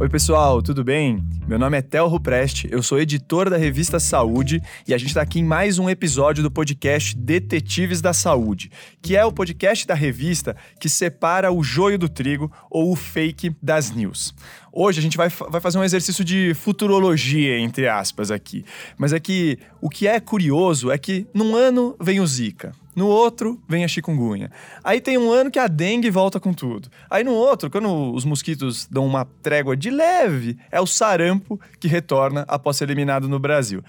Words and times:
Oi, 0.00 0.08
pessoal, 0.08 0.62
tudo 0.62 0.84
bem? 0.84 1.20
Meu 1.48 1.58
nome 1.58 1.76
é 1.76 1.82
Tel 1.82 2.06
Rupreste, 2.06 2.68
eu 2.70 2.84
sou 2.84 3.00
editor 3.00 3.50
da 3.50 3.56
revista 3.56 3.98
Saúde 3.98 4.62
e 4.86 4.94
a 4.94 4.98
gente 4.98 5.08
está 5.08 5.22
aqui 5.22 5.40
em 5.40 5.44
mais 5.44 5.76
um 5.76 5.90
episódio 5.90 6.40
do 6.40 6.52
podcast 6.52 7.16
Detetives 7.16 8.00
da 8.00 8.12
Saúde, 8.12 8.70
que 9.02 9.16
é 9.16 9.24
o 9.24 9.32
podcast 9.32 9.84
da 9.88 9.94
revista 9.94 10.54
que 10.78 10.88
separa 10.88 11.50
o 11.50 11.64
joio 11.64 11.98
do 11.98 12.08
trigo 12.08 12.48
ou 12.70 12.92
o 12.92 12.94
fake 12.94 13.56
das 13.60 13.90
news. 13.90 14.32
Hoje 14.72 15.00
a 15.00 15.02
gente 15.02 15.16
vai, 15.16 15.28
vai 15.28 15.60
fazer 15.60 15.78
um 15.78 15.84
exercício 15.84 16.24
de 16.24 16.54
futurologia, 16.54 17.58
entre 17.58 17.88
aspas, 17.88 18.30
aqui. 18.30 18.64
Mas 18.96 19.12
é 19.12 19.18
que 19.18 19.58
o 19.80 19.90
que 19.90 20.06
é 20.06 20.20
curioso 20.20 20.92
é 20.92 20.98
que 20.98 21.26
num 21.34 21.56
ano 21.56 21.96
vem 22.00 22.20
o 22.20 22.26
Zika. 22.26 22.72
No 22.98 23.06
outro, 23.06 23.62
vem 23.68 23.84
a 23.84 23.88
chikungunya. 23.88 24.50
Aí 24.82 25.00
tem 25.00 25.16
um 25.16 25.30
ano 25.30 25.52
que 25.52 25.58
a 25.60 25.68
dengue 25.68 26.10
volta 26.10 26.40
com 26.40 26.52
tudo. 26.52 26.90
Aí 27.08 27.22
no 27.22 27.30
outro, 27.30 27.70
quando 27.70 28.12
os 28.12 28.24
mosquitos 28.24 28.88
dão 28.90 29.06
uma 29.06 29.24
trégua 29.40 29.76
de 29.76 29.88
leve, 29.88 30.58
é 30.68 30.80
o 30.80 30.86
sarampo 30.86 31.60
que 31.78 31.86
retorna 31.86 32.44
após 32.48 32.76
ser 32.76 32.86
eliminado 32.86 33.28
no 33.28 33.38
Brasil. 33.38 33.84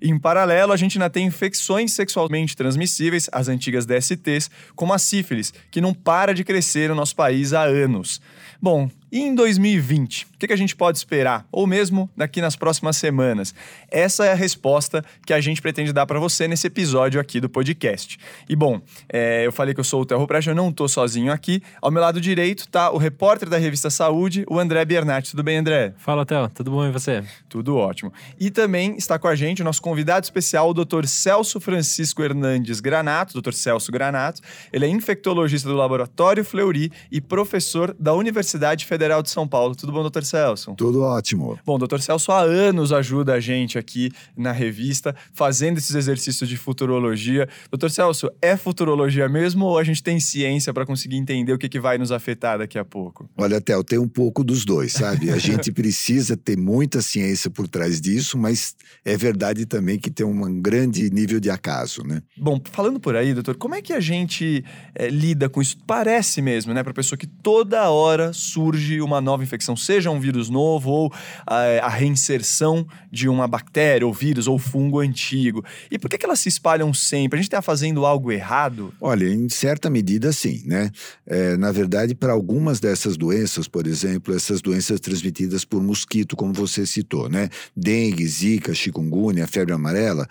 Em 0.00 0.18
paralelo, 0.18 0.72
a 0.72 0.78
gente 0.78 0.96
ainda 0.96 1.10
tem 1.10 1.26
infecções 1.26 1.92
sexualmente 1.92 2.56
transmissíveis, 2.56 3.28
as 3.30 3.48
antigas 3.48 3.84
DSTs, 3.84 4.50
como 4.74 4.94
a 4.94 4.98
sífilis, 4.98 5.52
que 5.70 5.82
não 5.82 5.92
para 5.92 6.32
de 6.32 6.42
crescer 6.42 6.88
no 6.88 6.94
nosso 6.94 7.14
país 7.14 7.52
há 7.52 7.64
anos. 7.64 8.18
Bom, 8.62 8.88
e 9.14 9.20
em 9.20 9.32
2020, 9.32 10.26
o 10.34 10.38
que 10.38 10.52
a 10.52 10.56
gente 10.56 10.74
pode 10.74 10.98
esperar? 10.98 11.46
Ou 11.52 11.68
mesmo 11.68 12.10
daqui 12.16 12.40
nas 12.40 12.56
próximas 12.56 12.96
semanas? 12.96 13.54
Essa 13.88 14.26
é 14.26 14.32
a 14.32 14.34
resposta 14.34 15.04
que 15.24 15.32
a 15.32 15.40
gente 15.40 15.62
pretende 15.62 15.92
dar 15.92 16.04
para 16.04 16.18
você 16.18 16.48
nesse 16.48 16.66
episódio 16.66 17.20
aqui 17.20 17.38
do 17.38 17.48
podcast. 17.48 18.18
E 18.48 18.56
bom, 18.56 18.80
é, 19.08 19.46
eu 19.46 19.52
falei 19.52 19.72
que 19.72 19.78
eu 19.78 19.84
sou 19.84 20.00
o 20.00 20.04
Terro 20.04 20.26
Preste, 20.26 20.48
eu 20.48 20.54
não 20.56 20.70
estou 20.70 20.88
sozinho 20.88 21.30
aqui. 21.32 21.62
Ao 21.80 21.92
meu 21.92 22.02
lado 22.02 22.20
direito 22.20 22.66
tá 22.66 22.90
o 22.90 22.96
repórter 22.96 23.48
da 23.48 23.56
revista 23.56 23.88
Saúde, 23.88 24.44
o 24.48 24.58
André 24.58 24.84
Bernatti. 24.84 25.30
Tudo 25.30 25.44
bem, 25.44 25.58
André? 25.58 25.94
Fala, 25.96 26.26
Theo. 26.26 26.48
Tudo 26.48 26.72
bom 26.72 26.84
e 26.84 26.90
você? 26.90 27.22
Tudo 27.48 27.76
ótimo. 27.76 28.12
E 28.40 28.50
também 28.50 28.96
está 28.96 29.16
com 29.16 29.28
a 29.28 29.36
gente 29.36 29.62
o 29.62 29.64
nosso 29.64 29.80
convidado 29.80 30.24
especial, 30.24 30.70
o 30.70 30.74
Dr. 30.74 31.06
Celso 31.06 31.60
Francisco 31.60 32.20
Hernandes 32.20 32.80
Granato, 32.80 33.40
Dr. 33.40 33.52
Celso 33.52 33.92
Granato. 33.92 34.40
Ele 34.72 34.86
é 34.86 34.88
infectologista 34.88 35.68
do 35.68 35.76
Laboratório 35.76 36.44
Fleury 36.44 36.90
e 37.12 37.20
professor 37.20 37.94
da 37.96 38.12
Universidade 38.12 38.84
Federal 38.84 39.03
Federal 39.04 39.22
de 39.22 39.28
São 39.28 39.46
Paulo. 39.46 39.74
Tudo 39.74 39.92
bom, 39.92 40.00
doutor 40.00 40.24
Celso? 40.24 40.74
Tudo 40.76 41.02
ótimo. 41.02 41.58
Bom, 41.66 41.78
doutor 41.78 42.00
Celso 42.00 42.32
há 42.32 42.40
anos 42.40 42.90
ajuda 42.90 43.34
a 43.34 43.40
gente 43.40 43.76
aqui 43.76 44.10
na 44.34 44.50
revista, 44.50 45.14
fazendo 45.34 45.76
esses 45.76 45.94
exercícios 45.94 46.48
de 46.48 46.56
futurologia. 46.56 47.46
Doutor 47.70 47.90
Celso, 47.90 48.30
é 48.40 48.56
futurologia 48.56 49.28
mesmo 49.28 49.66
ou 49.66 49.78
a 49.78 49.84
gente 49.84 50.02
tem 50.02 50.18
ciência 50.18 50.72
para 50.72 50.86
conseguir 50.86 51.16
entender 51.16 51.52
o 51.52 51.58
que, 51.58 51.68
que 51.68 51.78
vai 51.78 51.98
nos 51.98 52.10
afetar 52.10 52.58
daqui 52.58 52.78
a 52.78 52.84
pouco? 52.84 53.28
Olha, 53.36 53.60
Theo, 53.60 53.84
tem 53.84 53.98
um 53.98 54.08
pouco 54.08 54.42
dos 54.42 54.64
dois, 54.64 54.92
sabe? 54.92 55.30
A 55.30 55.36
gente 55.36 55.70
precisa 55.72 56.34
ter 56.34 56.56
muita 56.56 57.02
ciência 57.02 57.50
por 57.50 57.68
trás 57.68 58.00
disso, 58.00 58.38
mas 58.38 58.74
é 59.04 59.18
verdade 59.18 59.66
também 59.66 59.98
que 59.98 60.10
tem 60.10 60.24
um 60.24 60.62
grande 60.62 61.10
nível 61.10 61.38
de 61.38 61.50
acaso, 61.50 62.02
né? 62.04 62.22
Bom, 62.38 62.58
falando 62.72 62.98
por 62.98 63.16
aí, 63.16 63.34
doutor, 63.34 63.56
como 63.56 63.74
é 63.74 63.82
que 63.82 63.92
a 63.92 64.00
gente 64.00 64.64
é, 64.94 65.08
lida 65.08 65.50
com 65.50 65.60
isso? 65.60 65.76
Parece 65.86 66.40
mesmo, 66.40 66.72
né, 66.72 66.82
para 66.82 66.94
pessoa 66.94 67.18
que 67.18 67.26
toda 67.26 67.90
hora 67.90 68.32
surge 68.32 68.83
surge 68.84 69.00
uma 69.00 69.20
nova 69.20 69.42
infecção, 69.42 69.74
seja 69.74 70.10
um 70.10 70.20
vírus 70.20 70.50
novo 70.50 70.90
ou 70.90 71.12
a, 71.46 71.60
a 71.82 71.88
reinserção 71.88 72.86
de 73.10 73.28
uma 73.28 73.48
bactéria 73.48 74.06
ou 74.06 74.12
vírus 74.12 74.46
ou 74.46 74.58
fungo 74.58 75.00
antigo. 75.00 75.64
E 75.90 75.98
por 75.98 76.10
que, 76.10 76.18
que 76.18 76.26
elas 76.26 76.40
se 76.40 76.48
espalham 76.48 76.92
sempre? 76.92 77.38
A 77.38 77.42
gente 77.42 77.48
está 77.48 77.62
fazendo 77.62 78.04
algo 78.04 78.30
errado? 78.30 78.92
Olha, 79.00 79.26
em 79.26 79.48
certa 79.48 79.88
medida, 79.88 80.32
sim, 80.32 80.62
né? 80.66 80.90
É, 81.26 81.56
na 81.56 81.72
verdade, 81.72 82.14
para 82.14 82.32
algumas 82.32 82.78
dessas 82.78 83.16
doenças, 83.16 83.66
por 83.66 83.86
exemplo, 83.86 84.34
essas 84.34 84.60
doenças 84.60 85.00
transmitidas 85.00 85.64
por 85.64 85.82
mosquito, 85.82 86.36
como 86.36 86.52
você 86.52 86.84
citou, 86.84 87.28
né? 87.28 87.48
Dengue, 87.74 88.26
zika, 88.26 88.74
chikungunya, 88.74 89.46
febre 89.46 89.72
amarela, 89.72 90.28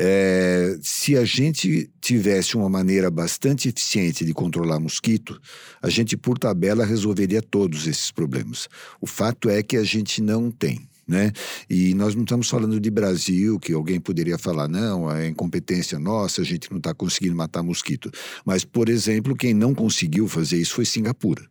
é, 0.00 0.78
se 0.80 1.16
a 1.16 1.24
gente 1.24 1.90
tivesse 2.00 2.56
uma 2.56 2.68
maneira 2.68 3.10
bastante 3.10 3.68
eficiente 3.68 4.24
de 4.24 4.32
controlar 4.32 4.78
mosquito, 4.78 5.40
a 5.82 5.90
gente, 5.90 6.16
por 6.16 6.38
tabela, 6.38 6.84
resolveria 6.84 7.42
todos 7.42 7.87
esses 7.88 8.10
problemas. 8.10 8.68
O 9.00 9.06
fato 9.06 9.48
é 9.48 9.62
que 9.62 9.76
a 9.76 9.84
gente 9.84 10.22
não 10.22 10.50
tem. 10.50 10.88
Né? 11.06 11.32
E 11.70 11.94
nós 11.94 12.14
não 12.14 12.22
estamos 12.22 12.50
falando 12.50 12.78
de 12.78 12.90
Brasil, 12.90 13.58
que 13.58 13.72
alguém 13.72 13.98
poderia 13.98 14.36
falar, 14.36 14.68
não, 14.68 15.10
é 15.10 15.26
incompetência 15.26 15.98
nossa, 15.98 16.42
a 16.42 16.44
gente 16.44 16.70
não 16.70 16.76
está 16.76 16.92
conseguindo 16.92 17.34
matar 17.34 17.62
mosquito. 17.62 18.10
Mas, 18.44 18.62
por 18.62 18.90
exemplo, 18.90 19.34
quem 19.34 19.54
não 19.54 19.74
conseguiu 19.74 20.28
fazer 20.28 20.58
isso 20.58 20.74
foi 20.74 20.84
Singapura. 20.84 21.42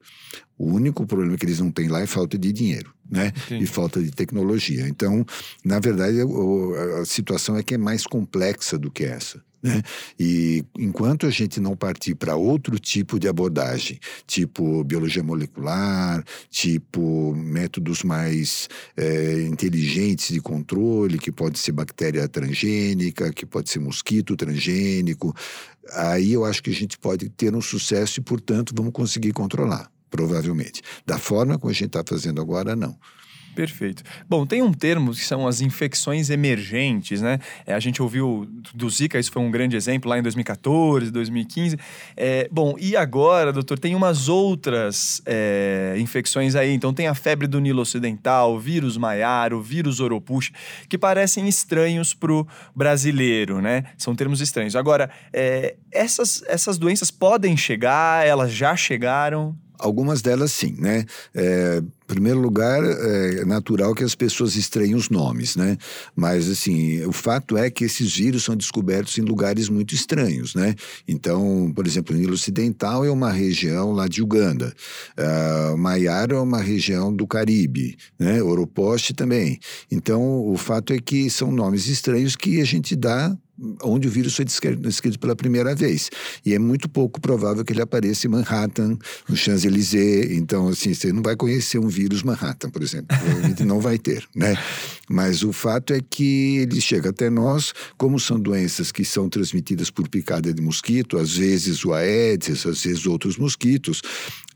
O 0.59 0.71
único 0.71 1.07
problema 1.07 1.35
que 1.35 1.45
eles 1.45 1.59
não 1.59 1.71
têm 1.71 1.87
lá 1.87 2.01
é 2.01 2.05
falta 2.05 2.37
de 2.37 2.53
dinheiro, 2.53 2.93
né? 3.09 3.31
E 3.49 3.65
falta 3.65 4.01
de 4.01 4.11
tecnologia. 4.11 4.87
Então, 4.87 5.25
na 5.65 5.79
verdade, 5.79 6.17
a 7.01 7.05
situação 7.05 7.57
é 7.57 7.63
que 7.63 7.73
é 7.73 7.77
mais 7.79 8.05
complexa 8.05 8.77
do 8.77 8.91
que 8.91 9.05
essa. 9.05 9.43
Né? 9.62 9.81
E 10.19 10.63
enquanto 10.78 11.25
a 11.25 11.29
gente 11.29 11.59
não 11.59 11.75
partir 11.75 12.16
para 12.16 12.35
outro 12.35 12.79
tipo 12.79 13.19
de 13.19 13.28
abordagem, 13.28 14.00
tipo 14.25 14.84
biologia 14.84 15.23
molecular, 15.23 16.23
tipo 16.50 17.34
métodos 17.35 18.03
mais 18.03 18.69
é, 18.96 19.41
inteligentes 19.44 20.29
de 20.29 20.40
controle, 20.40 21.17
que 21.17 21.31
pode 21.31 21.57
ser 21.59 21.72
bactéria 21.72 22.28
transgênica, 22.28 23.34
que 23.34 23.46
pode 23.46 23.69
ser 23.69 23.79
mosquito 23.79 24.35
transgênico, 24.35 25.34
aí 25.94 26.34
eu 26.34 26.46
acho 26.46 26.62
que 26.62 26.69
a 26.69 26.73
gente 26.73 26.97
pode 26.97 27.29
ter 27.29 27.56
um 27.56 27.62
sucesso 27.62 28.19
e, 28.19 28.23
portanto, 28.23 28.73
vamos 28.75 28.94
conseguir 28.94 29.34
controlar 29.34 29.90
provavelmente. 30.09 30.81
Da 31.06 31.17
forma 31.17 31.57
como 31.59 31.69
a 31.69 31.73
gente 31.73 31.88
está 31.88 32.03
fazendo 32.07 32.41
agora, 32.41 32.75
não. 32.75 32.97
Perfeito. 33.57 34.03
Bom, 34.29 34.45
tem 34.45 34.62
um 34.62 34.72
termo 34.72 35.12
que 35.12 35.25
são 35.25 35.47
as 35.47 35.62
infecções 35.62 36.29
emergentes, 36.29 37.23
né? 37.23 37.40
É, 37.66 37.73
a 37.73 37.79
gente 37.79 38.03
ouviu 38.03 38.47
do 38.72 38.88
Zika, 38.88 39.18
isso 39.18 39.31
foi 39.31 39.41
um 39.41 39.50
grande 39.50 39.75
exemplo 39.75 40.07
lá 40.07 40.19
em 40.19 40.22
2014, 40.22 41.09
2015. 41.09 41.75
É, 42.16 42.47
bom, 42.51 42.75
e 42.79 42.96
agora, 42.96 43.51
doutor, 43.51 43.79
tem 43.79 43.96
umas 43.96 44.29
outras 44.29 45.23
é, 45.25 45.96
infecções 45.97 46.53
aí. 46.53 46.72
Então, 46.72 46.94
tem 46.94 47.07
a 47.07 47.16
febre 47.16 47.47
do 47.47 47.59
Nilo 47.59 47.81
Ocidental, 47.81 48.53
o 48.53 48.59
vírus 48.59 48.96
Maiar, 48.96 49.56
o 49.56 49.59
vírus 49.59 50.00
Oropush, 50.00 50.51
que 50.88 50.96
parecem 50.96 51.47
estranhos 51.47 52.13
para 52.13 52.31
o 52.31 52.47
brasileiro, 52.75 53.59
né? 53.59 53.85
São 53.97 54.16
termos 54.16 54.40
estranhos. 54.40 54.75
Agora, 54.75 55.09
é, 55.34 55.78
essas, 55.91 56.44
essas 56.46 56.78
doenças 56.78 57.09
podem 57.09 57.57
chegar, 57.57 58.23
elas 58.23 58.51
já 58.53 58.75
chegaram? 58.75 59.57
Algumas 59.79 60.21
delas 60.21 60.51
sim, 60.51 60.75
né? 60.79 61.05
É, 61.33 61.81
primeiro 62.07 62.39
lugar, 62.39 62.81
é 62.83 63.45
natural 63.45 63.93
que 63.93 64.03
as 64.03 64.15
pessoas 64.15 64.55
estranhem 64.55 64.95
os 64.95 65.09
nomes, 65.09 65.55
né? 65.55 65.77
Mas, 66.15 66.49
assim, 66.49 67.03
o 67.05 67.11
fato 67.11 67.57
é 67.57 67.69
que 67.69 67.83
esses 67.83 68.16
vírus 68.16 68.43
são 68.43 68.55
descobertos 68.55 69.17
em 69.17 69.21
lugares 69.21 69.67
muito 69.67 69.93
estranhos, 69.93 70.55
né? 70.55 70.73
Então, 71.07 71.71
por 71.75 71.85
exemplo, 71.85 72.16
o 72.16 72.17
Nilo 72.17 72.33
Ocidental 72.33 73.03
é 73.03 73.11
uma 73.11 73.31
região 73.31 73.91
lá 73.91 74.07
de 74.07 74.23
Uganda. 74.23 74.73
Uh, 75.17 75.77
Maiara 75.77 76.35
é 76.35 76.39
uma 76.39 76.61
região 76.61 77.13
do 77.13 77.27
Caribe, 77.27 77.97
né? 78.17 78.41
Oroposte 78.41 79.13
também. 79.13 79.59
Então, 79.91 80.47
o 80.47 80.57
fato 80.57 80.93
é 80.93 80.99
que 80.99 81.29
são 81.29 81.51
nomes 81.51 81.87
estranhos 81.87 82.35
que 82.35 82.61
a 82.61 82.66
gente 82.66 82.95
dá 82.95 83.37
onde 83.84 84.07
o 84.07 84.12
vírus 84.12 84.35
foi 84.35 84.45
descrito 84.45 85.19
pela 85.19 85.35
primeira 85.35 85.75
vez. 85.75 86.09
E 86.45 86.53
é 86.53 86.59
muito 86.59 86.88
pouco 86.88 87.19
provável 87.19 87.66
que 87.66 87.73
ele 87.73 87.81
apareça 87.81 88.28
em 88.28 88.29
Manhattan, 88.29 88.97
no 89.28 89.35
Champs-Élysées. 89.35 90.31
Então, 90.31 90.68
assim, 90.68 90.94
você 90.94 91.12
não 91.12 91.22
vai 91.22 91.35
conhecer 91.35 91.79
um 91.79 91.88
vírus 91.88 92.23
Manhattan, 92.23 92.69
por 92.69 92.81
exemplo. 92.84 93.07
Provavelmente 93.17 93.63
não 93.63 93.79
vai 93.79 93.97
ter, 93.97 94.28
né? 94.35 94.56
Mas 95.09 95.44
o 95.44 95.51
fato 95.51 95.94
é 95.94 96.01
que 96.01 96.57
ele 96.57 96.81
chega 96.81 97.09
até 97.09 97.29
nós, 97.29 97.73
como 97.97 98.19
são 98.19 98.40
doenças 98.40 98.91
que 98.91 99.03
são 99.06 99.29
transmitidas 99.29 99.90
por 99.90 100.07
picada 100.07 100.53
de 100.53 100.62
mosquito, 100.62 101.17
às 101.17 101.35
vezes 101.35 101.84
o 101.85 101.94
Aedes, 101.94 102.66
às 102.66 102.84
vezes 102.84 103.06
outros 103.06 103.38
mosquitos, 103.38 104.01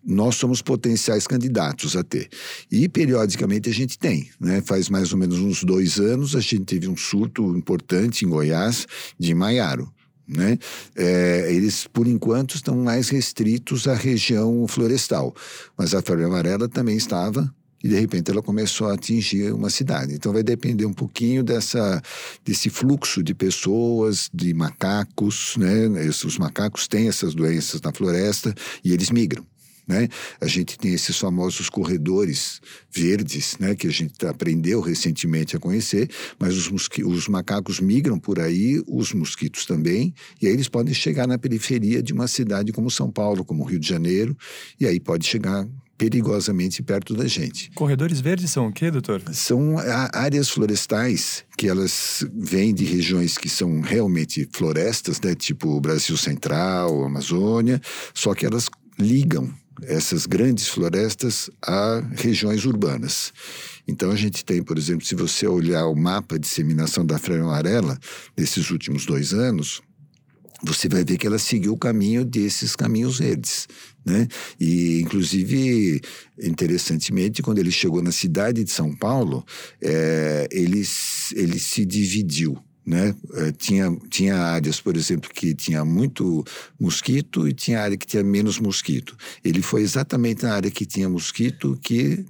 nós 0.03 0.35
somos 0.35 0.61
potenciais 0.61 1.27
candidatos 1.27 1.95
a 1.95 2.03
ter. 2.03 2.29
E 2.71 2.89
periodicamente 2.89 3.69
a 3.69 3.73
gente 3.73 3.97
tem, 3.97 4.29
né? 4.39 4.61
Faz 4.61 4.89
mais 4.89 5.11
ou 5.11 5.19
menos 5.19 5.39
uns 5.39 5.63
dois 5.63 5.99
anos 5.99 6.35
a 6.35 6.39
gente 6.39 6.65
teve 6.65 6.87
um 6.87 6.97
surto 6.97 7.55
importante 7.55 8.25
em 8.25 8.29
Goiás 8.29 8.87
de 9.19 9.33
Maiaro. 9.33 9.91
Né? 10.27 10.57
É, 10.95 11.53
eles, 11.53 11.87
por 11.87 12.07
enquanto, 12.07 12.55
estão 12.55 12.75
mais 12.77 13.09
restritos 13.09 13.85
à 13.85 13.93
região 13.93 14.65
florestal, 14.65 15.35
mas 15.77 15.93
a 15.93 16.01
febre 16.01 16.23
amarela 16.23 16.69
também 16.69 16.95
estava 16.95 17.53
e 17.83 17.87
de 17.87 17.99
repente 17.99 18.29
ela 18.29 18.41
começou 18.41 18.87
a 18.87 18.93
atingir 18.93 19.51
uma 19.51 19.69
cidade. 19.69 20.13
Então 20.13 20.31
vai 20.31 20.43
depender 20.43 20.85
um 20.85 20.93
pouquinho 20.93 21.43
dessa 21.43 22.01
desse 22.45 22.69
fluxo 22.69 23.23
de 23.23 23.33
pessoas, 23.33 24.29
de 24.33 24.53
macacos, 24.53 25.55
né? 25.57 25.87
Os 26.07 26.37
macacos 26.37 26.87
têm 26.87 27.07
essas 27.07 27.33
doenças 27.33 27.81
na 27.81 27.91
floresta 27.91 28.53
e 28.83 28.93
eles 28.93 29.09
migram. 29.09 29.45
Né? 29.87 30.07
A 30.39 30.47
gente 30.47 30.77
tem 30.77 30.93
esses 30.93 31.17
famosos 31.17 31.69
corredores 31.69 32.61
verdes, 32.91 33.57
né, 33.59 33.75
que 33.75 33.87
a 33.87 33.91
gente 33.91 34.25
aprendeu 34.25 34.79
recentemente 34.81 35.55
a 35.55 35.59
conhecer, 35.59 36.09
mas 36.39 36.55
os, 36.55 36.89
os 37.05 37.27
macacos 37.27 37.79
migram 37.79 38.19
por 38.19 38.39
aí, 38.39 38.81
os 38.87 39.13
mosquitos 39.13 39.65
também, 39.65 40.13
e 40.41 40.47
aí 40.47 40.53
eles 40.53 40.67
podem 40.69 40.93
chegar 40.93 41.27
na 41.27 41.37
periferia 41.37 42.01
de 42.01 42.13
uma 42.13 42.27
cidade 42.27 42.71
como 42.71 42.91
São 42.91 43.11
Paulo, 43.11 43.43
como 43.43 43.63
Rio 43.63 43.79
de 43.79 43.87
Janeiro, 43.87 44.37
e 44.79 44.85
aí 44.85 44.99
pode 44.99 45.25
chegar 45.25 45.67
perigosamente 46.01 46.81
perto 46.81 47.13
da 47.13 47.27
gente. 47.27 47.69
Corredores 47.75 48.19
verdes 48.19 48.49
são 48.49 48.65
o 48.65 48.73
quê, 48.73 48.89
doutor? 48.89 49.21
São 49.33 49.75
áreas 50.11 50.49
florestais 50.49 51.45
que 51.55 51.67
elas 51.67 52.25
vêm 52.33 52.73
de 52.73 52.83
regiões 52.85 53.37
que 53.37 53.47
são 53.47 53.81
realmente 53.81 54.49
florestas, 54.51 55.21
né? 55.21 55.35
tipo 55.35 55.79
Brasil 55.79 56.17
Central, 56.17 57.03
Amazônia, 57.03 57.79
só 58.15 58.33
que 58.33 58.47
elas 58.47 58.67
ligam 58.97 59.53
essas 59.83 60.25
grandes 60.25 60.67
florestas 60.67 61.49
a 61.61 62.01
regiões 62.15 62.65
urbanas. 62.65 63.33
Então 63.87 64.11
a 64.11 64.15
gente 64.15 64.45
tem, 64.45 64.61
por 64.61 64.77
exemplo, 64.77 65.05
se 65.05 65.15
você 65.15 65.47
olhar 65.47 65.87
o 65.87 65.95
mapa 65.95 66.35
de 66.37 66.47
disseminação 66.47 67.05
da 67.05 67.17
febre 67.17 67.41
amarela 67.41 67.97
desses 68.35 68.69
últimos 68.69 69.05
dois 69.05 69.33
anos, 69.33 69.81
você 70.63 70.87
vai 70.87 71.03
ver 71.03 71.17
que 71.17 71.25
ela 71.25 71.39
seguiu 71.39 71.73
o 71.73 71.77
caminho 71.77 72.23
desses 72.23 72.75
caminhos 72.75 73.17
verdes, 73.17 73.67
né? 74.05 74.27
E, 74.59 75.01
inclusive, 75.01 75.99
interessantemente, 76.39 77.41
quando 77.41 77.57
ele 77.57 77.71
chegou 77.71 78.01
na 78.01 78.11
cidade 78.11 78.63
de 78.63 78.69
São 78.69 78.95
Paulo, 78.95 79.43
é, 79.81 80.47
ele, 80.51 80.83
ele 81.35 81.59
se 81.59 81.85
dividiu, 81.85 82.57
né? 82.85 83.15
É, 83.35 83.51
tinha, 83.51 83.95
tinha 84.09 84.35
áreas, 84.35 84.81
por 84.81 84.95
exemplo, 84.97 85.29
que 85.33 85.53
tinha 85.53 85.85
muito 85.85 86.43
mosquito 86.79 87.47
e 87.47 87.53
tinha 87.53 87.81
área 87.81 87.97
que 87.97 88.07
tinha 88.07 88.23
menos 88.23 88.59
mosquito. 88.59 89.15
Ele 89.43 89.61
foi 89.61 89.81
exatamente 89.81 90.43
na 90.43 90.53
área 90.53 90.71
que 90.71 90.85
tinha 90.85 91.07
mosquito 91.07 91.77
que 91.81 92.25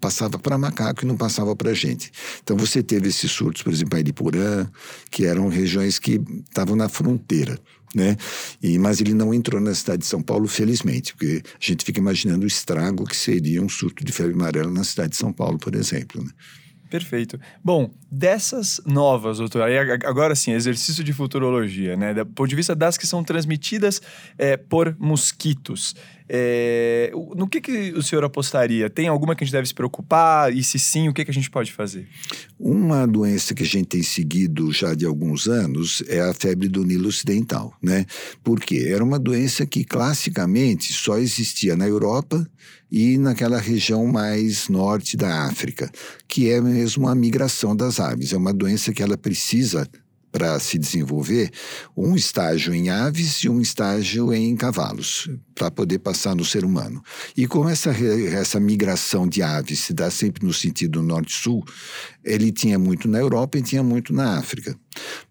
passava 0.00 0.38
para 0.38 0.56
macaco 0.56 1.04
e 1.04 1.06
não 1.06 1.16
passava 1.16 1.54
para 1.54 1.74
gente. 1.74 2.10
Então 2.42 2.56
você 2.56 2.82
teve 2.82 3.08
esses 3.08 3.30
surtos, 3.30 3.62
por 3.62 3.72
exemplo, 3.72 3.98
em 3.98 4.00
Iriporã, 4.00 4.66
que 5.10 5.26
eram 5.26 5.48
regiões 5.48 5.98
que 5.98 6.20
estavam 6.48 6.74
na 6.74 6.88
fronteira. 6.88 7.58
Né? 7.94 8.16
E, 8.62 8.78
mas 8.78 9.00
ele 9.00 9.12
não 9.12 9.34
entrou 9.34 9.60
na 9.60 9.74
cidade 9.74 10.02
de 10.02 10.06
São 10.06 10.22
Paulo, 10.22 10.46
felizmente, 10.46 11.12
porque 11.12 11.42
a 11.44 11.64
gente 11.64 11.84
fica 11.84 11.98
imaginando 11.98 12.44
o 12.44 12.46
estrago 12.46 13.04
que 13.04 13.16
seria 13.16 13.60
um 13.60 13.68
surto 13.68 14.04
de 14.04 14.12
febre 14.12 14.32
amarela 14.32 14.70
na 14.70 14.84
cidade 14.84 15.10
de 15.10 15.16
São 15.16 15.32
Paulo, 15.32 15.58
por 15.58 15.74
exemplo. 15.74 16.22
Né? 16.22 16.30
Perfeito. 16.90 17.38
Bom, 17.62 17.88
dessas 18.10 18.80
novas, 18.84 19.38
doutor, 19.38 19.62
agora 20.04 20.34
sim, 20.34 20.50
exercício 20.50 21.04
de 21.04 21.12
futurologia, 21.12 21.96
né? 21.96 22.12
Do 22.12 22.26
ponto 22.26 22.48
de 22.48 22.56
vista 22.56 22.74
das 22.74 22.98
que 22.98 23.06
são 23.06 23.22
transmitidas 23.22 24.02
é, 24.36 24.56
por 24.56 24.96
mosquitos. 24.98 25.94
É, 26.32 27.10
no 27.34 27.48
que, 27.48 27.60
que 27.60 27.90
o 27.90 28.02
senhor 28.04 28.22
apostaria? 28.22 28.88
Tem 28.88 29.08
alguma 29.08 29.34
que 29.34 29.42
a 29.42 29.44
gente 29.44 29.52
deve 29.52 29.66
se 29.66 29.74
preocupar? 29.74 30.54
E 30.56 30.62
se 30.62 30.78
sim, 30.78 31.08
o 31.08 31.12
que, 31.12 31.24
que 31.24 31.30
a 31.32 31.34
gente 31.34 31.50
pode 31.50 31.72
fazer? 31.72 32.06
Uma 32.56 33.04
doença 33.04 33.52
que 33.52 33.64
a 33.64 33.66
gente 33.66 33.86
tem 33.86 34.02
seguido 34.04 34.70
já 34.70 34.94
de 34.94 35.04
alguns 35.04 35.48
anos 35.48 36.04
é 36.06 36.20
a 36.20 36.32
febre 36.32 36.68
do 36.68 36.84
Nilo 36.84 37.08
Ocidental, 37.08 37.74
né? 37.82 38.06
Porque 38.44 38.86
era 38.86 39.02
uma 39.02 39.18
doença 39.18 39.66
que 39.66 39.84
classicamente 39.84 40.92
só 40.92 41.18
existia 41.18 41.74
na 41.74 41.88
Europa 41.88 42.48
e 42.92 43.18
naquela 43.18 43.58
região 43.58 44.06
mais 44.06 44.68
norte 44.68 45.16
da 45.16 45.46
África, 45.46 45.90
que 46.28 46.48
é 46.48 46.60
mesmo 46.60 47.08
a 47.08 47.14
migração 47.14 47.74
das 47.74 47.98
aves. 47.98 48.32
É 48.32 48.36
uma 48.36 48.52
doença 48.52 48.92
que 48.92 49.02
ela 49.02 49.18
precisa 49.18 49.88
para 50.32 50.58
se 50.58 50.78
desenvolver 50.78 51.50
um 51.96 52.14
estágio 52.14 52.74
em 52.74 52.88
aves 52.88 53.38
e 53.38 53.48
um 53.48 53.60
estágio 53.60 54.32
em 54.32 54.56
cavalos, 54.56 55.28
para 55.54 55.70
poder 55.70 55.98
passar 55.98 56.34
no 56.34 56.44
ser 56.44 56.64
humano. 56.64 57.02
E 57.36 57.46
como 57.46 57.68
essa, 57.68 57.90
essa 57.90 58.60
migração 58.60 59.28
de 59.28 59.42
aves 59.42 59.80
se 59.80 59.92
dá 59.92 60.10
sempre 60.10 60.46
no 60.46 60.52
sentido 60.52 61.02
norte-sul, 61.02 61.64
ele 62.24 62.52
tinha 62.52 62.78
muito 62.78 63.08
na 63.08 63.18
Europa 63.18 63.58
e 63.58 63.62
tinha 63.62 63.82
muito 63.82 64.12
na 64.12 64.38
África. 64.38 64.76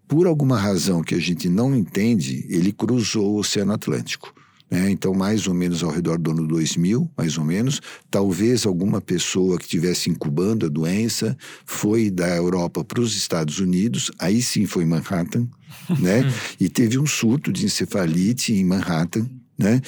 Por 0.08 0.26
alguma 0.26 0.58
razão 0.58 1.04
que 1.04 1.14
a 1.14 1.20
gente 1.20 1.48
não 1.48 1.76
entende, 1.76 2.46
ele 2.50 2.72
cruzou 2.72 3.36
o 3.36 3.40
Oceano 3.40 3.74
Atlântico. 3.74 4.34
Né? 4.70 4.92
Então, 4.92 5.14
mais 5.14 5.48
ou 5.48 5.54
menos 5.54 5.84
ao 5.84 5.90
redor 5.90 6.18
do 6.20 6.32
ano 6.32 6.48
2000, 6.48 7.10
mais 7.18 7.38
ou 7.38 7.44
menos, 7.44 7.82
talvez 8.12 8.66
alguma 8.66 9.02
pessoa 9.02 9.58
que 9.58 9.64
estivesse 9.64 10.10
incubando 10.10 10.66
a 10.66 10.70
doença 10.70 11.36
foi 11.66 12.12
da 12.12 12.28
Europa 12.36 12.84
para 12.84 13.02
os 13.02 13.16
Estados 13.16 13.60
Unidos, 13.60 14.12
aí 14.20 14.42
sim 14.42 14.66
foi 14.66 14.86
Manhattan, 14.86 15.48
né? 16.00 16.24
e 16.60 16.70
teve 16.70 17.00
um 17.00 17.06
surto 17.08 17.52
de 17.52 17.66
encefalite 17.66 18.54
em 18.54 18.64
Manhattan, 18.64 19.28
né? 19.60 19.82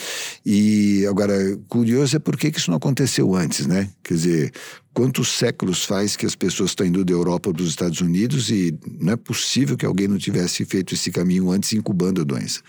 E 0.46 1.06
agora, 1.10 1.34
curioso 1.70 2.18
é 2.18 2.20
por 2.20 2.36
que, 2.36 2.52
que 2.52 2.60
isso 2.60 2.70
não 2.70 2.76
aconteceu 2.76 3.34
antes, 3.34 3.66
né? 3.66 3.90
Quer 4.04 4.14
dizer, 4.16 4.52
quantos 4.94 5.30
séculos 5.30 5.86
faz 5.86 6.18
que 6.18 6.26
as 6.26 6.36
pessoas 6.36 6.72
estão 6.72 6.86
indo 6.86 7.06
da 7.06 7.14
Europa 7.14 7.54
para 7.54 7.62
os 7.62 7.70
Estados 7.70 8.02
Unidos 8.02 8.50
e 8.50 8.78
não 9.00 9.14
é 9.14 9.16
possível 9.16 9.78
que 9.78 9.86
alguém 9.86 10.10
não 10.10 10.18
tivesse 10.18 10.66
feito 10.66 10.94
esse 10.94 11.10
caminho 11.10 11.50
antes 11.50 11.72
incubando 11.72 12.20
a 12.20 12.26
doença? 12.26 12.60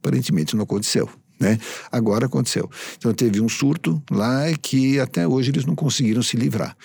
Aparentemente 0.00 0.56
não 0.56 0.64
aconteceu. 0.64 1.08
Né? 1.42 1.58
Agora 1.90 2.26
aconteceu. 2.26 2.70
Então 2.96 3.12
teve 3.12 3.40
um 3.40 3.48
surto 3.48 4.00
lá 4.08 4.44
que 4.62 5.00
até 5.00 5.26
hoje 5.26 5.50
eles 5.50 5.64
não 5.64 5.74
conseguiram 5.74 6.22
se 6.22 6.36
livrar. 6.36 6.76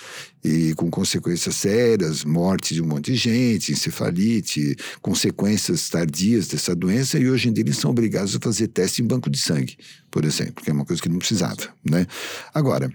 E 0.43 0.73
com 0.73 0.89
consequências 0.89 1.55
sérias, 1.57 2.25
morte 2.25 2.73
de 2.73 2.81
um 2.81 2.87
monte 2.87 3.11
de 3.11 3.17
gente, 3.17 3.71
encefalite, 3.71 4.75
consequências 4.99 5.87
tardias 5.89 6.47
dessa 6.47 6.75
doença, 6.75 7.19
e 7.19 7.29
hoje 7.29 7.49
em 7.49 7.53
dia 7.53 7.63
eles 7.63 7.77
são 7.77 7.91
obrigados 7.91 8.35
a 8.35 8.39
fazer 8.39 8.67
teste 8.69 9.03
em 9.03 9.05
banco 9.05 9.29
de 9.29 9.37
sangue, 9.37 9.77
por 10.09 10.25
exemplo, 10.25 10.63
que 10.63 10.71
é 10.71 10.73
uma 10.73 10.85
coisa 10.85 10.99
que 10.99 11.09
não 11.09 11.19
precisava. 11.19 11.69
Né? 11.87 12.07
Agora, 12.51 12.91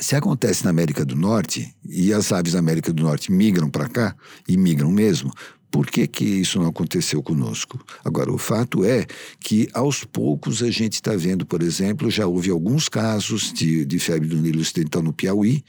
se 0.00 0.16
acontece 0.16 0.64
na 0.64 0.70
América 0.70 1.04
do 1.04 1.14
Norte 1.14 1.72
e 1.88 2.12
as 2.12 2.32
aves 2.32 2.54
da 2.54 2.58
América 2.58 2.92
do 2.92 3.04
Norte 3.04 3.30
migram 3.30 3.70
para 3.70 3.88
cá, 3.88 4.16
e 4.48 4.56
migram 4.56 4.90
mesmo, 4.90 5.30
por 5.74 5.88
que, 5.88 6.06
que 6.06 6.24
isso 6.24 6.60
não 6.60 6.68
aconteceu 6.68 7.20
conosco? 7.20 7.84
Agora, 8.04 8.32
o 8.32 8.38
fato 8.38 8.84
é 8.84 9.04
que 9.40 9.68
aos 9.74 10.04
poucos 10.04 10.62
a 10.62 10.70
gente 10.70 10.92
está 10.92 11.16
vendo, 11.16 11.44
por 11.44 11.60
exemplo, 11.60 12.08
já 12.12 12.28
houve 12.28 12.48
alguns 12.48 12.88
casos 12.88 13.52
de, 13.52 13.84
de 13.84 13.98
febre 13.98 14.28
do 14.28 14.36
Nilo 14.36 14.60
Ocidental 14.60 15.02
no 15.02 15.12
Piauí. 15.12 15.64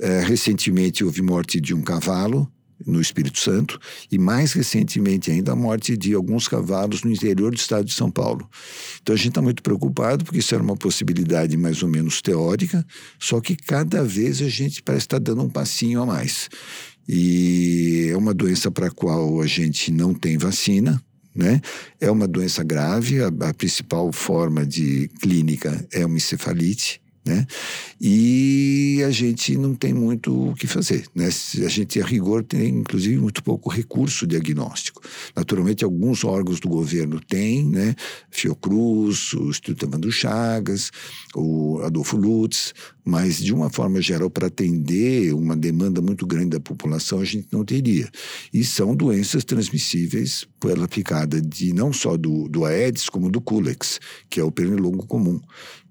É, 0.00 0.20
recentemente 0.20 1.04
houve 1.04 1.20
morte 1.20 1.60
de 1.60 1.74
um 1.74 1.82
cavalo 1.82 2.50
no 2.86 2.98
Espírito 2.98 3.38
Santo 3.38 3.78
e 4.10 4.18
mais 4.18 4.54
recentemente 4.54 5.30
ainda 5.30 5.52
a 5.52 5.56
morte 5.56 5.98
de 5.98 6.14
alguns 6.14 6.48
cavalos 6.48 7.02
no 7.02 7.10
interior 7.10 7.50
do 7.50 7.58
estado 7.58 7.84
de 7.84 7.92
São 7.92 8.10
Paulo. 8.10 8.48
Então 9.02 9.14
a 9.14 9.18
gente 9.18 9.28
está 9.28 9.42
muito 9.42 9.62
preocupado 9.62 10.24
porque 10.24 10.38
isso 10.38 10.54
era 10.54 10.64
uma 10.64 10.78
possibilidade 10.78 11.58
mais 11.58 11.82
ou 11.82 11.90
menos 11.90 12.22
teórica, 12.22 12.82
só 13.18 13.38
que 13.38 13.54
cada 13.54 14.02
vez 14.02 14.40
a 14.40 14.48
gente 14.48 14.82
parece 14.82 15.04
estar 15.04 15.20
tá 15.20 15.24
dando 15.24 15.42
um 15.42 15.50
passinho 15.50 16.00
a 16.00 16.06
mais. 16.06 16.48
E 17.08 18.08
é 18.10 18.16
uma 18.16 18.34
doença 18.34 18.70
para 18.70 18.88
a 18.88 18.90
qual 18.90 19.40
a 19.40 19.46
gente 19.46 19.92
não 19.92 20.12
tem 20.12 20.36
vacina, 20.36 21.02
né? 21.34 21.60
É 22.00 22.10
uma 22.10 22.26
doença 22.26 22.64
grave, 22.64 23.22
a, 23.22 23.28
a 23.28 23.54
principal 23.54 24.10
forma 24.12 24.66
de 24.66 25.08
clínica 25.20 25.86
é 25.92 26.04
uma 26.04 26.16
encefalite, 26.16 27.00
né? 27.26 27.46
E 28.00 29.02
a 29.06 29.10
gente 29.10 29.56
não 29.56 29.74
tem 29.74 29.92
muito 29.92 30.50
o 30.50 30.54
que 30.54 30.66
fazer, 30.66 31.04
né? 31.14 31.26
A 31.26 31.68
gente, 31.68 32.00
a 32.00 32.04
rigor, 32.06 32.44
tem 32.44 32.68
inclusive 32.68 33.16
muito 33.16 33.42
pouco 33.42 33.68
recurso 33.68 34.26
diagnóstico. 34.26 35.02
Naturalmente, 35.34 35.84
alguns 35.84 36.24
órgãos 36.24 36.60
do 36.60 36.68
governo 36.68 37.20
têm, 37.20 37.68
né? 37.68 37.96
Fiocruz, 38.30 39.32
o 39.32 39.48
Instituto 39.48 39.86
Evandro 39.86 40.12
Chagas, 40.12 40.90
o 41.34 41.80
Adolfo 41.82 42.16
Lutz, 42.16 42.72
mas 43.04 43.38
de 43.38 43.52
uma 43.52 43.70
forma 43.70 44.00
geral, 44.00 44.30
para 44.30 44.46
atender 44.46 45.32
uma 45.34 45.56
demanda 45.56 46.00
muito 46.00 46.26
grande 46.26 46.50
da 46.50 46.60
população, 46.60 47.20
a 47.20 47.24
gente 47.24 47.48
não 47.50 47.64
teria. 47.64 48.08
E 48.52 48.64
são 48.64 48.94
doenças 48.94 49.44
transmissíveis 49.44 50.46
pela 50.66 50.88
picada 50.88 51.40
de 51.40 51.72
não 51.72 51.92
só 51.92 52.16
do, 52.16 52.48
do 52.48 52.64
Aedes, 52.64 53.08
como 53.08 53.30
do 53.30 53.40
Culex, 53.40 54.00
que 54.28 54.40
é 54.40 54.42
o 54.42 54.50
pernilongo 54.50 55.06
comum 55.06 55.40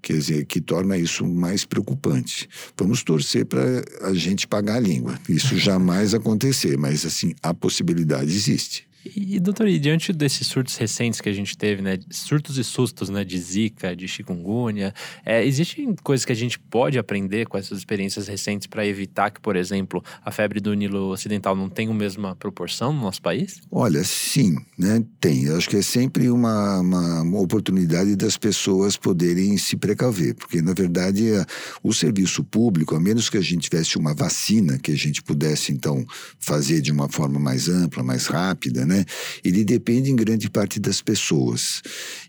quer 0.02 0.18
dizer, 0.18 0.44
que 0.44 0.60
torna 0.60 0.96
isso 0.96 1.26
mais 1.26 1.64
preocupante. 1.64 2.48
Vamos 2.78 3.02
torcer 3.02 3.44
para 3.44 3.82
a 4.02 4.14
gente 4.14 4.46
pagar 4.46 4.76
a 4.76 4.80
língua. 4.80 5.18
Isso 5.28 5.58
jamais 5.58 6.14
acontecer, 6.14 6.78
mas 6.78 7.04
assim, 7.04 7.34
a 7.42 7.52
possibilidade 7.52 8.30
existe. 8.30 8.86
E, 9.14 9.38
doutor, 9.38 9.68
e 9.68 9.78
diante 9.78 10.12
desses 10.12 10.46
surtos 10.46 10.76
recentes 10.76 11.20
que 11.20 11.28
a 11.28 11.32
gente 11.32 11.56
teve, 11.56 11.82
né? 11.82 11.98
Surtos 12.10 12.58
e 12.58 12.64
sustos, 12.64 13.08
né? 13.08 13.24
De 13.24 13.38
zika, 13.38 13.94
de 13.94 14.08
chikungunya, 14.08 14.94
é, 15.24 15.44
existem 15.44 15.94
coisas 16.02 16.24
que 16.24 16.32
a 16.32 16.36
gente 16.36 16.58
pode 16.58 16.98
aprender 16.98 17.46
com 17.46 17.58
essas 17.58 17.78
experiências 17.78 18.28
recentes 18.28 18.66
para 18.66 18.86
evitar 18.86 19.30
que, 19.30 19.40
por 19.40 19.56
exemplo, 19.56 20.02
a 20.24 20.30
febre 20.30 20.60
do 20.60 20.72
Nilo 20.74 21.10
Ocidental 21.10 21.54
não 21.54 21.68
tenha 21.68 21.90
a 21.90 21.94
mesma 21.94 22.34
proporção 22.36 22.92
no 22.92 23.00
nosso 23.00 23.20
país? 23.20 23.60
Olha, 23.70 24.02
sim, 24.04 24.56
né? 24.78 25.04
Tem. 25.20 25.44
Eu 25.44 25.56
acho 25.56 25.68
que 25.68 25.76
é 25.76 25.82
sempre 25.82 26.30
uma, 26.30 26.80
uma, 26.80 27.22
uma 27.22 27.40
oportunidade 27.40 28.16
das 28.16 28.36
pessoas 28.36 28.96
poderem 28.96 29.56
se 29.58 29.76
precaver, 29.76 30.34
porque, 30.34 30.62
na 30.62 30.72
verdade, 30.72 31.32
a, 31.34 31.46
o 31.82 31.92
serviço 31.92 32.42
público, 32.42 32.94
a 32.94 33.00
menos 33.00 33.28
que 33.28 33.36
a 33.36 33.42
gente 33.42 33.68
tivesse 33.68 33.98
uma 33.98 34.14
vacina 34.14 34.78
que 34.78 34.92
a 34.92 34.96
gente 34.96 35.22
pudesse, 35.22 35.72
então, 35.72 36.04
fazer 36.38 36.80
de 36.80 36.92
uma 36.92 37.08
forma 37.08 37.38
mais 37.38 37.68
ampla, 37.68 38.02
mais 38.02 38.26
rápida, 38.26 38.86
né? 38.86 38.95
Né? 38.96 39.04
Ele 39.44 39.64
depende 39.64 40.10
em 40.10 40.16
grande 40.16 40.48
parte 40.48 40.80
das 40.80 41.02
pessoas. 41.02 41.82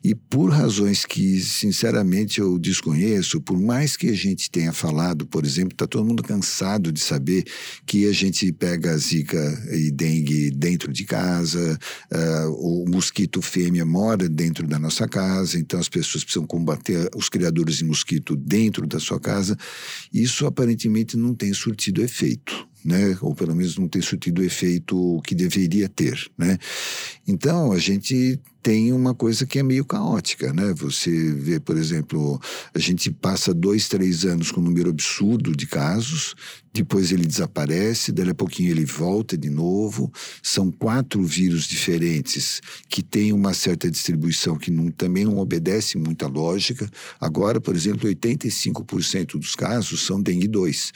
E 0.04 0.14
por 0.14 0.50
razões 0.50 1.06
que, 1.06 1.40
sinceramente, 1.40 2.40
eu 2.40 2.58
desconheço, 2.60 3.42
por 3.42 3.60
mais 3.60 3.96
que 3.96 4.10
a 4.10 4.14
gente 4.14 4.52
tenha 4.52 4.74
falado, 4.74 5.26
por 5.26 5.46
exemplo, 5.46 5.74
está 5.74 5.88
todo 5.88 6.06
mundo 6.06 6.22
cansado 6.22 6.92
de 6.92 7.00
saber 7.00 7.46
que 7.86 8.08
a 8.08 8.14
gente 8.14 8.52
pega 8.52 8.98
zika 8.98 9.38
e 9.72 9.92
dengue 9.92 10.52
dentro 10.52 10.92
de 10.92 11.06
casa, 11.06 11.78
uh, 12.12 12.52
o 12.52 12.86
mosquito 12.90 13.42
fêmea 13.42 13.86
mora 13.86 14.28
dentro 14.28 14.68
da 14.68 14.78
nossa 14.78 15.08
casa, 15.08 15.58
então 15.58 15.80
as 15.80 15.90
pessoas 15.90 16.24
precisam 16.24 16.46
combater 16.46 17.10
os 17.16 17.30
criadores 17.30 17.78
de 17.78 17.86
mosquito 17.86 18.36
dentro 18.36 18.86
da 18.86 19.00
sua 19.00 19.20
casa. 19.20 19.56
Isso 20.14 20.46
aparentemente 20.46 21.16
não 21.16 21.34
tem 21.34 21.54
surtido 21.54 22.02
efeito 22.02 22.68
né? 22.88 23.17
Ou 23.22 23.36
pelo 23.36 23.53
menos 23.53 23.77
não 23.77 23.86
ter 23.86 24.01
surtido 24.01 24.41
o 24.41 24.46
efeito 24.46 25.22
que 25.25 25.36
deveria 25.36 25.89
ter, 25.89 26.17
né? 26.38 26.58
Então, 27.27 27.74
a 27.74 27.77
gente 27.77 28.39
tem 28.63 28.94
uma 28.94 29.13
coisa 29.13 29.46
que 29.46 29.60
é 29.60 29.63
meio 29.63 29.84
caótica, 29.84 30.53
né? 30.53 30.74
Você 30.74 31.34
vê, 31.34 31.60
por 31.60 31.75
exemplo, 31.75 32.39
a 32.74 32.79
gente 32.79 33.12
passa 33.12 33.53
dois, 33.53 33.89
três 33.89 34.24
anos 34.24 34.51
com 34.51 34.62
um 34.62 34.63
número 34.63 34.89
absurdo 34.89 35.53
de 35.53 35.67
casos, 35.67 36.34
depois 36.74 37.12
ele 37.12 37.25
desaparece, 37.25 38.13
daí 38.13 38.29
a 38.29 38.36
pouquinho 38.36 38.72
ele 38.72 38.86
volta 38.86 39.38
de 39.38 39.50
novo. 39.50 40.10
São 40.41 40.72
quatro 40.72 41.22
vírus 41.24 41.67
diferentes 41.67 42.62
que 42.88 43.03
têm 43.03 43.34
uma 43.34 43.53
certa 43.53 43.91
distribuição 43.91 44.58
que 44.58 44.72
não, 44.72 44.89
também 44.91 45.25
não 45.25 45.39
obedece 45.39 45.98
muita 45.98 46.27
lógica. 46.27 46.89
Agora, 47.20 47.60
por 47.60 47.75
exemplo, 47.75 48.10
85% 48.10 49.39
dos 49.39 49.56
casos 49.56 50.06
são 50.06 50.22
dengue 50.22 50.48
2 50.48 50.94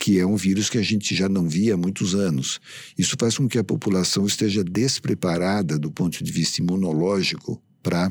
que 0.00 0.18
é 0.18 0.24
um 0.24 0.34
vírus 0.34 0.70
que 0.70 0.78
a 0.78 0.82
gente 0.82 1.14
já 1.14 1.28
não 1.28 1.46
via 1.46 1.74
há 1.74 1.76
muitos 1.76 2.14
anos. 2.14 2.58
Isso 2.96 3.14
faz 3.20 3.36
com 3.36 3.46
que 3.46 3.58
a 3.58 3.62
população 3.62 4.26
esteja 4.26 4.64
despreparada 4.64 5.78
do 5.78 5.92
ponto 5.92 6.24
de 6.24 6.32
vista 6.32 6.62
imunológico 6.62 7.62
para 7.82 8.10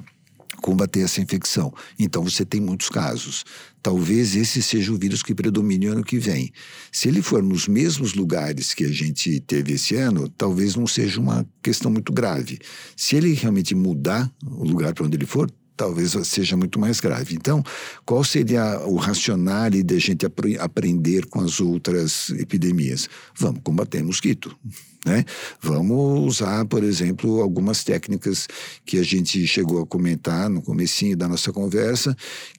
combater 0.61 0.99
essa 0.99 1.19
infecção. 1.19 1.73
Então 1.97 2.23
você 2.23 2.45
tem 2.45 2.61
muitos 2.61 2.89
casos. 2.89 3.43
Talvez 3.81 4.35
esse 4.35 4.61
seja 4.61 4.91
o 4.91 4.97
vírus 4.99 5.23
que 5.23 5.33
predomine 5.33 5.87
ano 5.87 6.03
que 6.03 6.19
vem. 6.19 6.51
Se 6.91 7.07
ele 7.07 7.23
for 7.23 7.41
nos 7.41 7.67
mesmos 7.67 8.13
lugares 8.13 8.73
que 8.73 8.83
a 8.83 8.91
gente 8.91 9.39
teve 9.39 9.73
esse 9.73 9.95
ano, 9.95 10.29
talvez 10.29 10.75
não 10.75 10.85
seja 10.85 11.19
uma 11.19 11.43
questão 11.63 11.89
muito 11.89 12.13
grave. 12.13 12.59
Se 12.95 13.15
ele 13.15 13.33
realmente 13.33 13.73
mudar 13.73 14.31
o 14.45 14.63
lugar 14.63 14.93
para 14.93 15.05
onde 15.07 15.17
ele 15.17 15.25
for, 15.25 15.49
talvez 15.79 16.11
seja 16.27 16.57
muito 16.57 16.77
mais 16.77 16.99
grave. 16.99 17.33
Então, 17.35 17.63
qual 18.05 18.21
seria 18.21 18.81
o 18.85 18.97
racional 18.97 19.69
de 19.69 19.95
a 19.95 19.97
gente 19.97 20.25
ap 20.25 20.37
aprender 20.59 21.25
com 21.27 21.39
as 21.39 21.61
outras 21.61 22.31
epidemias? 22.31 23.07
Vamos 23.33 23.61
combater 23.63 24.03
mosquito. 24.03 24.53
Né? 25.05 25.23
Vamos 25.61 26.27
usar, 26.27 26.65
por 26.65 26.83
exemplo, 26.83 27.41
algumas 27.41 27.85
técnicas 27.85 28.45
que 28.85 28.99
a 28.99 29.03
gente 29.03 29.47
chegou 29.47 29.81
a 29.81 29.87
comentar 29.87 30.49
no 30.49 30.61
comecinho 30.61 31.15
da 31.15 31.29
nossa 31.29 31.53
conversa, 31.53 32.13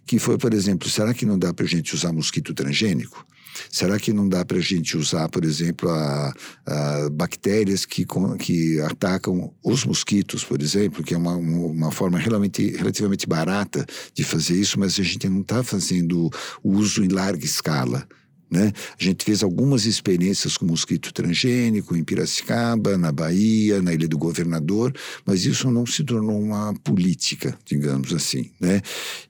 que 0.06 0.18
foi, 0.18 0.38
por 0.38 0.54
exemplo, 0.54 0.88
será 0.88 1.12
que 1.12 1.26
não 1.26 1.38
dá 1.38 1.52
para 1.52 1.66
a 1.66 1.68
gente 1.68 1.94
usar 1.94 2.14
mosquito 2.14 2.54
transgênico? 2.54 3.26
Será 3.70 3.98
que 3.98 4.12
não 4.12 4.28
dá 4.28 4.44
para 4.44 4.58
a 4.58 4.62
gente 4.62 4.96
usar, 4.96 5.28
por 5.28 5.44
exemplo, 5.44 5.88
a, 5.90 6.34
a 6.66 7.10
bactérias 7.10 7.84
que, 7.84 8.06
que 8.38 8.80
atacam 8.80 9.52
os 9.62 9.84
mosquitos, 9.84 10.44
por 10.44 10.60
exemplo, 10.60 11.02
que 11.02 11.14
é 11.14 11.18
uma, 11.18 11.36
uma 11.36 11.90
forma 11.90 12.18
relativamente 12.18 13.26
barata 13.26 13.84
de 14.14 14.24
fazer 14.24 14.54
isso, 14.54 14.78
mas 14.78 14.98
a 14.98 15.02
gente 15.02 15.28
não 15.28 15.40
está 15.40 15.62
fazendo 15.62 16.30
uso 16.62 17.04
em 17.04 17.08
larga 17.08 17.44
escala. 17.44 18.06
Né? 18.50 18.72
A 18.98 19.02
gente 19.02 19.24
fez 19.24 19.42
algumas 19.42 19.86
experiências 19.86 20.56
com 20.56 20.66
mosquito 20.66 21.12
transgênico 21.12 21.96
em 21.96 22.02
Piracicaba, 22.02 22.98
na 22.98 23.12
Bahia, 23.12 23.80
na 23.80 23.94
Ilha 23.94 24.08
do 24.08 24.18
Governador, 24.18 24.92
mas 25.24 25.44
isso 25.44 25.70
não 25.70 25.86
se 25.86 26.02
tornou 26.02 26.40
uma 26.40 26.74
política, 26.82 27.56
digamos 27.64 28.12
assim. 28.12 28.50
Né? 28.60 28.82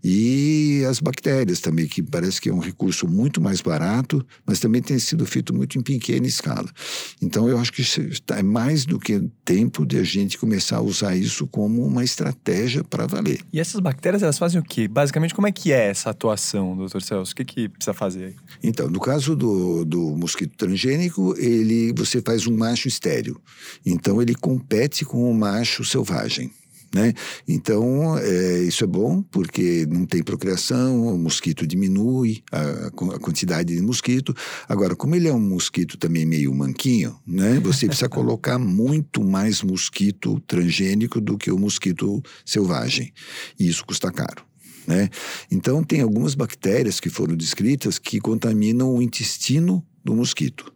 E 0.02 0.82
as 0.88 1.00
bactérias 1.00 1.60
também, 1.60 1.86
que 1.86 2.02
parece 2.02 2.40
que 2.40 2.48
é 2.48 2.52
um 2.52 2.60
recurso 2.60 3.06
muito 3.06 3.40
mais 3.40 3.60
barato, 3.60 4.24
mas 4.46 4.58
também 4.58 4.80
tem 4.80 4.98
sido 4.98 5.26
feito 5.26 5.54
muito 5.54 5.78
em 5.78 5.82
pequena 5.82 6.26
escala. 6.26 6.70
Então 7.20 7.48
eu 7.48 7.58
acho 7.58 7.72
que 7.72 7.82
é 8.32 8.42
mais 8.42 8.86
do 8.86 8.98
que 8.98 9.22
tempo 9.44 9.84
de 9.84 9.98
a 9.98 10.02
gente 10.02 10.38
começar 10.38 10.78
a 10.78 10.80
usar 10.80 11.14
isso 11.14 11.46
como 11.46 11.84
uma 11.84 12.02
estratégia 12.02 12.82
para 12.82 13.06
valer. 13.06 13.40
E 13.52 13.60
essas 13.60 13.80
bactérias, 13.80 14.22
elas 14.22 14.38
fazem 14.38 14.60
o 14.60 14.64
quê? 14.64 14.88
Basicamente, 14.88 15.34
como 15.34 15.46
é 15.46 15.52
que 15.52 15.72
é 15.72 15.88
essa 15.88 16.10
atuação, 16.10 16.76
doutor 16.76 17.02
Celso? 17.02 17.32
O 17.32 17.36
que, 17.36 17.44
que 17.44 17.68
precisa 17.68 17.92
fazer? 17.92 18.36
Então, 18.62 18.88
no 18.88 19.00
caso 19.10 19.34
do, 19.34 19.84
do 19.84 20.16
mosquito 20.16 20.56
transgênico, 20.56 21.34
ele, 21.36 21.92
você 21.96 22.22
faz 22.22 22.46
um 22.46 22.56
macho 22.56 22.86
estéreo. 22.86 23.40
Então, 23.84 24.22
ele 24.22 24.36
compete 24.36 25.04
com 25.04 25.28
o 25.28 25.34
macho 25.34 25.84
selvagem. 25.84 26.52
Né? 26.94 27.12
Então, 27.46 28.16
é, 28.18 28.60
isso 28.60 28.84
é 28.84 28.86
bom 28.86 29.20
porque 29.20 29.84
não 29.90 30.06
tem 30.06 30.22
procriação, 30.22 31.06
o 31.12 31.18
mosquito 31.18 31.66
diminui 31.66 32.42
a, 32.52 32.86
a, 32.86 32.90
quantidade 33.18 33.74
de 33.74 33.82
mosquito. 33.82 34.32
Agora, 34.68 34.94
como 34.94 35.16
ele 35.16 35.26
é 35.26 35.32
um 35.32 35.40
mosquito 35.40 35.98
também 35.98 36.24
meio 36.24 36.54
manquinho, 36.54 37.16
né? 37.26 37.58
você 37.60 37.86
precisa 37.86 38.08
colocar 38.10 38.60
muito 38.60 39.24
mais 39.24 39.60
mosquito 39.60 40.40
transgênico 40.46 41.20
do 41.20 41.36
que 41.36 41.50
o 41.50 41.58
mosquito 41.58 42.22
selvagem. 42.44 43.12
E 43.58 43.68
isso 43.68 43.84
custa 43.84 44.12
caro. 44.12 44.49
Né? 44.86 45.08
Então, 45.50 45.82
tem 45.82 46.00
algumas 46.00 46.34
bactérias 46.34 47.00
que 47.00 47.10
foram 47.10 47.36
descritas 47.36 47.98
que 47.98 48.20
contaminam 48.20 48.94
o 48.94 49.02
intestino 49.02 49.84
do 50.04 50.14
mosquito. 50.14 50.72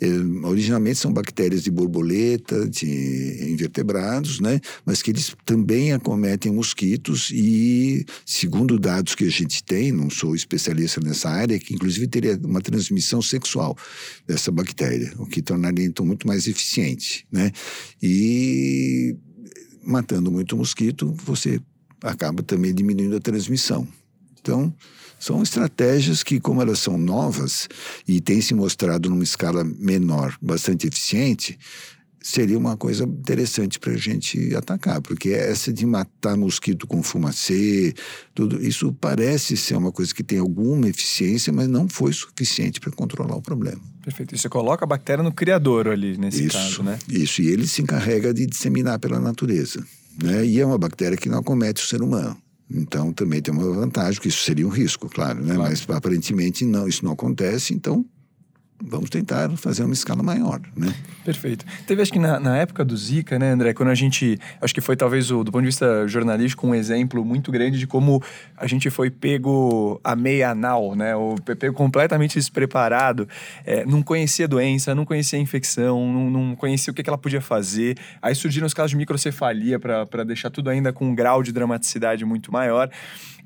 É, 0.00 0.06
originalmente 0.46 0.98
são 0.98 1.12
bactérias 1.12 1.62
de 1.62 1.70
borboleta, 1.70 2.68
de 2.68 3.50
invertebrados, 3.50 4.40
né? 4.40 4.60
mas 4.84 5.02
que 5.02 5.10
eles 5.10 5.34
também 5.44 5.92
acometem 5.92 6.52
mosquitos 6.52 7.30
e, 7.32 8.04
segundo 8.24 8.78
dados 8.78 9.14
que 9.14 9.24
a 9.24 9.30
gente 9.30 9.64
tem, 9.64 9.90
não 9.90 10.08
sou 10.08 10.34
especialista 10.34 11.00
nessa 11.00 11.28
área, 11.28 11.58
que 11.58 11.74
inclusive 11.74 12.06
teria 12.06 12.38
uma 12.44 12.60
transmissão 12.60 13.20
sexual 13.20 13.76
dessa 14.26 14.52
bactéria, 14.52 15.12
o 15.18 15.26
que 15.26 15.42
tornaria 15.42 15.84
então 15.84 16.06
muito 16.06 16.26
mais 16.26 16.46
eficiente. 16.46 17.26
Né? 17.32 17.50
E 18.00 19.16
matando 19.82 20.30
muito 20.30 20.56
mosquito, 20.56 21.14
você 21.24 21.60
acaba 22.02 22.42
também 22.42 22.74
diminuindo 22.74 23.16
a 23.16 23.20
transmissão. 23.20 23.86
Então, 24.40 24.72
são 25.18 25.42
estratégias 25.42 26.22
que, 26.22 26.38
como 26.38 26.62
elas 26.62 26.78
são 26.78 26.96
novas 26.96 27.68
e 28.06 28.20
têm 28.20 28.40
se 28.40 28.54
mostrado 28.54 29.10
numa 29.10 29.24
escala 29.24 29.64
menor, 29.64 30.36
bastante 30.40 30.86
eficiente, 30.86 31.58
seria 32.20 32.58
uma 32.58 32.76
coisa 32.76 33.04
interessante 33.04 33.78
para 33.78 33.92
a 33.92 33.96
gente 33.96 34.54
atacar, 34.54 35.00
porque 35.00 35.30
essa 35.30 35.72
de 35.72 35.86
matar 35.86 36.36
mosquito 36.36 36.86
com 36.86 37.02
fumacê, 37.02 37.94
tudo 38.34 38.62
isso 38.64 38.92
parece 38.92 39.56
ser 39.56 39.76
uma 39.76 39.90
coisa 39.90 40.14
que 40.14 40.22
tem 40.22 40.38
alguma 40.38 40.88
eficiência, 40.88 41.52
mas 41.52 41.68
não 41.68 41.88
foi 41.88 42.12
suficiente 42.12 42.80
para 42.80 42.92
controlar 42.92 43.36
o 43.36 43.42
problema. 43.42 43.80
Perfeito. 44.02 44.34
E 44.34 44.38
você 44.38 44.48
coloca 44.48 44.84
a 44.84 44.88
bactéria 44.88 45.22
no 45.22 45.32
criador 45.32 45.88
ali, 45.88 46.16
nesse 46.16 46.44
isso, 46.44 46.56
caso, 46.56 46.82
né? 46.82 46.98
Isso, 47.08 47.42
e 47.42 47.48
ele 47.48 47.66
se 47.66 47.82
encarrega 47.82 48.32
de 48.32 48.46
disseminar 48.46 48.98
pela 48.98 49.18
natureza. 49.18 49.84
Né? 50.22 50.44
E 50.44 50.60
é 50.60 50.66
uma 50.66 50.78
bactéria 50.78 51.16
que 51.16 51.28
não 51.28 51.38
acomete 51.38 51.82
o 51.82 51.86
ser 51.86 52.02
humano. 52.02 52.36
Então 52.70 53.12
também 53.12 53.40
tem 53.40 53.54
uma 53.54 53.72
vantagem, 53.72 54.20
que 54.20 54.28
isso 54.28 54.44
seria 54.44 54.66
um 54.66 54.70
risco, 54.70 55.08
claro, 55.08 55.40
né? 55.40 55.54
Claro. 55.54 55.70
Mas 55.70 55.86
aparentemente 55.88 56.64
não, 56.64 56.86
isso 56.86 57.04
não 57.04 57.12
acontece, 57.12 57.72
então 57.72 58.04
vamos 58.82 59.10
tentar 59.10 59.50
fazer 59.56 59.82
uma 59.82 59.92
escala 59.92 60.22
maior, 60.22 60.60
né? 60.76 60.94
Perfeito. 61.24 61.64
Teve, 61.86 62.00
acho 62.00 62.12
que 62.12 62.18
na, 62.18 62.38
na, 62.38 62.56
época 62.56 62.84
do 62.84 62.96
Zika, 62.96 63.38
né, 63.38 63.50
André, 63.50 63.74
quando 63.74 63.88
a 63.88 63.94
gente, 63.94 64.38
acho 64.60 64.72
que 64.72 64.80
foi 64.80 64.96
talvez, 64.96 65.30
o, 65.30 65.42
do 65.42 65.50
ponto 65.50 65.62
de 65.62 65.66
vista 65.66 66.06
jornalístico, 66.06 66.66
um 66.66 66.74
exemplo 66.74 67.24
muito 67.24 67.50
grande 67.50 67.78
de 67.78 67.86
como 67.86 68.22
a 68.56 68.66
gente 68.66 68.88
foi 68.88 69.10
pego 69.10 70.00
a 70.02 70.14
meia 70.14 70.50
anal, 70.50 70.94
né, 70.94 71.14
o 71.16 71.34
pego 71.58 71.74
completamente 71.74 72.34
despreparado, 72.34 73.28
é, 73.64 73.84
não 73.84 74.02
conhecia 74.02 74.44
a 74.44 74.48
doença, 74.48 74.94
não 74.94 75.04
conhecia 75.04 75.38
a 75.38 75.42
infecção, 75.42 76.12
não, 76.12 76.30
não 76.30 76.56
conhecia 76.56 76.90
o 76.92 76.94
que, 76.94 77.02
que 77.02 77.10
ela 77.10 77.18
podia 77.18 77.40
fazer, 77.40 77.98
aí 78.22 78.34
surgiram 78.34 78.66
os 78.66 78.74
casos 78.74 78.92
de 78.92 78.96
microcefalia 78.96 79.78
para 79.78 80.24
deixar 80.24 80.50
tudo 80.50 80.70
ainda 80.70 80.92
com 80.92 81.06
um 81.06 81.14
grau 81.14 81.42
de 81.42 81.52
dramaticidade 81.52 82.24
muito 82.24 82.52
maior, 82.52 82.88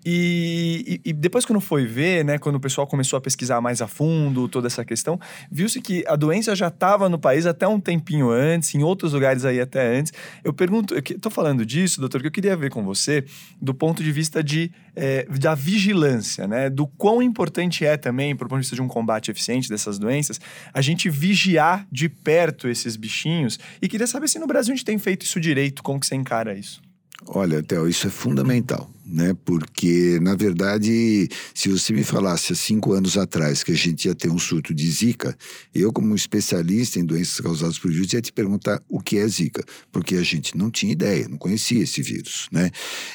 e, 0.05 1.01
e, 1.05 1.11
e, 1.11 1.13
depois, 1.13 1.45
quando 1.45 1.61
foi 1.61 1.87
ver, 1.87 2.25
né, 2.25 2.39
quando 2.39 2.57
o 2.57 2.61
pessoal 2.61 2.87
começou 2.87 3.17
a 3.17 3.21
pesquisar 3.21 3.61
mais 3.61 3.81
a 3.81 3.87
fundo 3.87 4.49
toda 4.49 4.67
essa 4.67 4.85
questão, 4.85 5.19
viu-se 5.51 5.81
que 5.81 6.05
a 6.09 6.17
doença 6.17 6.57
já 6.57 6.69
estava 6.69 7.09
no 7.09 7.19
país 7.19 7.47
até 7.47 7.69
um 7.69 7.79
tempinho 7.79 8.31
antes, 8.31 8.75
em 8.75 8.83
outros 8.83 9.13
lugares 9.13 9.45
aí 9.45 9.61
até 9.61 9.97
antes. 9.97 10.13
Eu 10.43 10.53
pergunto, 10.53 10.95
estou 10.97 11.31
falando 11.31 11.65
disso, 11.65 12.01
doutor, 12.01 12.21
que 12.21 12.27
eu 12.27 12.33
queria 12.33 12.57
ver 12.57 12.71
com 12.71 12.83
você 12.83 13.25
do 13.61 13.73
ponto 13.73 14.03
de 14.03 14.11
vista 14.11 14.43
de, 14.43 14.73
é, 14.97 15.25
da 15.39 15.55
vigilância, 15.55 16.49
né, 16.49 16.69
do 16.69 16.87
quão 16.87 17.23
importante 17.23 17.85
é 17.85 17.97
também, 17.97 18.35
por 18.35 18.49
ponto 18.49 18.59
de 18.59 18.65
vista 18.65 18.77
de 18.77 18.83
um 18.83 18.89
combate 18.89 19.31
eficiente 19.31 19.69
dessas 19.69 19.99
doenças, 19.99 20.41
a 20.75 20.81
gente 20.81 21.09
vigiar 21.09 21.87
de 21.93 22.09
perto 22.09 22.67
esses 22.67 22.97
bichinhos. 22.97 23.59
E 23.81 23.89
queria 23.89 24.07
saber 24.09 24.29
se 24.29 24.39
no 24.39 24.49
Brasil 24.49 24.73
a 24.73 24.77
gente 24.77 24.85
tem 24.85 24.99
feito 24.99 25.25
isso 25.25 25.39
direito, 25.39 25.83
como 25.83 26.01
que 26.01 26.07
você 26.07 26.17
encara 26.17 26.55
isso? 26.55 26.81
Olha, 27.27 27.63
Theo, 27.63 27.89
isso 27.89 28.07
é 28.09 28.11
fundamental. 28.11 28.91
Né? 29.13 29.37
Porque, 29.45 30.19
na 30.21 30.35
verdade, 30.35 31.29
se 31.55 31.69
você 31.69 31.93
me 31.93 32.03
falasse 32.03 32.53
há 32.53 32.57
cinco 32.57 32.93
anos 32.93 33.19
atrás 33.19 33.63
que 33.63 33.73
a 33.73 33.77
gente 33.77 34.07
ia 34.07 34.15
ter 34.15 34.31
um 34.31 34.39
surto 34.39 34.75
de 34.75 34.91
Zika, 34.91 35.37
eu, 35.75 35.93
como 35.93 36.15
especialista 36.15 36.99
em 36.99 37.05
doenças 37.05 37.39
causadas 37.41 37.79
por 37.79 37.91
vírus, 37.91 38.13
ia 38.13 38.23
te 38.23 38.33
perguntar 38.33 38.83
o 38.89 39.01
que 39.01 39.19
é 39.19 39.29
Zika, 39.29 39.63
porque 39.93 40.17
a 40.17 40.23
gente 40.23 40.57
não 40.57 40.71
tinha 40.71 40.93
ideia, 40.93 41.29
não 41.29 41.37
conhecia 41.37 41.83
esse 41.83 42.01
vírus, 42.01 42.49
né? 42.51 42.71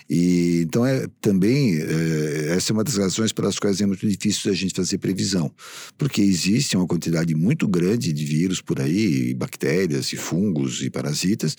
E, 0.10 0.62
então, 0.62 0.86
é, 0.86 1.08
também, 1.20 1.76
é, 1.78 2.56
essa 2.56 2.72
é 2.72 2.74
uma 2.74 2.84
das 2.84 2.98
razões 2.98 3.32
pelas 3.32 3.58
quais 3.58 3.82
é 3.82 3.86
muito 3.86 4.08
difícil 4.08 4.52
a 4.52 4.56
gente 4.56 4.76
fazer 4.76 5.00
previsão, 5.00 5.52
porque 5.98 6.22
existe 6.22 6.78
uma 6.78 6.86
quantidade 6.86 7.34
muito 7.34 7.68
grande 7.68 8.14
de 8.14 8.26
vírus 8.26 8.62
por 8.62 8.80
aí, 8.80 9.34
bactérias 9.34 10.14
e 10.14 10.16
fungos 10.16 10.84
e 10.84 10.90
parasitas, 10.90 11.56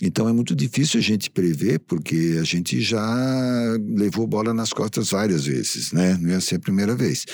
então 0.00 0.28
é 0.28 0.32
muito 0.32 0.56
difícil 0.56 0.98
a 0.98 1.02
gente 1.02 1.30
prever, 1.30 1.78
porque 1.80 2.38
a 2.40 2.44
gente 2.44 2.80
já 2.80 3.78
levou 3.88 4.26
bola 4.26 4.52
nas 4.52 4.72
costas 4.72 5.10
várias 5.10 5.46
vezes, 5.46 5.92
né? 5.92 6.16
Não 6.20 6.30
ia 6.30 6.40
ser 6.40 6.56
a 6.56 6.60
primeira 6.60 6.94
vez. 6.94 7.24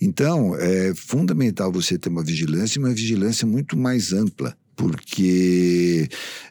Então, 0.00 0.54
é 0.56 0.94
fundamental 0.94 1.72
você 1.72 1.98
ter 1.98 2.08
uma 2.08 2.22
vigilância, 2.22 2.78
uma 2.78 2.92
vigilância 2.92 3.46
muito 3.46 3.76
mais 3.76 4.12
ampla 4.12 4.56
porque 4.76 6.06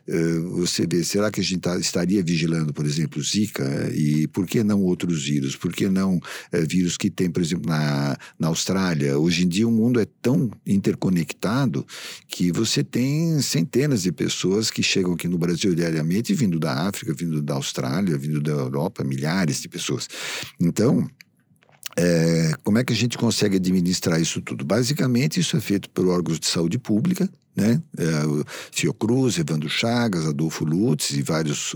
uh, 0.07 0.49
você 0.57 0.87
vê, 0.89 1.03
será 1.03 1.29
que 1.29 1.39
a 1.39 1.43
gente 1.43 1.59
tá, 1.59 1.77
estaria 1.77 2.23
vigilando, 2.23 2.73
por 2.73 2.85
exemplo, 2.85 3.21
Zika? 3.21 3.91
E 3.93 4.27
por 4.27 4.47
que 4.47 4.63
não 4.63 4.81
outros 4.81 5.25
vírus? 5.25 5.55
Por 5.55 5.71
que 5.71 5.87
não 5.87 6.17
uh, 6.17 6.21
vírus 6.67 6.97
que 6.97 7.09
tem, 7.09 7.29
por 7.29 7.41
exemplo, 7.41 7.69
na, 7.69 8.17
na 8.37 8.47
Austrália? 8.47 9.17
Hoje 9.17 9.45
em 9.45 9.47
dia 9.47 9.67
o 9.67 9.71
mundo 9.71 9.99
é 9.99 10.05
tão 10.21 10.49
interconectado 10.65 11.85
que 12.27 12.51
você 12.51 12.83
tem 12.83 13.39
centenas 13.41 14.01
de 14.01 14.11
pessoas 14.11 14.71
que 14.71 14.81
chegam 14.81 15.13
aqui 15.13 15.27
no 15.27 15.37
Brasil 15.37 15.75
diariamente, 15.75 16.33
vindo 16.33 16.59
da 16.59 16.87
África, 16.87 17.13
vindo 17.13 17.41
da 17.41 17.53
Austrália, 17.53 18.17
vindo 18.17 18.41
da 18.41 18.51
Europa, 18.51 19.03
milhares 19.03 19.61
de 19.61 19.69
pessoas. 19.69 20.09
Então, 20.59 21.07
é, 21.97 22.53
como 22.63 22.77
é 22.77 22.83
que 22.83 22.91
a 22.91 22.95
gente 22.95 23.17
consegue 23.17 23.55
administrar 23.55 24.19
isso 24.19 24.41
tudo? 24.41 24.65
Basicamente, 24.65 25.39
isso 25.39 25.55
é 25.55 25.61
feito 25.61 25.89
por 25.89 26.07
órgãos 26.07 26.39
de 26.39 26.47
saúde 26.47 26.77
pública, 26.77 27.29
né? 27.55 27.81
É, 27.97 28.05
Fiocruz, 28.71 29.37
Evandro 29.37 29.69
Chagas, 29.69 30.25
Adolfo 30.25 30.65
Lutz 30.65 31.11
e 31.11 31.21
vários 31.21 31.75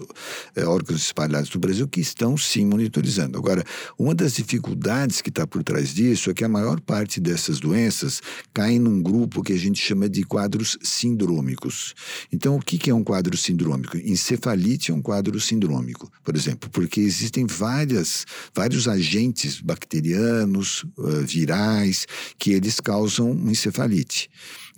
é, 0.55 0.65
órgãos 0.65 1.01
espalhados 1.01 1.49
do 1.49 1.59
Brasil 1.59 1.87
que 1.87 2.01
estão 2.01 2.37
sim 2.37 2.65
monitorizando. 2.65 3.37
Agora, 3.37 3.63
uma 3.97 4.13
das 4.13 4.33
dificuldades 4.33 5.21
que 5.21 5.29
está 5.29 5.47
por 5.47 5.63
trás 5.63 5.93
disso 5.93 6.29
é 6.29 6.33
que 6.33 6.43
a 6.43 6.49
maior 6.49 6.81
parte 6.81 7.19
dessas 7.19 7.59
doenças 7.59 8.21
caem 8.53 8.79
num 8.79 9.01
grupo 9.01 9.41
que 9.41 9.53
a 9.53 9.57
gente 9.57 9.81
chama 9.81 10.09
de 10.09 10.23
quadros 10.23 10.77
sindrômicos. 10.81 11.93
Então, 12.31 12.57
o 12.57 12.59
que, 12.59 12.89
é 12.89 12.93
um 12.93 13.03
quadro 13.03 13.37
sindrômico? 13.37 13.97
Encefalite 13.97 14.91
é 14.91 14.93
um 14.93 15.01
quadro 15.01 15.39
sindrômico, 15.39 16.11
por 16.23 16.35
exemplo, 16.35 16.69
porque 16.69 16.99
existem 16.99 17.45
várias, 17.45 18.25
vários 18.53 18.87
agentes 18.87 19.61
bacterianos, 19.61 20.83
uh, 20.97 21.21
virais, 21.25 22.05
que 22.37 22.51
eles 22.51 22.79
causam 22.79 23.31
encefalite. 23.49 24.29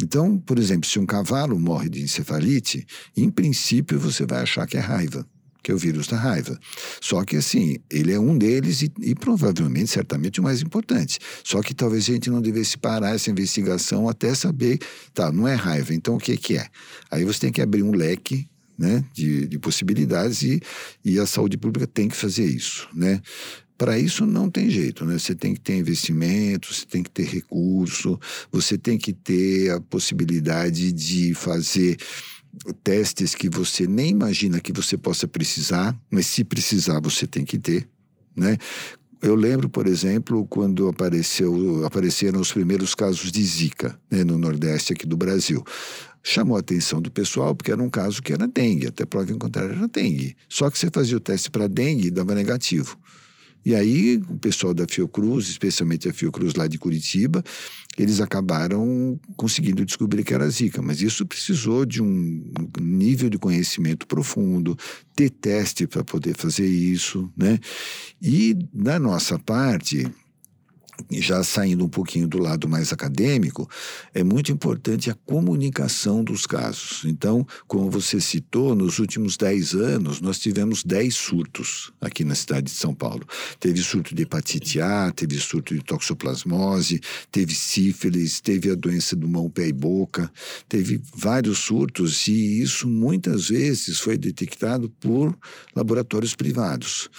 Então, 0.01 0.38
por 0.38 0.60
exemplo, 0.60 0.89
se 0.89 1.00
um 1.00 1.05
cavalo 1.05 1.60
morre 1.60 1.89
de 1.89 2.01
encefalite, 2.01 2.86
em 3.15 3.29
princípio 3.29 4.00
você 4.00 4.25
vai 4.25 4.41
achar 4.41 4.67
que 4.67 4.77
é 4.77 4.79
raiva, 4.79 5.25
que 5.63 5.71
é 5.71 5.74
o 5.74 5.77
vírus 5.77 6.07
da 6.07 6.17
raiva. 6.17 6.60
Só 7.00 7.24
que 7.24 7.36
assim, 7.36 7.77
ele 7.89 8.12
é 8.12 8.19
um 8.19 8.38
deles 8.38 8.81
e, 8.81 8.91
e, 9.01 9.15
provavelmente, 9.15 9.91
certamente, 9.91 10.39
o 10.39 10.43
mais 10.43 10.62
importante. 10.62 11.19
Só 11.43 11.62
que 11.62 11.74
talvez 11.74 12.03
a 12.10 12.13
gente 12.13 12.29
não 12.29 12.41
devesse 12.41 12.77
parar 12.77 13.15
essa 13.15 13.29
investigação 13.29 14.10
até 14.10 14.33
saber, 14.33 14.79
tá, 15.13 15.31
não 15.31 15.48
é 15.48 15.55
raiva, 15.55 15.93
então 15.93 16.15
o 16.15 16.19
que, 16.19 16.36
que 16.38 16.57
é? 16.57 16.67
Aí 17.10 17.24
você 17.24 17.39
tem 17.39 17.51
que 17.51 17.62
abrir 17.62 17.83
um 17.83 17.91
leque 17.91 18.48
né, 18.77 19.03
de, 19.13 19.48
de 19.48 19.60
possibilidades 19.60 20.41
e, 20.41 20.60
e 21.05 21.19
a 21.19 21.27
saúde 21.27 21.57
pública 21.57 21.86
tem 21.86 22.07
que 22.07 22.15
fazer 22.15 22.45
isso, 22.45 22.89
né? 22.93 23.21
Para 23.81 23.97
isso 23.97 24.27
não 24.27 24.47
tem 24.47 24.69
jeito, 24.69 25.03
né? 25.05 25.17
Você 25.17 25.33
tem 25.33 25.55
que 25.55 25.59
ter 25.59 25.75
investimento, 25.75 26.71
você 26.71 26.85
tem 26.85 27.01
que 27.01 27.09
ter 27.09 27.25
recurso, 27.25 28.19
você 28.51 28.77
tem 28.77 28.95
que 28.95 29.11
ter 29.11 29.71
a 29.71 29.81
possibilidade 29.81 30.91
de 30.91 31.33
fazer 31.33 31.97
testes 32.83 33.33
que 33.33 33.50
você 33.50 33.88
nem 33.88 34.11
imagina 34.11 34.59
que 34.59 34.71
você 34.71 34.95
possa 34.95 35.27
precisar, 35.27 36.00
mas 36.11 36.27
se 36.27 36.43
precisar 36.43 37.00
você 37.00 37.25
tem 37.25 37.43
que 37.43 37.57
ter, 37.57 37.89
né? 38.35 38.55
Eu 39.19 39.33
lembro, 39.33 39.67
por 39.67 39.88
exemplo, 39.88 40.45
quando 40.45 40.88
apareceu, 40.88 41.83
apareceram 41.83 42.39
os 42.39 42.53
primeiros 42.53 42.93
casos 42.93 43.31
de 43.31 43.43
Zika 43.43 44.00
né, 44.11 44.23
no 44.23 44.38
Nordeste 44.38 44.93
aqui 44.93 45.07
do 45.07 45.17
Brasil 45.17 45.65
chamou 46.23 46.55
a 46.55 46.59
atenção 46.59 47.01
do 47.01 47.09
pessoal 47.09 47.55
porque 47.55 47.71
era 47.71 47.81
um 47.81 47.89
caso 47.89 48.21
que 48.21 48.31
era 48.31 48.47
dengue, 48.47 48.85
até 48.85 49.05
prova 49.05 49.31
em 49.31 49.39
contrário 49.39 49.75
era 49.75 49.88
dengue. 49.88 50.35
Só 50.47 50.69
que 50.69 50.77
você 50.77 50.88
fazia 50.93 51.17
o 51.17 51.19
teste 51.19 51.50
para 51.50 51.65
dengue 51.67 52.09
e 52.09 52.11
dava 52.11 52.35
negativo. 52.35 52.95
E 53.63 53.75
aí, 53.75 54.17
o 54.29 54.37
pessoal 54.37 54.73
da 54.73 54.87
Fiocruz, 54.87 55.47
especialmente 55.47 56.09
a 56.09 56.13
Fiocruz 56.13 56.55
lá 56.55 56.67
de 56.67 56.77
Curitiba, 56.79 57.43
eles 57.97 58.19
acabaram 58.19 59.19
conseguindo 59.35 59.85
descobrir 59.85 60.23
que 60.23 60.33
era 60.33 60.50
Zika, 60.50 60.81
mas 60.81 61.01
isso 61.01 61.25
precisou 61.25 61.85
de 61.85 62.01
um 62.01 62.43
nível 62.79 63.29
de 63.29 63.37
conhecimento 63.37 64.07
profundo, 64.07 64.77
ter 65.15 65.29
teste 65.29 65.85
para 65.85 66.03
poder 66.03 66.35
fazer 66.35 66.65
isso, 66.65 67.31
né? 67.37 67.59
E 68.21 68.57
da 68.74 68.97
nossa 68.97 69.37
parte, 69.37 70.07
já 71.11 71.44
saindo 71.44 71.85
um 71.85 71.90
pouquinho 71.90 72.27
do 72.27 72.37
lado 72.37 72.68
mais 72.68 72.92
acadêmico, 72.92 73.70
é 74.14 74.24
muito 74.24 74.51
importante 74.51 75.09
a 75.09 75.16
comunicação 75.25 76.24
dos 76.24 76.46
casos. 76.46 77.03
Então, 77.05 77.46
como 77.68 77.90
você 77.90 78.20
citou, 78.20 78.75
nos 78.75 79.00
últimos 79.00 79.37
10 79.37 79.74
anos, 79.74 80.22
nós 80.22 80.40
tivemos 80.40 80.83
10 80.83 81.14
surtos 81.14 81.92
aqui 82.00 82.24
na 82.24 82.35
cidade 82.35 82.66
de 82.66 82.72
São 82.72 82.94
Paulo. 82.94 83.25
Teve 83.59 83.81
surto 83.81 84.14
de 84.16 84.24
hepatite 84.24 84.79
A, 84.79 85.11
teve 85.11 85.40
surto 85.40 85.74
de 85.74 85.83
toxoplasmose, 85.83 87.01
teve 87.31 87.53
sífilis, 87.53 88.40
teve 88.42 88.72
a 88.72 88.75
doença 88.75 89.16
do 89.16 89.27
mão, 89.27 89.50
pé 89.50 89.68
e 89.68 89.74
boca, 89.74 90.31
teve 90.68 91.01
vários 91.16 91.59
surtos 91.59 92.27
e 92.27 92.61
isso 92.61 92.87
muitas 92.87 93.50
vezes 93.50 94.00
foi 94.00 94.18
detectado 94.18 94.90
por 94.90 95.37
laboratórios 95.75 96.35
privados. 96.35 97.09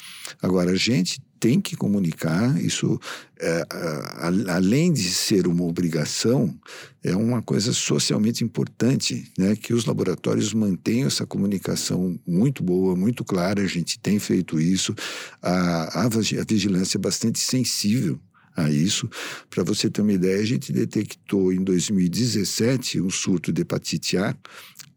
Agora, 0.40 0.73
a 0.73 0.77
gente 0.77 1.21
tem 1.42 1.61
que 1.61 1.74
comunicar, 1.74 2.57
isso, 2.62 3.00
é, 3.40 3.66
a, 3.68 4.28
a, 4.28 4.55
além 4.55 4.92
de 4.92 5.11
ser 5.12 5.48
uma 5.48 5.64
obrigação, 5.64 6.57
é 7.02 7.16
uma 7.16 7.42
coisa 7.42 7.72
socialmente 7.72 8.44
importante, 8.44 9.28
né? 9.37 9.57
que 9.57 9.74
os 9.74 9.85
laboratórios 9.85 10.55
mantenham 10.55 11.09
essa 11.09 11.26
comunicação 11.26 12.16
muito 12.24 12.62
boa, 12.62 12.94
muito 12.94 13.24
clara, 13.24 13.61
a 13.61 13.66
gente 13.66 13.98
tem 13.98 14.20
feito 14.20 14.61
isso, 14.61 14.94
a, 15.42 16.02
a, 16.02 16.05
a 16.05 16.44
vigilância 16.48 16.96
é 16.96 17.00
bastante 17.00 17.40
sensível 17.40 18.20
a 18.55 18.70
isso. 18.70 19.11
Para 19.50 19.64
você 19.64 19.90
ter 19.90 20.00
uma 20.00 20.12
ideia, 20.12 20.40
a 20.40 20.46
gente 20.46 20.72
detectou 20.72 21.52
em 21.52 21.64
2017 21.64 23.00
um 23.00 23.11
surto 23.11 23.52
de 23.52 23.62
hepatite 23.62 24.16
A, 24.16 24.37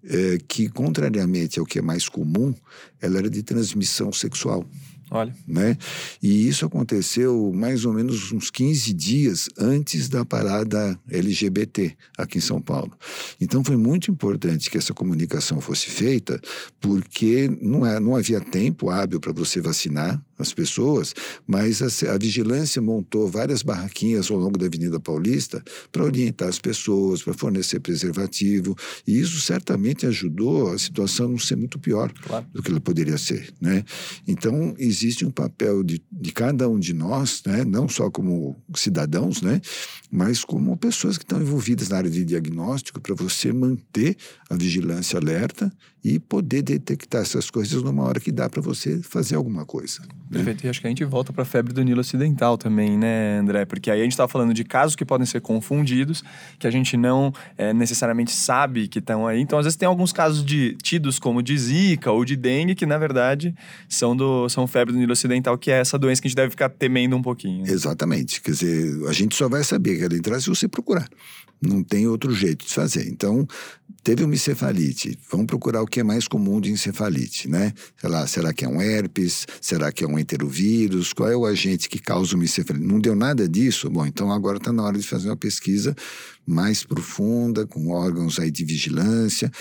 é, 0.04 0.38
que, 0.48 0.70
contrariamente 0.70 1.60
ao 1.60 1.66
que 1.66 1.80
é 1.80 1.82
mais 1.82 2.08
comum, 2.08 2.54
ela 3.02 3.18
era 3.18 3.32
de 3.32 3.42
transmissão 3.42 4.14
sexual. 4.14 4.64
Olha. 5.12 5.36
Né? 5.48 5.78
E 6.22 6.48
isso 6.48 6.66
aconteceu 6.66 7.52
mais 7.54 7.86
ou 7.86 7.94
menos 7.94 8.32
uns 8.32 8.50
15 8.50 8.94
dias 8.94 9.50
antes 9.58 10.10
da 10.10 10.26
parada 10.26 11.00
LGBT 11.10 11.96
aqui 12.18 12.40
em 12.40 12.42
São 12.42 12.60
Paulo. 12.62 12.92
Então 13.40 13.64
foi 13.64 13.76
muito 13.76 14.10
importante 14.10 14.70
que 14.70 14.78
essa 14.78 14.94
comunicação 14.94 15.62
fosse 15.62 15.90
feita, 15.90 16.40
porque 16.80 17.50
não, 17.62 17.86
é, 17.86 18.00
não 18.00 18.16
havia 18.16 18.42
tempo 18.42 18.90
hábil 18.90 19.20
para 19.20 19.32
você 19.32 19.62
vacinar 19.62 20.22
as 20.38 20.54
pessoas, 20.54 21.14
mas 21.48 21.82
a, 21.82 22.14
a, 22.14 22.18
vigilância 22.18 22.82
montou 22.82 23.28
várias 23.28 23.62
barraquinhas 23.62 24.30
ao 24.30 24.38
longo 24.38 24.58
da 24.58 24.66
Avenida 24.66 25.00
Paulista 25.00 25.64
para 25.92 26.04
orientar 26.04 26.50
as 26.50 26.60
pessoas, 26.60 27.24
para 27.24 27.34
fornecer 27.34 27.80
preservativo, 27.80 28.76
e 29.08 29.18
isso 29.20 29.40
certamente 29.40 30.06
ajudou 30.06 30.74
a 30.74 30.78
situação 30.78 31.30
não 31.30 31.40
ser 31.40 31.56
muito 31.56 31.80
pior 31.80 32.12
claro. 32.12 32.46
do 32.54 32.62
que 32.62 32.70
ela 32.70 32.82
poderia 32.82 33.18
ser, 33.18 33.54
né? 33.62 33.84
Então 34.28 34.76
existe 34.96 35.26
um 35.26 35.32
papel 35.32 35.84
de, 35.84 36.02
de 36.12 36.32
cada 36.32 36.70
um 36.70 36.80
de 36.80 36.94
nós, 36.94 37.42
né? 37.46 37.66
Não 37.66 37.88
só 37.90 38.10
como 38.10 38.56
cidadãos, 38.74 39.42
né? 39.42 39.62
Mas 40.10 40.46
como 40.46 40.78
pessoas 40.78 41.18
que 41.18 41.24
estão 41.24 41.42
envolvidas 41.42 41.90
na 41.90 41.98
área 41.98 42.10
de 42.10 42.24
diagnóstico 42.24 43.02
para 43.02 43.14
você 43.14 43.52
manter 43.52 44.16
a 44.50 44.56
vigilância 44.56 45.20
alerta 45.20 45.72
e 46.06 46.20
poder 46.20 46.62
detectar 46.62 47.24
essas 47.24 47.50
coisas 47.50 47.82
numa 47.82 48.04
hora 48.04 48.20
que 48.20 48.32
dá 48.32 48.48
para 48.48 48.62
você 48.62 49.02
fazer 49.02 49.34
alguma 49.34 49.66
coisa. 49.66 50.04
Né? 50.30 50.38
Perfeito. 50.38 50.64
E 50.64 50.70
acho 50.70 50.80
que 50.80 50.86
a 50.86 50.90
gente 50.92 51.04
volta 51.04 51.34
para 51.34 51.42
a 51.42 51.46
febre 51.46 51.74
do 51.74 51.82
Nilo 51.82 52.00
Ocidental 52.00 52.60
também, 52.60 52.96
né, 52.96 53.40
André? 53.40 53.66
Porque 53.66 53.90
aí 53.90 54.02
a 54.02 54.04
gente 54.04 54.12
está 54.12 54.28
falando 54.28 54.54
de 54.54 54.64
casos 54.64 54.96
que 54.96 55.04
podem 55.04 55.26
ser 55.26 55.42
confundidos, 55.42 56.24
que 56.60 56.68
a 56.68 56.70
gente 56.70 56.96
não 56.96 57.34
é, 57.58 57.74
necessariamente 57.74 58.32
sabe 58.34 58.88
que 58.88 59.00
estão 59.00 59.26
aí. 59.26 59.42
Então, 59.42 59.58
às 59.58 59.66
vezes, 59.66 59.78
tem 59.78 59.88
alguns 59.88 60.14
casos 60.14 60.46
de 60.46 60.78
tidos 60.84 61.18
como 61.18 61.42
de 61.42 61.58
Zika 61.58 62.12
ou 62.12 62.24
de 62.24 62.36
dengue, 62.36 62.76
que 62.76 62.86
na 62.86 63.00
verdade 63.00 63.56
são, 63.90 64.16
do, 64.16 64.48
são 64.48 64.68
febre 64.68 64.94
do 64.94 65.00
Nilo 65.00 65.14
Ocidental, 65.14 65.58
que 65.58 65.72
é 65.72 65.80
essa 65.80 65.98
doença 65.98 66.22
que 66.22 66.28
a 66.28 66.30
gente 66.30 66.38
deve 66.38 66.52
ficar 66.52 66.70
temendo 66.70 67.16
um 67.16 67.22
pouquinho. 67.24 67.66
Né? 67.66 67.72
Exatamente. 67.72 68.44
Quer 68.44 68.52
dizer, 68.52 69.08
a 69.10 69.12
gente 69.12 69.36
só 69.36 69.50
vai 69.50 69.64
saber 69.64 69.98
que 69.98 70.04
ela 70.04 70.16
entrar 70.16 70.40
se 70.40 70.50
você 70.50 70.68
procurar. 70.68 71.10
Não 71.62 71.84
tem 71.84 72.08
outro 72.08 72.34
jeito 72.34 72.66
de 72.66 72.74
fazer. 72.74 73.08
Então, 73.08 73.48
teve 74.04 74.24
uma 74.24 74.36
encefalite. 74.36 75.18
Vamos 75.32 75.48
procurar 75.48 75.82
o 75.82 75.88
que 75.88 76.00
é 76.00 76.04
mais 76.04 76.28
comum 76.28 76.62
de 76.62 76.72
encefalite, 76.72 77.50
né? 77.50 77.74
Sei 78.00 78.10
lá, 78.10 78.28
será 78.28 78.54
que 78.54 78.64
é 78.64 78.68
um 78.68 78.82
herpes? 78.82 79.48
Será 79.60 79.92
que 79.92 80.04
é 80.04 80.08
um 80.08 80.20
enterovírus? 80.20 81.12
Qual 81.12 81.30
é 81.30 81.36
o 81.36 81.46
agente 81.46 81.90
que 81.90 82.00
causa 82.00 82.36
uma 82.36 82.44
encefalite? 82.44 82.86
Não 82.86 83.00
deu 83.00 83.16
nada 83.16 83.50
disso? 83.50 83.90
Bom, 83.90 84.06
então 84.06 84.32
agora 84.32 84.58
está 84.58 84.72
na 84.72 84.84
hora 84.84 84.98
de 84.98 85.08
fazer 85.08 85.30
uma 85.30 85.38
pesquisa 85.38 85.96
mais 86.46 86.84
profunda, 86.84 87.66
com 87.66 87.90
órgãos 87.90 88.40
aí 88.40 88.52
de 88.52 88.64
vigilância, 88.64 89.52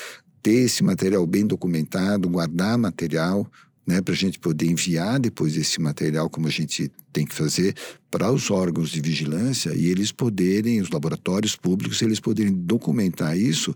ter 0.42 0.64
esse 0.64 0.84
material 0.84 1.26
bem 1.26 1.46
documentado, 1.46 2.28
guardar 2.28 2.76
material, 2.76 3.50
né, 3.86 4.00
para 4.00 4.14
a 4.14 4.16
gente 4.16 4.38
poder 4.38 4.66
enviar 4.66 5.18
depois 5.20 5.56
esse 5.56 5.80
material, 5.80 6.30
como 6.30 6.46
a 6.46 6.50
gente 6.50 6.90
tem 7.12 7.26
que 7.26 7.34
fazer, 7.34 7.74
para 8.10 8.30
os 8.30 8.50
órgãos 8.50 8.90
de 8.90 9.00
vigilância 9.00 9.74
e 9.74 9.86
eles 9.86 10.10
poderem, 10.10 10.80
os 10.80 10.90
laboratórios 10.90 11.56
públicos, 11.56 12.00
eles 12.00 12.20
poderem 12.20 12.52
documentar 12.52 13.36
isso 13.36 13.74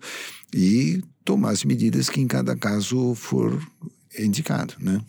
e 0.55 1.03
tomar 1.25 1.51
as 1.51 1.65
medidas 1.65 2.09
que 2.09 2.21
em 2.21 2.27
cada 2.27 2.57
caso 2.57 3.15
for 3.15 3.61
indicado, 4.19 4.75
né? 4.81 5.01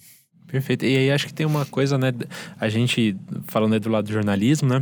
Perfeito. 0.48 0.84
E 0.84 0.98
aí 0.98 1.12
acho 1.12 1.28
que 1.28 1.34
tem 1.34 1.46
uma 1.46 1.66
coisa, 1.66 1.98
né? 1.98 2.12
A 2.60 2.68
gente, 2.70 3.16
falando 3.48 3.80
do 3.80 3.90
lado 3.90 4.06
do 4.06 4.14
jornalismo, 4.14 4.68
né? 4.68 4.82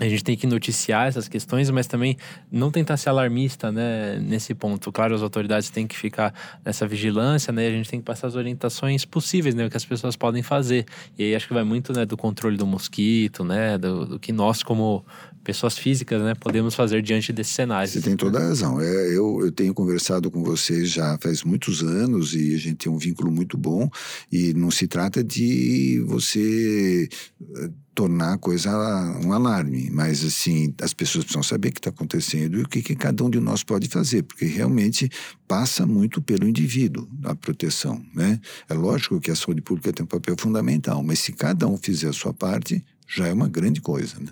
A 0.00 0.08
gente 0.08 0.24
tem 0.24 0.36
que 0.36 0.46
noticiar 0.46 1.06
essas 1.06 1.28
questões, 1.28 1.70
mas 1.70 1.86
também 1.86 2.16
não 2.50 2.70
tentar 2.70 2.96
ser 2.96 3.10
alarmista, 3.10 3.70
né, 3.70 4.18
nesse 4.18 4.54
ponto. 4.54 4.90
Claro, 4.90 5.14
as 5.14 5.22
autoridades 5.22 5.70
têm 5.70 5.86
que 5.86 5.96
ficar 5.96 6.32
nessa 6.64 6.86
vigilância, 6.86 7.52
né, 7.52 7.66
a 7.66 7.70
gente 7.70 7.90
tem 7.90 8.00
que 8.00 8.06
passar 8.06 8.26
as 8.28 8.34
orientações 8.34 9.04
possíveis, 9.04 9.54
né, 9.54 9.66
o 9.66 9.70
que 9.70 9.76
as 9.76 9.84
pessoas 9.84 10.16
podem 10.16 10.42
fazer. 10.42 10.86
E 11.18 11.24
aí 11.24 11.34
acho 11.34 11.46
que 11.46 11.54
vai 11.54 11.64
muito, 11.64 11.92
né, 11.92 12.06
do 12.06 12.16
controle 12.16 12.56
do 12.56 12.66
mosquito, 12.66 13.44
né, 13.44 13.76
do, 13.76 14.06
do 14.06 14.18
que 14.18 14.32
nós 14.32 14.62
como 14.62 15.04
pessoas 15.44 15.76
físicas, 15.76 16.22
né, 16.22 16.34
podemos 16.34 16.74
fazer 16.74 17.02
diante 17.02 17.32
desse 17.32 17.52
cenário. 17.52 17.88
Você 17.88 18.00
tem 18.00 18.16
toda 18.16 18.38
a 18.38 18.42
razão. 18.42 18.80
É, 18.80 19.08
eu, 19.08 19.40
eu 19.44 19.52
tenho 19.52 19.74
conversado 19.74 20.30
com 20.30 20.42
vocês 20.42 20.90
já 20.90 21.18
faz 21.20 21.42
muitos 21.42 21.82
anos 21.82 22.34
e 22.34 22.54
a 22.54 22.58
gente 22.58 22.76
tem 22.76 22.92
um 22.92 22.98
vínculo 22.98 23.30
muito 23.30 23.58
bom 23.58 23.90
e 24.30 24.54
não 24.54 24.70
se 24.70 24.86
trata 24.86 25.22
de 25.22 26.02
você 26.06 27.08
eh, 27.56 27.70
tornar 27.94 28.34
a 28.34 28.38
coisa 28.38 28.70
um 29.24 29.32
alarme, 29.32 29.90
mas 29.90 30.24
assim, 30.24 30.74
as 30.80 30.94
pessoas 30.94 31.24
precisam 31.24 31.42
saber 31.42 31.68
o 31.68 31.72
que 31.72 31.78
está 31.78 31.90
acontecendo 31.90 32.58
e 32.58 32.62
o 32.62 32.68
que, 32.68 32.82
que 32.82 32.94
cada 32.94 33.22
um 33.22 33.30
de 33.30 33.38
nós 33.38 33.62
pode 33.62 33.88
fazer, 33.88 34.22
porque 34.22 34.46
realmente 34.46 35.10
passa 35.46 35.86
muito 35.86 36.22
pelo 36.22 36.48
indivíduo 36.48 37.06
a 37.24 37.34
proteção, 37.34 38.02
né? 38.14 38.40
É 38.68 38.74
lógico 38.74 39.20
que 39.20 39.30
a 39.30 39.36
saúde 39.36 39.60
pública 39.60 39.92
tem 39.92 40.04
um 40.04 40.06
papel 40.06 40.34
fundamental, 40.38 41.02
mas 41.02 41.18
se 41.18 41.32
cada 41.32 41.68
um 41.68 41.76
fizer 41.76 42.08
a 42.08 42.12
sua 42.12 42.32
parte, 42.32 42.82
já 43.06 43.26
é 43.26 43.32
uma 43.32 43.48
grande 43.48 43.80
coisa, 43.80 44.18
né? 44.18 44.28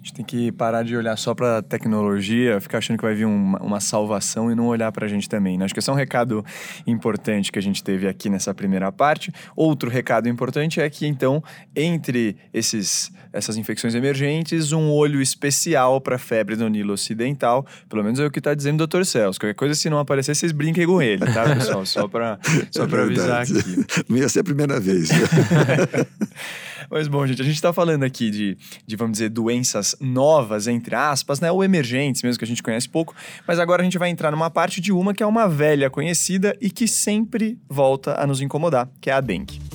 A 0.00 0.02
gente 0.02 0.14
tem 0.14 0.24
que 0.24 0.50
parar 0.52 0.82
de 0.82 0.96
olhar 0.96 1.14
só 1.18 1.34
para 1.34 1.60
tecnologia, 1.60 2.58
ficar 2.58 2.78
achando 2.78 2.96
que 2.96 3.04
vai 3.04 3.14
vir 3.14 3.26
uma, 3.26 3.58
uma 3.60 3.80
salvação 3.80 4.50
e 4.50 4.54
não 4.54 4.66
olhar 4.66 4.90
para 4.90 5.04
a 5.04 5.08
gente 5.08 5.28
também. 5.28 5.58
Né? 5.58 5.66
Acho 5.66 5.74
que 5.74 5.80
esse 5.80 5.90
é 5.90 5.92
um 5.92 5.96
recado 5.96 6.42
importante 6.86 7.52
que 7.52 7.58
a 7.58 7.62
gente 7.62 7.84
teve 7.84 8.08
aqui 8.08 8.30
nessa 8.30 8.54
primeira 8.54 8.90
parte. 8.90 9.30
Outro 9.54 9.90
recado 9.90 10.26
importante 10.26 10.80
é 10.80 10.88
que, 10.88 11.06
então, 11.06 11.44
entre 11.76 12.34
esses, 12.50 13.12
essas 13.30 13.58
infecções 13.58 13.94
emergentes, 13.94 14.72
um 14.72 14.90
olho 14.90 15.20
especial 15.20 16.00
para 16.00 16.16
a 16.16 16.18
febre 16.18 16.56
do 16.56 16.66
Nilo 16.70 16.94
Ocidental. 16.94 17.66
Pelo 17.86 18.02
menos 18.02 18.18
é 18.20 18.24
o 18.24 18.30
que 18.30 18.38
está 18.38 18.54
dizendo 18.54 18.82
o 18.82 18.86
Dr. 18.86 19.04
Celso. 19.04 19.38
Qualquer 19.38 19.54
coisa, 19.54 19.74
se 19.74 19.90
não 19.90 19.98
aparecer, 19.98 20.34
vocês 20.34 20.50
brinquem 20.50 20.86
com 20.86 21.02
ele, 21.02 21.26
tá, 21.26 21.44
pessoal? 21.54 21.84
Só 21.84 22.08
para 22.08 22.38
só 22.72 22.84
é 22.84 23.02
avisar 23.02 23.42
aqui. 23.42 23.84
Não 24.08 24.16
ia 24.16 24.30
ser 24.30 24.40
a 24.40 24.44
primeira 24.44 24.80
vez. 24.80 25.10
Mas 26.90 27.06
bom, 27.06 27.24
gente, 27.26 27.40
a 27.40 27.44
gente 27.44 27.54
está 27.54 27.72
falando 27.72 28.02
aqui 28.02 28.30
de, 28.30 28.58
de, 28.84 28.96
vamos 28.96 29.12
dizer, 29.12 29.28
doenças 29.28 29.94
novas, 30.00 30.66
entre 30.66 30.94
aspas, 30.96 31.40
né? 31.40 31.50
Ou 31.52 31.62
emergentes 31.62 32.22
mesmo, 32.22 32.38
que 32.38 32.44
a 32.44 32.48
gente 32.48 32.62
conhece 32.62 32.88
pouco. 32.88 33.14
Mas 33.46 33.60
agora 33.60 33.82
a 33.82 33.84
gente 33.84 33.98
vai 33.98 34.10
entrar 34.10 34.32
numa 34.32 34.50
parte 34.50 34.80
de 34.80 34.92
uma 34.92 35.14
que 35.14 35.22
é 35.22 35.26
uma 35.26 35.48
velha 35.48 35.88
conhecida 35.88 36.56
e 36.60 36.68
que 36.68 36.88
sempre 36.88 37.56
volta 37.68 38.20
a 38.20 38.26
nos 38.26 38.40
incomodar, 38.40 38.88
que 39.00 39.08
é 39.08 39.12
a 39.12 39.20
dengue. 39.20 39.69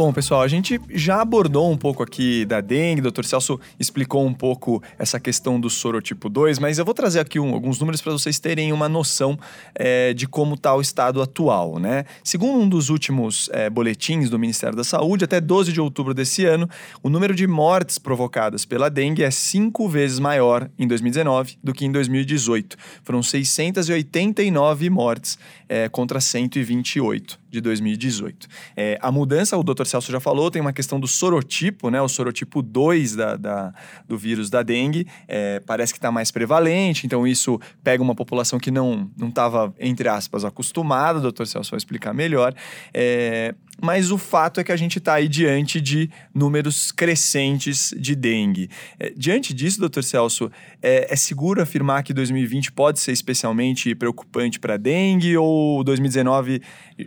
Bom, 0.00 0.14
pessoal, 0.14 0.40
a 0.40 0.48
gente 0.48 0.80
já 0.88 1.20
abordou 1.20 1.70
um 1.70 1.76
pouco 1.76 2.02
aqui 2.02 2.46
da 2.46 2.62
dengue, 2.62 3.06
o 3.06 3.10
Dr. 3.10 3.22
Celso 3.22 3.60
explicou 3.78 4.26
um 4.26 4.32
pouco 4.32 4.82
essa 4.98 5.20
questão 5.20 5.60
do 5.60 5.68
sorotipo 5.68 6.30
2, 6.30 6.58
mas 6.58 6.78
eu 6.78 6.86
vou 6.86 6.94
trazer 6.94 7.20
aqui 7.20 7.38
um, 7.38 7.52
alguns 7.52 7.78
números 7.78 8.00
para 8.00 8.10
vocês 8.12 8.38
terem 8.38 8.72
uma 8.72 8.88
noção 8.88 9.38
é, 9.74 10.14
de 10.14 10.26
como 10.26 10.54
está 10.54 10.74
o 10.74 10.80
estado 10.80 11.20
atual, 11.20 11.78
né? 11.78 12.06
Segundo 12.24 12.62
um 12.62 12.66
dos 12.66 12.88
últimos 12.88 13.50
é, 13.52 13.68
boletins 13.68 14.30
do 14.30 14.38
Ministério 14.38 14.74
da 14.74 14.84
Saúde, 14.84 15.26
até 15.26 15.38
12 15.38 15.70
de 15.70 15.82
outubro 15.82 16.14
desse 16.14 16.46
ano, 16.46 16.66
o 17.02 17.10
número 17.10 17.34
de 17.34 17.46
mortes 17.46 17.98
provocadas 17.98 18.64
pela 18.64 18.88
dengue 18.88 19.22
é 19.22 19.30
cinco 19.30 19.86
vezes 19.86 20.18
maior 20.18 20.70
em 20.78 20.88
2019 20.88 21.58
do 21.62 21.74
que 21.74 21.84
em 21.84 21.92
2018. 21.92 22.74
Foram 23.04 23.22
689 23.22 24.88
mortes 24.88 25.38
é, 25.68 25.90
contra 25.90 26.22
128 26.22 27.38
de 27.50 27.60
2018. 27.60 28.48
É, 28.76 28.98
a 29.02 29.12
mudança, 29.12 29.58
o 29.58 29.62
Dr. 29.62 29.89
Celso 29.90 30.10
já 30.10 30.20
falou, 30.20 30.50
tem 30.50 30.60
uma 30.60 30.72
questão 30.72 30.98
do 30.98 31.06
sorotipo, 31.06 31.90
né? 31.90 32.00
O 32.00 32.08
sorotipo 32.08 32.62
2 32.62 33.16
da, 33.16 33.36
da 33.36 33.74
do 34.08 34.16
vírus 34.16 34.48
da 34.48 34.62
dengue 34.62 35.06
é, 35.28 35.60
parece 35.60 35.92
que 35.92 35.98
está 35.98 36.10
mais 36.10 36.30
prevalente, 36.30 37.06
então 37.06 37.26
isso 37.26 37.60
pega 37.82 38.02
uma 38.02 38.14
população 38.14 38.58
que 38.58 38.70
não 38.70 39.10
estava, 39.20 39.74
entre 39.78 40.08
aspas, 40.08 40.44
acostumada, 40.44 41.18
o 41.18 41.32
Dr. 41.32 41.44
Celso 41.44 41.70
vai 41.70 41.78
explicar 41.78 42.14
melhor. 42.14 42.54
É, 42.92 43.54
mas 43.82 44.10
o 44.10 44.18
fato 44.18 44.60
é 44.60 44.64
que 44.64 44.72
a 44.72 44.76
gente 44.76 44.98
está 44.98 45.14
aí 45.14 45.28
diante 45.28 45.80
de 45.80 46.10
números 46.34 46.92
crescentes 46.92 47.94
de 47.98 48.14
dengue. 48.14 48.68
É, 48.98 49.12
diante 49.16 49.54
disso, 49.54 49.80
doutor 49.80 50.04
Celso, 50.04 50.50
é, 50.82 51.12
é, 51.12 51.16
seguro 51.16 51.62
afirmar 51.62 52.02
que 52.02 52.12
2020 52.12 52.72
pode 52.72 53.00
ser 53.00 53.12
especialmente 53.12 53.94
preocupante 53.94 54.58
para 54.58 54.76
dengue 54.76 55.36
ou 55.36 55.82
2019 55.84 56.60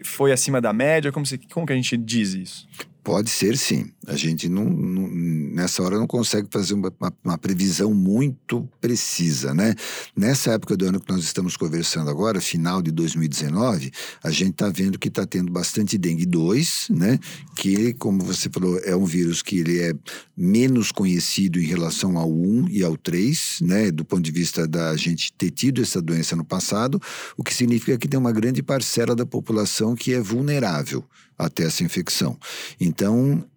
foi 0.03 0.31
acima 0.31 0.59
da 0.59 0.73
média? 0.73 1.11
Como, 1.11 1.25
se, 1.25 1.37
como 1.37 1.65
que 1.65 1.73
a 1.73 1.75
gente 1.75 1.97
diz 1.97 2.33
isso? 2.33 2.67
Pode 3.03 3.29
ser 3.29 3.57
sim. 3.57 3.91
A 4.07 4.15
gente 4.15 4.47
não, 4.47 4.63
não, 4.63 5.09
nessa 5.09 5.83
hora 5.83 5.97
não 5.97 6.07
consegue 6.07 6.47
fazer 6.49 6.73
uma, 6.73 6.91
uma, 6.99 7.13
uma, 7.23 7.37
previsão 7.37 7.93
muito 7.93 8.67
precisa, 8.79 9.53
né? 9.53 9.75
Nessa 10.15 10.51
época 10.51 10.77
do 10.77 10.85
ano 10.85 11.01
que 11.01 11.11
nós 11.11 11.21
estamos 11.21 11.57
conversando 11.57 12.09
agora, 12.09 12.39
final 12.39 12.81
de 12.81 12.91
2019, 12.91 13.91
a 14.23 14.31
gente 14.31 14.51
está 14.51 14.69
vendo 14.69 14.97
que 14.97 15.09
está 15.09 15.25
tendo 15.25 15.51
bastante 15.51 15.97
dengue 15.97 16.25
2, 16.25 16.87
né? 16.91 17.19
Que, 17.57 17.93
como 17.95 18.23
você 18.23 18.49
falou, 18.49 18.79
é 18.79 18.95
um 18.95 19.05
vírus 19.05 19.41
que 19.41 19.59
ele 19.59 19.81
é 19.81 19.93
menos 20.35 20.89
conhecido 20.89 21.59
em 21.59 21.65
relação 21.65 22.17
ao 22.17 22.31
1 22.31 22.69
e 22.69 22.83
ao 22.83 22.95
3, 22.95 23.59
né? 23.63 23.91
Do 23.91 24.05
ponto 24.05 24.21
de 24.21 24.31
vista 24.31 24.65
da 24.65 24.95
gente 24.95 25.33
ter 25.33 25.51
tido 25.51 25.81
essa 25.81 26.01
doença 26.01 26.37
no 26.37 26.45
passado, 26.45 27.01
o 27.35 27.43
que 27.43 27.53
significa 27.53 27.97
que 27.97 28.07
tem 28.07 28.19
uma 28.19 28.31
grande 28.31 28.63
parcela 28.63 29.13
da 29.13 29.25
população 29.25 29.93
que 29.93 30.13
é 30.13 30.21
vulnerável 30.21 31.03
até 31.37 31.63
essa 31.63 31.83
infecção. 31.83 32.37
Então, 32.79 32.92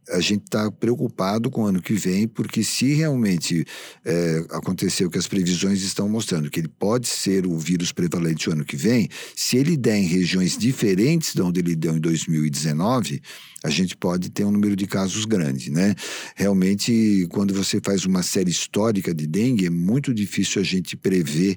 a 0.09 0.21
gente 0.21 0.45
está 0.45 0.71
preocupado 0.71 1.51
com 1.51 1.63
o 1.63 1.67
ano 1.67 1.83
que 1.83 1.95
vem, 1.95 2.29
porque 2.29 2.63
se 2.63 2.95
realmente 2.95 3.65
é, 4.05 4.45
acontecer 4.51 5.05
o 5.05 5.11
que 5.11 5.19
as 5.19 5.27
previsões 5.27 5.83
estão 5.83 6.09
mostrando, 6.09 6.51
que 6.51 6.61
ele 6.61 6.69
pode 6.69 7.09
ser 7.09 7.47
o 7.47 7.59
vírus 7.59 7.91
prevalente 7.91 8.49
o 8.49 8.53
ano 8.53 8.65
que 8.65 8.77
vem, 8.77 9.09
se 9.35 9.57
ele 9.57 9.77
der 9.77 9.97
em 9.97 10.07
regiões 10.07 10.57
diferentes 10.57 11.35
de 11.35 11.43
onde 11.43 11.61
ele 11.61 11.75
deu 11.75 11.97
em 11.97 12.01
2019, 12.01 13.21
a 13.65 13.71
gente 13.71 13.97
pode 13.97 14.31
ter 14.31 14.45
um 14.45 14.53
número 14.53 14.77
de 14.77 14.87
casos 14.87 15.25
grande, 15.25 15.73
né? 15.73 15.95
Realmente, 16.37 17.27
quando 17.31 17.53
você 17.53 17.81
faz 17.83 18.05
uma 18.05 18.23
série 18.23 18.51
histórica 18.51 19.13
de 19.13 19.27
dengue, 19.27 19.67
é 19.67 19.71
muito 19.71 20.15
difícil 20.15 20.61
a 20.63 20.65
gente 20.65 20.97
prever 20.97 21.57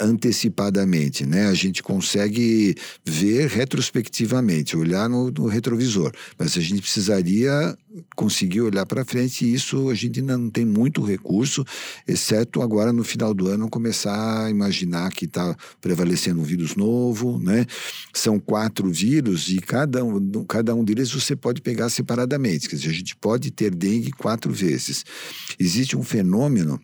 antecipadamente, 0.00 1.24
né? 1.24 1.46
A 1.46 1.54
gente 1.54 1.82
consegue 1.82 2.74
ver 3.04 3.48
retrospectivamente, 3.48 4.76
olhar 4.76 5.08
no, 5.08 5.30
no 5.30 5.46
retrovisor, 5.46 6.12
mas 6.38 6.56
a 6.56 6.60
gente 6.60 6.82
precisaria 6.82 7.76
conseguir 8.16 8.60
olhar 8.60 8.86
para 8.86 9.04
frente 9.04 9.44
e 9.44 9.54
isso 9.54 9.90
a 9.90 9.94
gente 9.94 10.20
ainda 10.20 10.36
não 10.38 10.50
tem 10.50 10.64
muito 10.64 11.02
recurso, 11.02 11.64
exceto 12.06 12.62
agora 12.62 12.92
no 12.92 13.04
final 13.04 13.34
do 13.34 13.48
ano 13.48 13.68
começar 13.68 14.46
a 14.46 14.50
imaginar 14.50 15.10
que 15.10 15.24
está 15.24 15.54
prevalecendo 15.80 16.40
um 16.40 16.44
vírus 16.44 16.74
novo, 16.76 17.38
né? 17.38 17.66
São 18.12 18.38
quatro 18.38 18.90
vírus 18.90 19.48
e 19.48 19.58
cada 19.58 20.04
um, 20.04 20.44
cada 20.44 20.74
um 20.74 20.84
deles 20.84 21.10
você 21.10 21.34
pode 21.34 21.60
pegar 21.60 21.88
separadamente, 21.88 22.68
quer 22.68 22.76
dizer, 22.76 22.90
a 22.90 22.94
gente 22.94 23.16
pode 23.16 23.50
ter 23.50 23.74
dengue 23.74 24.12
quatro 24.12 24.52
vezes. 24.52 25.04
Existe 25.58 25.96
um 25.96 26.02
fenômeno 26.02 26.80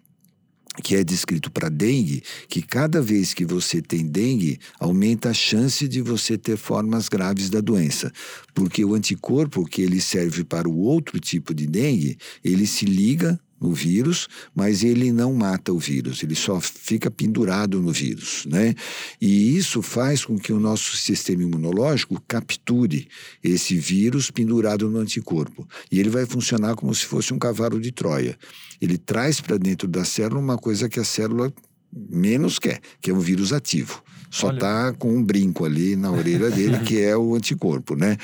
que 0.82 0.94
é 0.94 1.04
descrito 1.04 1.50
para 1.50 1.68
dengue, 1.68 2.22
que 2.48 2.62
cada 2.62 3.00
vez 3.00 3.34
que 3.34 3.44
você 3.44 3.82
tem 3.82 4.06
dengue, 4.06 4.58
aumenta 4.78 5.30
a 5.30 5.34
chance 5.34 5.86
de 5.88 6.00
você 6.00 6.36
ter 6.38 6.56
formas 6.56 7.08
graves 7.08 7.50
da 7.50 7.60
doença, 7.60 8.12
porque 8.54 8.84
o 8.84 8.94
anticorpo 8.94 9.64
que 9.64 9.82
ele 9.82 10.00
serve 10.00 10.44
para 10.44 10.68
o 10.68 10.78
outro 10.78 11.18
tipo 11.18 11.54
de 11.54 11.66
dengue, 11.66 12.16
ele 12.44 12.66
se 12.66 12.84
liga 12.84 13.38
no 13.61 13.73
vírus, 13.73 14.29
mas 14.55 14.83
ele 14.83 15.12
não 15.12 15.35
mata 15.35 15.73
o 15.73 15.79
vírus, 15.79 16.23
ele 16.23 16.35
só 16.35 16.61
fica 16.61 17.11
pendurado 17.11 17.81
no 17.81 17.92
vírus, 17.92 18.47
né? 18.47 18.75
E 19.21 19.57
isso 19.57 19.83
faz 19.83 20.25
com 20.25 20.38
que 20.38 20.53
o 20.53 20.61
nosso 20.61 20.97
sistema 20.97 21.42
imunológico 21.42 22.23
capture 22.27 23.09
esse 23.42 23.77
vírus 23.77 24.31
pendurado 24.31 24.88
no 24.88 24.99
anticorpo. 24.99 25.66
E 25.90 25.99
ele 25.99 26.11
vai 26.11 26.27
funcionar 26.27 26.77
como 26.77 26.94
se 26.94 27.05
fosse 27.05 27.35
um 27.35 27.38
cavalo 27.38 27.81
de 27.81 27.90
Troia. 27.92 28.38
Ele 28.81 28.97
traz 28.97 29.40
para 29.40 29.57
dentro 29.57 29.88
da 29.88 30.05
célula 30.05 30.40
uma 30.40 30.57
coisa 30.57 30.88
que 30.88 31.01
a 31.01 31.05
célula 31.05 31.53
menos 31.92 32.59
quer, 32.59 32.81
que 33.01 33.11
é 33.11 33.14
um 33.14 33.21
vírus 33.21 33.53
ativo. 33.53 34.03
Só 34.31 34.53
está 34.53 34.92
com 34.92 35.14
um 35.16 35.25
brinco 35.25 35.64
ali 35.64 35.97
na 35.97 36.11
orelha 36.12 36.51
dele, 36.51 36.79
que 36.81 37.01
é 37.01 37.16
o 37.16 37.35
anticorpo, 37.35 37.97
né? 37.97 38.16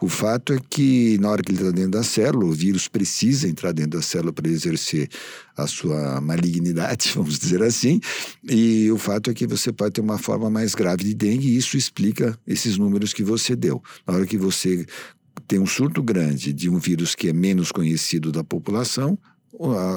O 0.00 0.08
fato 0.08 0.52
é 0.52 0.58
que 0.68 1.18
na 1.18 1.30
hora 1.30 1.42
que 1.42 1.50
ele 1.52 1.58
está 1.58 1.70
dentro 1.70 1.92
da 1.92 2.02
célula, 2.02 2.44
o 2.46 2.52
vírus 2.52 2.88
precisa 2.88 3.48
entrar 3.48 3.72
dentro 3.72 3.98
da 3.98 4.02
célula 4.02 4.32
para 4.32 4.48
exercer 4.48 5.08
a 5.56 5.66
sua 5.66 6.20
malignidade, 6.20 7.12
vamos 7.16 7.38
dizer 7.38 7.62
assim. 7.62 8.00
E 8.44 8.90
o 8.90 8.98
fato 8.98 9.30
é 9.30 9.34
que 9.34 9.46
você 9.46 9.72
pode 9.72 9.94
ter 9.94 10.00
uma 10.00 10.18
forma 10.18 10.50
mais 10.50 10.74
grave 10.74 11.04
de 11.04 11.14
dengue 11.14 11.48
e 11.48 11.56
isso 11.56 11.76
explica 11.76 12.38
esses 12.46 12.76
números 12.76 13.12
que 13.12 13.22
você 13.22 13.56
deu. 13.56 13.82
Na 14.06 14.14
hora 14.14 14.26
que 14.26 14.36
você 14.36 14.84
tem 15.46 15.58
um 15.58 15.66
surto 15.66 16.02
grande 16.02 16.52
de 16.52 16.68
um 16.68 16.78
vírus 16.78 17.14
que 17.14 17.28
é 17.28 17.32
menos 17.32 17.72
conhecido 17.72 18.32
da 18.32 18.44
população, 18.44 19.18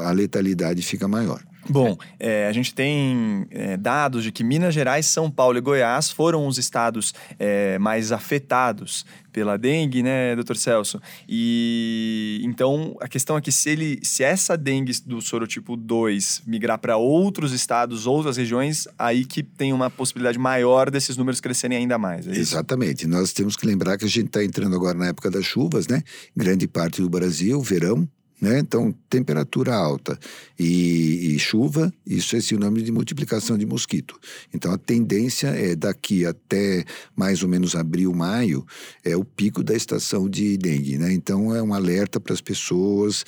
a 0.05 0.11
letalidade 0.11 0.81
fica 0.81 1.07
maior. 1.07 1.43
Bom, 1.67 1.97
é, 2.19 2.47
a 2.47 2.51
gente 2.51 2.73
tem 2.73 3.45
é, 3.51 3.75
dados 3.75 4.23
de 4.23 4.31
que 4.31 4.43
Minas 4.43 4.73
Gerais, 4.73 5.05
São 5.05 5.29
Paulo 5.29 5.57
e 5.57 5.61
Goiás 5.61 6.09
foram 6.11 6.47
os 6.47 6.57
estados 6.57 7.13
é, 7.37 7.77
mais 7.79 8.11
afetados 8.11 9.05
pela 9.31 9.57
dengue, 9.57 10.01
né, 10.01 10.35
doutor 10.35 10.57
Celso? 10.57 11.01
E 11.27 12.41
então 12.43 12.95
a 12.99 13.07
questão 13.07 13.37
é 13.37 13.41
que 13.41 13.51
se 13.51 13.69
ele, 13.69 13.99
se 14.03 14.23
essa 14.23 14.57
dengue 14.57 14.93
do 15.05 15.21
sorotipo 15.21 15.75
2 15.75 16.43
migrar 16.47 16.79
para 16.79 16.97
outros 16.97 17.51
estados, 17.51 18.07
outras 18.07 18.37
regiões, 18.37 18.87
aí 18.97 19.25
que 19.25 19.43
tem 19.43 19.71
uma 19.71 19.89
possibilidade 19.89 20.39
maior 20.39 20.89
desses 20.89 21.17
números 21.17 21.39
crescerem 21.39 21.77
ainda 21.77 21.97
mais. 21.97 22.27
É 22.27 22.31
Exatamente. 22.31 23.05
Nós 23.05 23.31
temos 23.31 23.55
que 23.55 23.65
lembrar 23.65 23.97
que 23.97 24.05
a 24.05 24.09
gente 24.09 24.27
está 24.27 24.43
entrando 24.43 24.75
agora 24.75 24.97
na 24.97 25.07
época 25.07 25.29
das 25.29 25.45
chuvas, 25.45 25.87
né? 25.87 26.01
Grande 26.35 26.67
parte 26.67 27.01
do 27.01 27.09
Brasil, 27.09 27.61
verão, 27.61 28.07
né? 28.41 28.59
Então, 28.59 28.93
temperatura 29.09 29.75
alta 29.75 30.17
e, 30.57 31.35
e, 31.35 31.39
chuva, 31.39 31.93
isso 32.05 32.35
é 32.35 32.41
sinônimo 32.41 32.81
de 32.81 32.91
multiplicação 32.91 33.57
de 33.57 33.65
mosquito. 33.65 34.17
Então, 34.53 34.71
a 34.71 34.77
tendência 34.77 35.47
é 35.47 35.75
daqui 35.75 36.25
até 36.25 36.85
mais 37.15 37.43
ou 37.43 37.49
menos 37.49 37.75
abril, 37.75 38.13
maio, 38.13 38.65
é 39.03 39.15
o 39.15 39.25
pico 39.25 39.63
da 39.63 39.75
estação 39.75 40.29
de 40.29 40.57
dengue. 40.57 40.97
Né? 40.97 41.11
Então, 41.11 41.53
é 41.53 41.61
um 41.61 41.73
alerta 41.73 42.19
para 42.19 42.33
as 42.33 42.41
pessoas. 42.41 43.25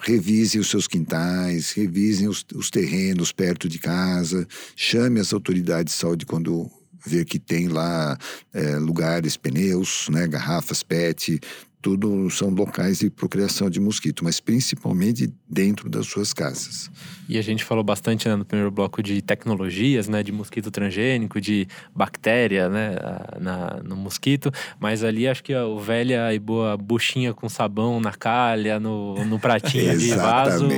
Revisem 0.00 0.60
os 0.60 0.70
seus 0.70 0.86
quintais, 0.86 1.72
revisem 1.72 2.26
os, 2.26 2.44
os 2.54 2.70
terrenos 2.70 3.30
perto 3.30 3.68
de 3.68 3.78
casa, 3.78 4.46
chame 4.74 5.20
as 5.20 5.32
autoridades 5.32 5.94
de 5.94 6.00
saúde 6.00 6.24
quando 6.24 6.70
ver 7.04 7.24
que 7.24 7.38
tem 7.38 7.68
lá 7.68 8.16
é, 8.52 8.76
lugares, 8.76 9.36
pneus, 9.36 10.08
né, 10.08 10.26
garrafas 10.26 10.82
PET, 10.82 11.40
tudo 11.82 12.30
são 12.30 12.48
locais 12.48 13.00
de 13.00 13.10
procriação 13.10 13.68
de 13.68 13.80
mosquito, 13.80 14.22
mas 14.22 14.38
principalmente 14.38 15.30
dentro 15.50 15.90
das 15.90 16.06
suas 16.06 16.32
casas. 16.32 16.88
E 17.28 17.36
a 17.36 17.42
gente 17.42 17.64
falou 17.64 17.82
bastante 17.82 18.28
né, 18.28 18.36
no 18.36 18.44
primeiro 18.44 18.70
bloco 18.70 19.02
de 19.02 19.20
tecnologias, 19.20 20.08
né, 20.08 20.22
de 20.22 20.30
mosquito 20.30 20.70
transgênico, 20.70 21.40
de 21.40 21.66
bactéria, 21.94 22.68
né, 22.68 22.94
na, 23.40 23.80
no 23.82 23.96
mosquito, 23.96 24.52
mas 24.78 25.02
ali 25.02 25.26
acho 25.26 25.42
que 25.42 25.52
a 25.52 25.64
velha 25.80 26.32
e 26.32 26.38
boa 26.38 26.76
buchinha 26.76 27.34
com 27.34 27.48
sabão 27.48 28.00
na 28.00 28.12
calha, 28.12 28.78
no, 28.78 29.24
no 29.24 29.40
pratinho 29.40 29.98
de 29.98 30.14
vaso, 30.14 30.68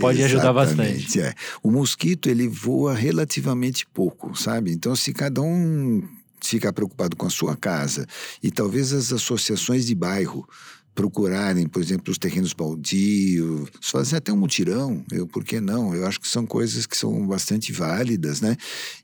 pode 0.00 0.22
ajudar 0.22 0.52
bastante. 0.52 1.20
É. 1.20 1.34
O 1.62 1.70
mosquito 1.70 2.30
ele 2.30 2.48
voa 2.48 2.94
relativamente 2.94 3.86
pouco, 3.92 4.34
sabe? 4.34 4.72
Então 4.72 4.96
se 4.96 5.12
cada 5.12 5.42
um 5.42 6.02
ficar 6.48 6.72
preocupado 6.72 7.16
com 7.16 7.26
a 7.26 7.30
sua 7.30 7.56
casa 7.56 8.06
e 8.42 8.50
talvez 8.50 8.92
as 8.92 9.12
associações 9.12 9.86
de 9.86 9.94
bairro 9.94 10.46
procurarem, 10.94 11.66
por 11.66 11.82
exemplo, 11.82 12.12
os 12.12 12.18
terrenos 12.18 12.52
baldios, 12.52 13.68
fazer 13.80 14.16
até 14.16 14.32
um 14.32 14.36
mutirão, 14.36 15.04
eu, 15.10 15.26
por 15.26 15.44
que 15.44 15.60
não? 15.60 15.94
Eu 15.94 16.06
acho 16.06 16.20
que 16.20 16.28
são 16.28 16.46
coisas 16.46 16.86
que 16.86 16.96
são 16.96 17.26
bastante 17.26 17.72
válidas, 17.72 18.40
né? 18.40 18.56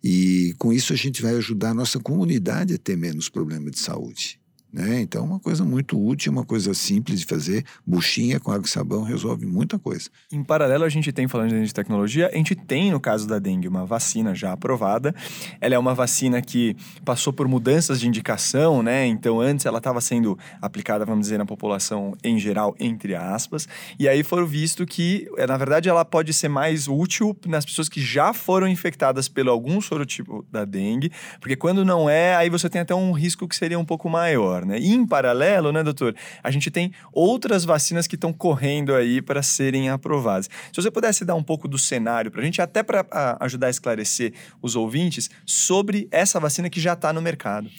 E 0.02 0.54
com 0.56 0.72
isso 0.72 0.92
a 0.92 0.96
gente 0.96 1.20
vai 1.20 1.34
ajudar 1.34 1.70
a 1.70 1.74
nossa 1.74 1.98
comunidade 1.98 2.74
a 2.74 2.78
ter 2.78 2.96
menos 2.96 3.28
problema 3.28 3.70
de 3.70 3.80
saúde. 3.80 4.39
Né? 4.72 5.00
Então, 5.00 5.24
uma 5.24 5.40
coisa 5.40 5.64
muito 5.64 6.00
útil, 6.00 6.30
uma 6.30 6.44
coisa 6.44 6.72
simples 6.74 7.20
de 7.20 7.26
fazer. 7.26 7.64
Buchinha 7.84 8.38
com 8.38 8.52
água 8.52 8.64
e 8.66 8.68
sabão 8.68 9.02
resolve 9.02 9.44
muita 9.44 9.78
coisa. 9.78 10.08
Em 10.30 10.44
paralelo, 10.44 10.84
a 10.84 10.88
gente 10.88 11.10
tem, 11.10 11.26
falando 11.26 11.50
de 11.50 11.74
tecnologia, 11.74 12.30
a 12.32 12.36
gente 12.36 12.54
tem, 12.54 12.92
no 12.92 13.00
caso 13.00 13.26
da 13.26 13.40
dengue, 13.40 13.66
uma 13.66 13.84
vacina 13.84 14.32
já 14.32 14.52
aprovada. 14.52 15.12
Ela 15.60 15.74
é 15.74 15.78
uma 15.78 15.92
vacina 15.92 16.40
que 16.40 16.76
passou 17.04 17.32
por 17.32 17.48
mudanças 17.48 17.98
de 17.98 18.06
indicação, 18.06 18.80
né? 18.80 19.06
Então, 19.06 19.40
antes 19.40 19.66
ela 19.66 19.78
estava 19.78 20.00
sendo 20.00 20.38
aplicada, 20.62 21.04
vamos 21.04 21.22
dizer, 21.22 21.38
na 21.38 21.46
população 21.46 22.14
em 22.22 22.38
geral, 22.38 22.76
entre 22.78 23.16
aspas. 23.16 23.66
E 23.98 24.08
aí 24.08 24.22
foram 24.22 24.46
visto 24.46 24.86
que, 24.86 25.28
eh, 25.36 25.46
na 25.48 25.56
verdade, 25.56 25.88
ela 25.88 26.04
pode 26.04 26.32
ser 26.32 26.48
mais 26.48 26.86
útil 26.86 27.36
nas 27.44 27.64
pessoas 27.64 27.88
que 27.88 28.00
já 28.00 28.32
foram 28.32 28.68
infectadas 28.68 29.28
pelo 29.28 29.50
algum 29.50 29.80
sorotipo 29.80 30.46
da 30.50 30.64
dengue, 30.64 31.10
porque 31.40 31.56
quando 31.56 31.84
não 31.84 32.08
é, 32.08 32.36
aí 32.36 32.48
você 32.48 32.68
tem 32.68 32.80
até 32.80 32.94
um 32.94 33.10
risco 33.10 33.48
que 33.48 33.56
seria 33.56 33.78
um 33.78 33.84
pouco 33.84 34.08
maior 34.08 34.59
né? 34.64 34.78
E 34.78 34.92
em 34.92 35.06
paralelo, 35.06 35.72
né, 35.72 35.82
doutor, 35.82 36.14
a 36.42 36.50
gente 36.50 36.70
tem 36.70 36.92
outras 37.12 37.64
vacinas 37.64 38.06
que 38.06 38.14
estão 38.14 38.32
correndo 38.32 38.94
aí 38.94 39.20
para 39.22 39.42
serem 39.42 39.88
aprovadas. 39.88 40.48
Se 40.72 40.80
você 40.80 40.90
pudesse 40.90 41.24
dar 41.24 41.34
um 41.34 41.42
pouco 41.42 41.68
do 41.68 41.78
cenário 41.78 42.30
para 42.30 42.40
a 42.40 42.44
gente, 42.44 42.60
até 42.60 42.82
para 42.82 43.06
ajudar 43.40 43.68
a 43.68 43.70
esclarecer 43.70 44.32
os 44.62 44.76
ouvintes 44.76 45.30
sobre 45.44 46.08
essa 46.10 46.38
vacina 46.40 46.70
que 46.70 46.80
já 46.80 46.92
está 46.92 47.12
no 47.12 47.22
mercado. 47.22 47.70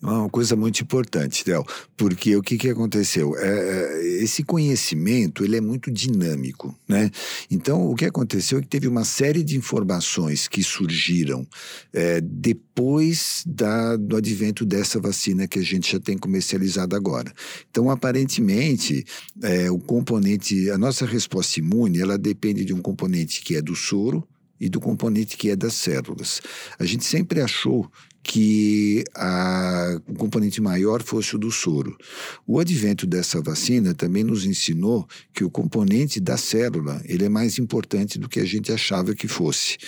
É 0.00 0.06
uma 0.06 0.28
coisa 0.28 0.54
muito 0.54 0.80
importante, 0.80 1.44
Del, 1.44 1.66
porque 1.96 2.36
o 2.36 2.42
que, 2.42 2.56
que 2.56 2.68
aconteceu? 2.68 3.36
É, 3.36 3.48
é, 3.48 4.22
esse 4.22 4.44
conhecimento 4.44 5.44
ele 5.44 5.56
é 5.56 5.60
muito 5.60 5.90
dinâmico, 5.90 6.72
né? 6.86 7.10
Então, 7.50 7.90
o 7.90 7.96
que 7.96 8.04
aconteceu 8.04 8.58
é 8.58 8.62
que 8.62 8.68
teve 8.68 8.86
uma 8.86 9.04
série 9.04 9.42
de 9.42 9.56
informações 9.56 10.46
que 10.46 10.62
surgiram 10.62 11.44
é, 11.92 12.20
depois 12.20 13.42
da, 13.44 13.96
do 13.96 14.16
advento 14.16 14.64
dessa 14.64 15.00
vacina 15.00 15.48
que 15.48 15.58
a 15.58 15.64
gente 15.64 15.90
já 15.90 15.98
tem 15.98 16.16
comercializada 16.16 16.96
agora. 16.96 17.32
Então, 17.68 17.90
aparentemente, 17.90 19.04
é, 19.42 19.68
o 19.68 19.80
componente, 19.80 20.70
a 20.70 20.78
nossa 20.78 21.04
resposta 21.04 21.58
imune, 21.58 22.00
ela 22.00 22.16
depende 22.16 22.64
de 22.64 22.72
um 22.72 22.80
componente 22.80 23.42
que 23.42 23.56
é 23.56 23.62
do 23.62 23.74
soro, 23.74 24.26
e 24.60 24.68
do 24.68 24.80
componente 24.80 25.36
que 25.36 25.50
é 25.50 25.56
das 25.56 25.74
células. 25.74 26.40
A 26.78 26.84
gente 26.84 27.04
sempre 27.04 27.40
achou 27.40 27.90
que 28.28 29.04
a, 29.16 29.98
o 30.06 30.12
componente 30.12 30.60
maior 30.60 31.02
fosse 31.02 31.34
o 31.34 31.38
do 31.38 31.50
soro. 31.50 31.96
O 32.46 32.60
advento 32.60 33.06
dessa 33.06 33.40
vacina 33.40 33.94
também 33.94 34.22
nos 34.22 34.44
ensinou 34.44 35.08
que 35.32 35.42
o 35.42 35.50
componente 35.50 36.20
da 36.20 36.36
célula 36.36 37.00
ele 37.06 37.24
é 37.24 37.28
mais 37.30 37.58
importante 37.58 38.18
do 38.18 38.28
que 38.28 38.38
a 38.38 38.44
gente 38.44 38.70
achava 38.70 39.14
que 39.14 39.26
fosse. 39.26 39.78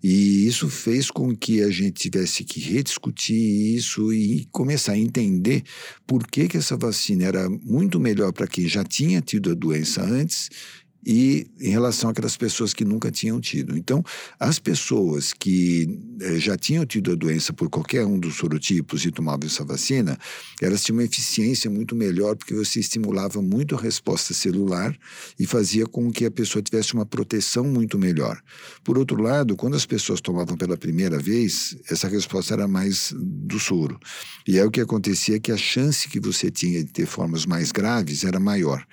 E 0.00 0.46
isso 0.46 0.68
fez 0.68 1.10
com 1.10 1.34
que 1.36 1.60
a 1.60 1.70
gente 1.70 2.08
tivesse 2.08 2.44
que 2.44 2.60
rediscutir 2.60 3.76
isso 3.76 4.12
e 4.12 4.46
começar 4.52 4.92
a 4.92 4.98
entender 4.98 5.64
por 6.06 6.24
que, 6.24 6.46
que 6.46 6.56
essa 6.56 6.76
vacina 6.76 7.24
era 7.24 7.50
muito 7.50 7.98
melhor 7.98 8.32
para 8.32 8.46
quem 8.46 8.68
já 8.68 8.84
tinha 8.84 9.20
tido 9.20 9.50
a 9.50 9.54
doença 9.54 10.02
antes 10.02 10.50
e 11.04 11.48
em 11.60 11.70
relação 11.70 12.10
àquelas 12.10 12.36
pessoas 12.36 12.72
que 12.72 12.84
nunca 12.84 13.10
tinham 13.10 13.40
tido. 13.40 13.76
Então, 13.76 14.04
as 14.38 14.58
pessoas 14.58 15.32
que 15.32 15.98
eh, 16.20 16.38
já 16.38 16.56
tinham 16.56 16.86
tido 16.86 17.12
a 17.12 17.14
doença 17.14 17.52
por 17.52 17.68
qualquer 17.68 18.06
um 18.06 18.18
dos 18.18 18.36
sorotipos 18.36 19.04
e 19.04 19.10
tomavam 19.10 19.46
essa 19.46 19.64
vacina, 19.64 20.16
elas 20.60 20.82
tinham 20.82 20.98
uma 20.98 21.04
eficiência 21.04 21.68
muito 21.68 21.96
melhor 21.96 22.36
porque 22.36 22.54
você 22.54 22.78
estimulava 22.78 23.42
muito 23.42 23.74
a 23.74 23.80
resposta 23.80 24.32
celular 24.32 24.96
e 25.38 25.46
fazia 25.46 25.86
com 25.86 26.10
que 26.10 26.24
a 26.24 26.30
pessoa 26.30 26.62
tivesse 26.62 26.94
uma 26.94 27.04
proteção 27.04 27.64
muito 27.64 27.98
melhor. 27.98 28.40
Por 28.84 28.96
outro 28.96 29.20
lado, 29.20 29.56
quando 29.56 29.74
as 29.74 29.86
pessoas 29.86 30.20
tomavam 30.20 30.56
pela 30.56 30.76
primeira 30.76 31.18
vez, 31.18 31.76
essa 31.90 32.06
resposta 32.06 32.54
era 32.54 32.68
mais 32.68 33.12
do 33.16 33.58
soro. 33.58 33.98
E 34.46 34.58
é 34.58 34.64
o 34.64 34.70
que 34.70 34.80
acontecia 34.80 35.40
que 35.40 35.50
a 35.50 35.56
chance 35.56 36.08
que 36.08 36.20
você 36.20 36.50
tinha 36.50 36.84
de 36.84 36.92
ter 36.92 37.06
formas 37.06 37.44
mais 37.44 37.72
graves 37.72 38.24
era 38.24 38.38
maior. 38.38 38.84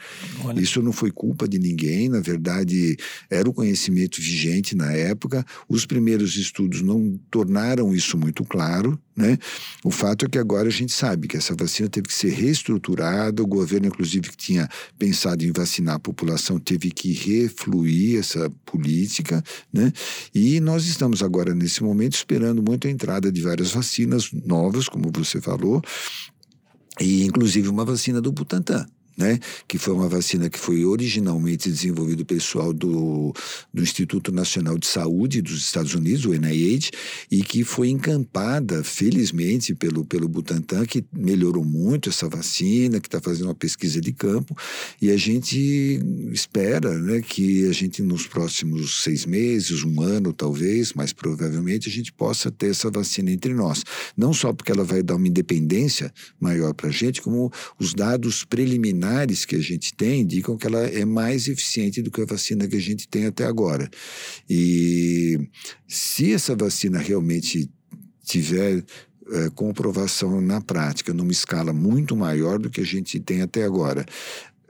Olha. 0.44 0.60
Isso 0.60 0.82
não 0.82 0.92
foi 0.92 1.12
culpa 1.12 1.48
de 1.48 1.60
ninguém 1.60 1.99
na 2.08 2.22
verdade, 2.22 2.96
era 3.30 3.50
o 3.50 3.54
conhecimento 3.54 4.22
vigente 4.22 4.76
na 4.76 4.92
época. 4.94 5.46
Os 5.68 5.86
primeiros 5.86 6.38
estudos 6.38 6.82
não 6.82 7.20
tornaram 7.30 7.94
isso 7.94 8.18
muito 8.18 8.46
claro, 8.46 8.98
né? 9.16 9.38
O 9.84 9.92
fato 9.92 10.26
é 10.26 10.30
que 10.30 10.38
agora 10.38 10.68
a 10.68 10.72
gente 10.72 10.94
sabe 10.94 11.28
que 11.28 11.36
essa 11.36 11.54
vacina 11.54 11.90
teve 11.90 12.08
que 12.08 12.14
ser 12.14 12.30
reestruturada, 12.30 13.44
o 13.44 13.48
governo, 13.48 13.88
inclusive, 13.88 14.30
que 14.30 14.38
tinha 14.38 14.70
pensado 14.98 15.44
em 15.44 15.52
vacinar 15.52 15.96
a 15.96 16.00
população, 16.00 16.60
teve 16.60 16.92
que 16.92 17.12
refluir 17.12 18.20
essa 18.20 18.50
política, 18.66 19.44
né? 19.74 19.92
E 20.34 20.60
nós 20.60 20.86
estamos 20.86 21.22
agora, 21.22 21.54
nesse 21.54 21.84
momento, 21.84 22.14
esperando 22.14 22.64
muito 22.64 22.88
a 22.88 22.92
entrada 22.92 23.32
de 23.32 23.42
várias 23.42 23.72
vacinas 23.72 24.32
novas, 24.32 24.88
como 24.88 25.12
você 25.12 25.42
falou, 25.42 25.82
e 27.02 27.24
inclusive 27.24 27.68
uma 27.68 27.84
vacina 27.84 28.22
do 28.22 28.32
Butantan 28.32 28.86
né? 29.20 29.38
Que 29.68 29.78
foi 29.78 29.94
uma 29.94 30.08
vacina 30.08 30.50
que 30.50 30.58
foi 30.58 30.86
originalmente 30.86 31.70
desenvolvida 31.70 32.24
pelo 32.24 32.40
pessoal 32.40 32.72
do, 32.72 33.34
do 33.74 33.84
Instituto 33.84 34.32
Nacional 34.32 34.78
de 34.78 34.88
Saúde 34.88 35.42
dos 35.42 35.62
Estados 35.62 35.94
Unidos, 35.94 36.24
o 36.24 36.34
NIH, 36.34 36.92
e 37.30 37.44
que 37.44 37.66
foi 37.66 37.90
encampada, 37.90 38.82
felizmente, 38.82 39.76
pelo, 39.76 40.06
pelo 40.06 40.30
Butantan, 40.30 40.86
que 40.86 41.04
melhorou 41.12 41.66
muito 41.66 42.08
essa 42.08 42.30
vacina, 42.30 43.02
que 43.02 43.10
está 43.10 43.20
fazendo 43.20 43.48
uma 43.48 43.56
pesquisa 43.56 44.00
de 44.00 44.14
campo, 44.14 44.56
e 45.02 45.12
a 45.12 45.18
gente 45.18 46.00
espera, 46.32 46.98
né, 46.98 47.22
que 47.22 47.68
a 47.68 47.74
gente 47.74 48.02
nos 48.02 48.26
próximos 48.26 49.04
seis 49.04 49.26
meses, 49.26 49.84
um 49.84 50.02
ano 50.02 50.32
talvez, 50.32 50.94
mais 50.94 51.12
provavelmente, 51.12 51.90
a 51.90 51.92
gente 51.92 52.14
possa 52.14 52.50
ter 52.50 52.72
essa 52.72 52.90
vacina 52.90 53.32
entre 53.32 53.54
nós. 53.54 53.84
Não 54.16 54.34
só 54.34 54.54
porque 54.54 54.72
ela 54.72 54.86
vai 54.86 55.04
dar 55.04 55.16
uma 55.16 55.28
independência 55.28 56.14
maior 56.40 56.74
para 56.74 56.88
a 56.88 56.92
gente, 56.92 57.22
como 57.22 57.52
os 57.78 57.94
dados 57.94 58.46
preliminares 58.46 59.09
que 59.46 59.56
a 59.56 59.62
gente 59.62 59.94
tem 59.94 60.22
indicam 60.22 60.58
que 60.58 60.68
ela 60.68 60.80
é 60.80 61.06
mais 61.06 61.48
eficiente 61.48 62.02
do 62.02 62.12
que 62.12 62.22
a 62.22 62.26
vacina 62.26 62.68
que 62.68 62.76
a 62.76 62.82
gente 62.82 63.08
tem 63.08 63.26
até 63.26 63.46
agora. 63.46 63.90
E 64.50 65.40
se 65.88 66.34
essa 66.34 66.56
vacina 66.56 67.00
realmente 67.00 67.70
tiver 68.24 68.84
é, 69.32 69.50
comprovação 69.52 70.42
na 70.42 70.62
prática, 70.62 71.14
numa 71.14 71.32
escala 71.32 71.72
muito 71.74 72.16
maior 72.16 72.58
do 72.60 72.70
que 72.70 72.82
a 72.82 72.86
gente 72.86 73.20
tem 73.20 73.42
até 73.42 73.64
agora, 73.64 74.06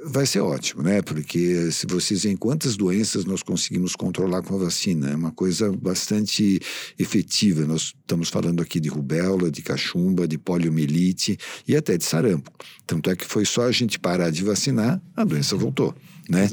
vai 0.06 0.26
ser 0.26 0.40
ótimo, 0.40 0.82
né? 0.82 1.02
Porque 1.02 1.72
se 1.72 1.86
vocês 1.86 2.24
veem 2.24 2.38
quantas 2.38 2.78
doenças 2.78 3.26
nós 3.26 3.44
conseguimos 3.44 3.96
controlar 3.96 4.42
com 4.42 4.56
a 4.56 4.66
vacina, 4.66 5.10
é 5.10 5.16
uma 5.16 5.32
coisa 5.32 5.72
bastante 5.72 6.60
efetiva. 6.98 7.66
Nós 7.66 7.94
estamos 8.02 8.30
falando 8.30 8.62
aqui 8.62 8.80
de 8.80 8.90
rubéola, 8.90 9.52
de 9.52 9.62
cachumba, 9.62 10.28
de 10.28 10.38
poliomielite 10.38 11.38
e 11.68 11.76
até 11.76 11.98
de 11.98 12.06
sarampo. 12.06 12.52
Tanto 12.88 13.10
é 13.10 13.16
que 13.16 13.26
foi 13.26 13.46
só 13.46 13.64
a 13.64 13.72
gente 13.72 14.00
parar 14.00 14.30
de 14.30 14.44
vacinar, 14.44 15.02
a 15.16 15.24
doença 15.24 15.56
voltou 15.56 15.94
né? 16.30 16.50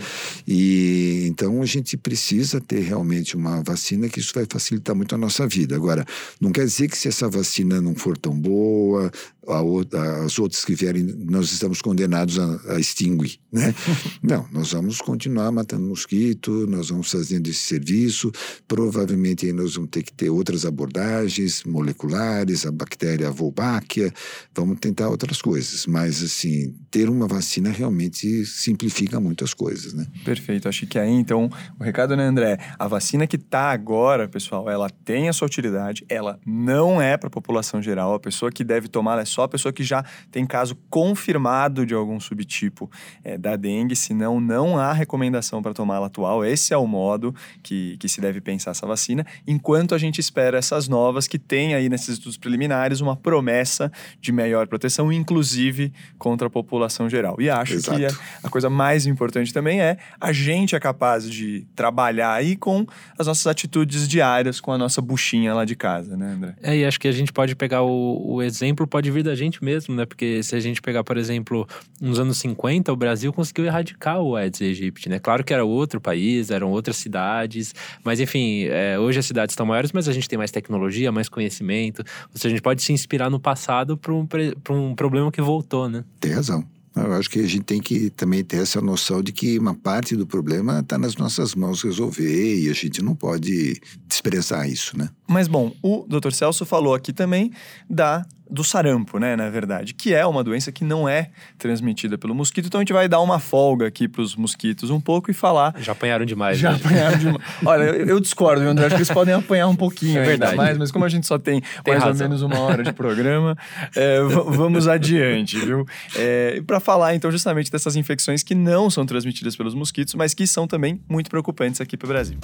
E 0.46 1.26
então 1.26 1.60
a 1.60 1.66
gente 1.66 1.96
precisa 1.96 2.60
ter 2.60 2.80
realmente 2.80 3.36
uma 3.36 3.62
vacina 3.62 4.08
que 4.08 4.18
isso 4.18 4.32
vai 4.34 4.46
facilitar 4.48 4.96
muito 4.96 5.14
a 5.14 5.18
nossa 5.18 5.46
vida. 5.46 5.76
Agora, 5.76 6.04
não 6.40 6.50
quer 6.50 6.64
dizer 6.64 6.88
que 6.88 6.96
se 6.96 7.08
essa 7.08 7.28
vacina 7.28 7.80
não 7.80 7.94
for 7.94 8.16
tão 8.16 8.38
boa, 8.38 9.12
outra, 9.46 10.24
as 10.24 10.38
outras 10.38 10.64
que 10.64 10.74
vierem, 10.74 11.02
nós 11.02 11.52
estamos 11.52 11.80
condenados 11.80 12.38
a, 12.38 12.74
a 12.74 12.80
extinguir, 12.80 13.38
né? 13.52 13.74
não, 14.22 14.46
nós 14.50 14.72
vamos 14.72 15.00
continuar 15.00 15.52
matando 15.52 15.86
mosquito, 15.86 16.66
nós 16.66 16.88
vamos 16.88 17.10
fazendo 17.10 17.46
esse 17.48 17.60
serviço, 17.60 18.32
provavelmente 18.66 19.46
aí 19.46 19.52
nós 19.52 19.74
vamos 19.74 19.90
ter 19.90 20.02
que 20.02 20.12
ter 20.12 20.30
outras 20.30 20.64
abordagens 20.64 21.62
moleculares, 21.64 22.66
a 22.66 22.72
bactéria 22.72 23.30
Wolbachia, 23.30 24.12
vamos 24.54 24.78
tentar 24.80 25.08
outras 25.08 25.40
coisas, 25.40 25.86
mas 25.86 26.22
assim, 26.22 26.74
ter 26.90 27.08
uma 27.08 27.28
vacina 27.28 27.70
realmente 27.70 28.44
simplifica 28.46 29.20
muito 29.20 29.44
as 29.44 29.54
coisas 29.54 29.65
coisas, 29.66 29.92
né? 29.92 30.06
Perfeito. 30.24 30.68
Acho 30.68 30.86
que 30.86 30.96
aí, 30.96 31.10
então, 31.10 31.50
o 31.78 31.82
recado, 31.82 32.16
né, 32.16 32.22
André? 32.22 32.56
A 32.78 32.86
vacina 32.86 33.26
que 33.26 33.34
está 33.34 33.72
agora, 33.72 34.28
pessoal, 34.28 34.70
ela 34.70 34.88
tem 34.88 35.28
a 35.28 35.32
sua 35.32 35.46
utilidade, 35.46 36.04
ela 36.08 36.38
não 36.46 37.02
é 37.02 37.16
para 37.16 37.26
a 37.26 37.30
população 37.30 37.82
geral. 37.82 38.14
A 38.14 38.20
pessoa 38.20 38.52
que 38.52 38.62
deve 38.62 38.86
tomar 38.86 39.18
é 39.18 39.24
só 39.24 39.42
a 39.42 39.48
pessoa 39.48 39.72
que 39.72 39.82
já 39.82 40.04
tem 40.30 40.46
caso 40.46 40.76
confirmado 40.88 41.84
de 41.84 41.94
algum 41.94 42.20
subtipo 42.20 42.88
é, 43.24 43.36
da 43.36 43.56
dengue, 43.56 43.96
senão 43.96 44.40
não 44.40 44.78
há 44.78 44.92
recomendação 44.92 45.60
para 45.60 45.74
tomá-la 45.74 46.06
atual. 46.06 46.44
Esse 46.44 46.72
é 46.72 46.76
o 46.76 46.86
modo 46.86 47.34
que, 47.60 47.96
que 47.96 48.08
se 48.08 48.20
deve 48.20 48.40
pensar 48.40 48.70
essa 48.70 48.86
vacina, 48.86 49.26
enquanto 49.48 49.96
a 49.96 49.98
gente 49.98 50.20
espera 50.20 50.58
essas 50.58 50.86
novas 50.86 51.26
que 51.26 51.40
têm 51.40 51.74
aí 51.74 51.88
nesses 51.88 52.10
estudos 52.10 52.36
preliminares 52.36 53.00
uma 53.00 53.16
promessa 53.16 53.90
de 54.20 54.30
melhor 54.30 54.68
proteção, 54.68 55.12
inclusive 55.12 55.92
contra 56.18 56.46
a 56.46 56.50
população 56.50 57.10
geral. 57.10 57.36
E 57.40 57.50
acho 57.50 57.74
Exato. 57.74 57.98
que 57.98 58.06
a, 58.06 58.10
a 58.44 58.48
coisa 58.48 58.70
mais 58.70 59.06
importante 59.06 59.52
também 59.56 59.80
é 59.80 59.96
a 60.20 60.34
gente 60.34 60.76
é 60.76 60.78
capaz 60.78 61.30
de 61.30 61.66
trabalhar 61.74 62.34
aí 62.34 62.56
com 62.56 62.86
as 63.18 63.26
nossas 63.26 63.46
atitudes 63.46 64.06
diárias, 64.06 64.60
com 64.60 64.70
a 64.70 64.76
nossa 64.76 65.00
buchinha 65.00 65.54
lá 65.54 65.64
de 65.64 65.74
casa, 65.74 66.14
né, 66.14 66.32
André? 66.32 66.54
É, 66.62 66.76
e 66.76 66.84
acho 66.84 67.00
que 67.00 67.08
a 67.08 67.12
gente 67.12 67.32
pode 67.32 67.56
pegar 67.56 67.80
o, 67.80 68.34
o 68.34 68.42
exemplo, 68.42 68.86
pode 68.86 69.10
vir 69.10 69.22
da 69.22 69.34
gente 69.34 69.64
mesmo, 69.64 69.94
né? 69.94 70.04
Porque 70.04 70.42
se 70.42 70.54
a 70.54 70.60
gente 70.60 70.82
pegar, 70.82 71.02
por 71.02 71.16
exemplo, 71.16 71.66
nos 71.98 72.20
anos 72.20 72.36
50, 72.36 72.92
o 72.92 72.96
Brasil 72.96 73.32
conseguiu 73.32 73.64
erradicar 73.64 74.20
o 74.20 74.36
Aedes 74.36 74.60
aegypti, 74.60 75.08
né? 75.08 75.18
Claro 75.18 75.42
que 75.42 75.54
era 75.54 75.64
outro 75.64 76.02
país, 76.02 76.50
eram 76.50 76.70
outras 76.70 76.98
cidades, 76.98 77.74
mas 78.04 78.20
enfim, 78.20 78.64
é, 78.64 78.98
hoje 78.98 79.20
as 79.20 79.24
cidades 79.24 79.54
estão 79.54 79.64
maiores, 79.64 79.90
mas 79.90 80.06
a 80.06 80.12
gente 80.12 80.28
tem 80.28 80.36
mais 80.36 80.50
tecnologia, 80.50 81.10
mais 81.10 81.30
conhecimento. 81.30 82.04
Ou 82.24 82.36
seja, 82.36 82.48
a 82.48 82.50
gente 82.50 82.62
pode 82.62 82.82
se 82.82 82.92
inspirar 82.92 83.30
no 83.30 83.40
passado 83.40 83.96
para 83.96 84.12
um, 84.12 84.28
um 84.68 84.94
problema 84.94 85.32
que 85.32 85.40
voltou, 85.40 85.88
né? 85.88 86.04
Tem 86.20 86.32
razão. 86.32 86.75
Eu 86.96 87.12
acho 87.12 87.28
que 87.28 87.40
a 87.40 87.46
gente 87.46 87.64
tem 87.64 87.80
que 87.80 88.08
também 88.10 88.42
ter 88.42 88.56
essa 88.56 88.80
noção 88.80 89.22
de 89.22 89.30
que 89.30 89.58
uma 89.58 89.74
parte 89.74 90.16
do 90.16 90.26
problema 90.26 90.80
está 90.80 90.96
nas 90.96 91.16
nossas 91.16 91.54
mãos 91.54 91.82
resolver 91.82 92.58
e 92.58 92.70
a 92.70 92.72
gente 92.72 93.02
não 93.02 93.14
pode 93.14 93.80
desprezar 94.08 94.68
isso, 94.68 94.96
né? 94.96 95.10
Mas 95.28 95.46
bom, 95.46 95.74
o 95.82 96.06
Dr. 96.08 96.32
Celso 96.32 96.64
falou 96.64 96.94
aqui 96.94 97.12
também 97.12 97.52
da 97.88 98.24
do 98.50 98.62
sarampo, 98.62 99.18
né, 99.18 99.36
na 99.36 99.48
verdade, 99.50 99.94
que 99.94 100.14
é 100.14 100.24
uma 100.24 100.42
doença 100.42 100.70
que 100.70 100.84
não 100.84 101.08
é 101.08 101.30
transmitida 101.58 102.16
pelo 102.16 102.34
mosquito. 102.34 102.66
Então 102.66 102.80
a 102.80 102.82
gente 102.82 102.92
vai 102.92 103.08
dar 103.08 103.20
uma 103.20 103.38
folga 103.38 103.86
aqui 103.86 104.08
para 104.08 104.22
os 104.22 104.36
mosquitos 104.36 104.90
um 104.90 105.00
pouco 105.00 105.30
e 105.30 105.34
falar. 105.34 105.74
Já 105.78 105.92
apanharam 105.92 106.24
demais. 106.24 106.58
Já 106.58 106.72
né? 106.72 106.78
apanharam 106.82 107.18
demais. 107.18 107.42
Olha, 107.64 107.82
eu, 107.84 108.06
eu 108.06 108.20
discordo, 108.20 108.62
André. 108.62 108.86
Acho 108.86 108.96
que 108.96 109.02
eles 109.02 109.10
podem 109.10 109.34
apanhar 109.34 109.68
um 109.68 109.76
pouquinho, 109.76 110.18
é 110.20 110.24
verdade. 110.24 110.56
mais, 110.56 110.78
mas 110.78 110.90
como 110.90 111.04
a 111.04 111.08
gente 111.08 111.26
só 111.26 111.38
tem, 111.38 111.60
tem 111.60 111.94
mais 111.94 112.02
razão. 112.02 112.26
ou 112.26 112.30
menos 112.30 112.42
uma 112.42 112.58
hora 112.60 112.82
de 112.82 112.92
programa, 112.92 113.56
é, 113.94 114.20
vamos 114.22 114.88
adiante, 114.88 115.58
viu? 115.58 115.86
É, 116.14 116.62
para 116.66 116.80
falar 116.80 117.14
então 117.14 117.30
justamente 117.30 117.70
dessas 117.70 117.96
infecções 117.96 118.42
que 118.42 118.54
não 118.54 118.88
são 118.90 119.04
transmitidas 119.04 119.56
pelos 119.56 119.74
mosquitos, 119.74 120.14
mas 120.14 120.34
que 120.34 120.46
são 120.46 120.66
também 120.66 121.00
muito 121.08 121.28
preocupantes 121.30 121.80
aqui 121.80 121.96
para 121.96 122.06
o 122.06 122.08
Brasil. 122.08 122.38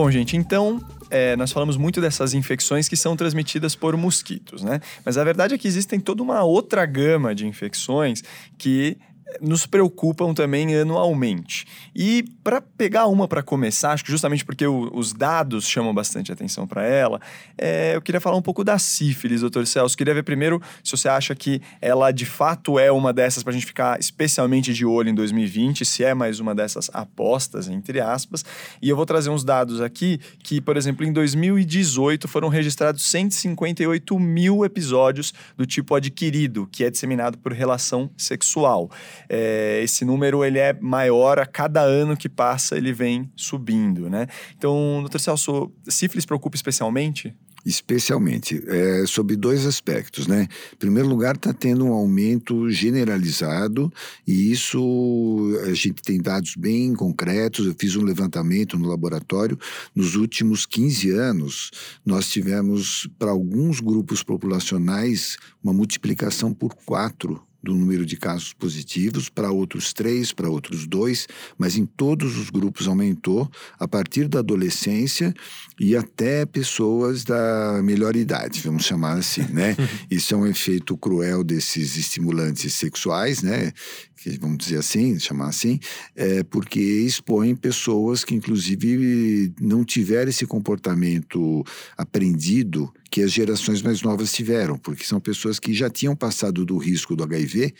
Bom, 0.00 0.08
gente, 0.12 0.36
então 0.36 0.80
é, 1.10 1.34
nós 1.34 1.50
falamos 1.50 1.76
muito 1.76 2.00
dessas 2.00 2.32
infecções 2.32 2.88
que 2.88 2.96
são 2.96 3.16
transmitidas 3.16 3.74
por 3.74 3.96
mosquitos, 3.96 4.62
né? 4.62 4.78
Mas 5.04 5.18
a 5.18 5.24
verdade 5.24 5.56
é 5.56 5.58
que 5.58 5.66
existem 5.66 5.98
toda 5.98 6.22
uma 6.22 6.44
outra 6.44 6.86
gama 6.86 7.34
de 7.34 7.44
infecções 7.48 8.22
que 8.56 8.96
nos 9.40 9.66
preocupam 9.66 10.32
também 10.32 10.74
anualmente. 10.76 11.66
E 11.94 12.24
para 12.42 12.60
pegar 12.60 13.06
uma 13.06 13.28
para 13.28 13.42
começar, 13.42 13.92
acho 13.92 14.04
que 14.04 14.10
justamente 14.10 14.44
porque 14.44 14.66
o, 14.66 14.90
os 14.94 15.12
dados 15.12 15.68
chamam 15.68 15.94
bastante 15.94 16.32
atenção 16.32 16.66
para 16.66 16.84
ela, 16.84 17.20
é, 17.56 17.94
eu 17.94 18.02
queria 18.02 18.20
falar 18.20 18.36
um 18.36 18.42
pouco 18.42 18.64
da 18.64 18.78
sífilis, 18.78 19.40
doutor 19.40 19.66
Celso. 19.66 19.96
Queria 19.96 20.14
ver 20.14 20.22
primeiro 20.22 20.60
se 20.82 20.92
você 20.92 21.08
acha 21.08 21.34
que 21.34 21.60
ela 21.80 22.10
de 22.10 22.26
fato 22.26 22.78
é 22.78 22.90
uma 22.90 23.12
dessas 23.12 23.42
para 23.42 23.50
a 23.50 23.54
gente 23.54 23.66
ficar 23.66 23.98
especialmente 23.98 24.72
de 24.72 24.84
olho 24.84 25.10
em 25.10 25.14
2020, 25.14 25.84
se 25.84 26.04
é 26.04 26.14
mais 26.14 26.40
uma 26.40 26.54
dessas 26.54 26.90
apostas, 26.92 27.68
entre 27.68 28.00
aspas. 28.00 28.44
E 28.80 28.88
eu 28.88 28.96
vou 28.96 29.06
trazer 29.06 29.30
uns 29.30 29.44
dados 29.44 29.80
aqui 29.80 30.20
que, 30.42 30.60
por 30.60 30.76
exemplo, 30.76 31.04
em 31.04 31.12
2018 31.12 32.26
foram 32.26 32.48
registrados 32.48 33.04
158 33.04 34.18
mil 34.18 34.64
episódios 34.64 35.32
do 35.56 35.66
tipo 35.66 35.94
adquirido, 35.94 36.68
que 36.70 36.84
é 36.84 36.90
disseminado 36.90 37.38
por 37.38 37.52
relação 37.52 38.10
sexual 38.16 38.90
é, 39.28 39.80
esse 39.82 40.04
número 40.04 40.44
ele 40.44 40.58
é 40.58 40.72
maior 40.80 41.38
a 41.38 41.46
cada 41.46 41.82
ano 41.82 42.16
que 42.16 42.28
passa, 42.28 42.76
ele 42.76 42.92
vem 42.92 43.30
subindo, 43.36 44.10
né? 44.10 44.26
Então, 44.56 44.98
doutor 45.00 45.20
Celso, 45.20 45.72
sífilis 45.88 46.26
preocupa 46.26 46.56
especialmente? 46.56 47.34
Especialmente, 47.66 48.62
é, 48.66 49.04
sobre 49.06 49.36
dois 49.36 49.66
aspectos, 49.66 50.26
né? 50.26 50.48
Em 50.72 50.76
primeiro 50.76 51.08
lugar, 51.08 51.34
está 51.34 51.52
tendo 51.52 51.84
um 51.84 51.92
aumento 51.92 52.70
generalizado 52.70 53.92
e 54.26 54.50
isso 54.52 55.52
a 55.64 55.74
gente 55.74 56.00
tem 56.00 56.18
dados 56.18 56.54
bem 56.56 56.94
concretos. 56.94 57.66
Eu 57.66 57.74
fiz 57.78 57.96
um 57.96 58.04
levantamento 58.04 58.78
no 58.78 58.88
laboratório. 58.88 59.58
Nos 59.94 60.14
últimos 60.14 60.64
15 60.66 61.10
anos, 61.10 61.70
nós 62.06 62.30
tivemos, 62.30 63.08
para 63.18 63.32
alguns 63.32 63.80
grupos 63.80 64.22
populacionais, 64.22 65.36
uma 65.62 65.72
multiplicação 65.72 66.54
por 66.54 66.74
quatro 66.74 67.42
do 67.62 67.74
número 67.74 68.06
de 68.06 68.16
casos 68.16 68.52
positivos, 68.52 69.28
para 69.28 69.50
outros 69.50 69.92
três, 69.92 70.32
para 70.32 70.48
outros 70.48 70.86
dois, 70.86 71.26
mas 71.56 71.76
em 71.76 71.84
todos 71.84 72.38
os 72.38 72.50
grupos 72.50 72.86
aumentou 72.86 73.50
a 73.78 73.88
partir 73.88 74.28
da 74.28 74.38
adolescência 74.38 75.34
e 75.78 75.96
até 75.96 76.46
pessoas 76.46 77.24
da 77.24 77.80
melhor 77.82 78.16
idade, 78.16 78.60
vamos 78.60 78.84
chamar 78.84 79.18
assim, 79.18 79.42
né? 79.52 79.76
Isso 80.10 80.34
é 80.34 80.36
um 80.36 80.46
efeito 80.46 80.96
cruel 80.96 81.42
desses 81.42 81.96
estimulantes 81.96 82.74
sexuais, 82.74 83.42
né? 83.42 83.72
Que 84.16 84.38
vamos 84.38 84.58
dizer 84.58 84.78
assim, 84.78 85.18
chamar 85.18 85.48
assim, 85.48 85.78
é 86.14 86.42
porque 86.42 86.80
expõem 86.80 87.54
pessoas 87.54 88.24
que 88.24 88.34
inclusive 88.34 89.52
não 89.60 89.84
tiveram 89.84 90.28
esse 90.28 90.46
comportamento 90.46 91.64
aprendido 91.96 92.92
que 93.10 93.22
as 93.22 93.32
gerações 93.32 93.82
mais 93.82 94.02
novas 94.02 94.32
tiveram, 94.32 94.78
porque 94.78 95.04
são 95.04 95.20
pessoas 95.20 95.58
que 95.58 95.72
já 95.72 95.88
tinham 95.88 96.14
passado 96.14 96.64
do 96.64 96.76
risco 96.76 97.16
do 97.16 97.24
HIV, 97.24 97.74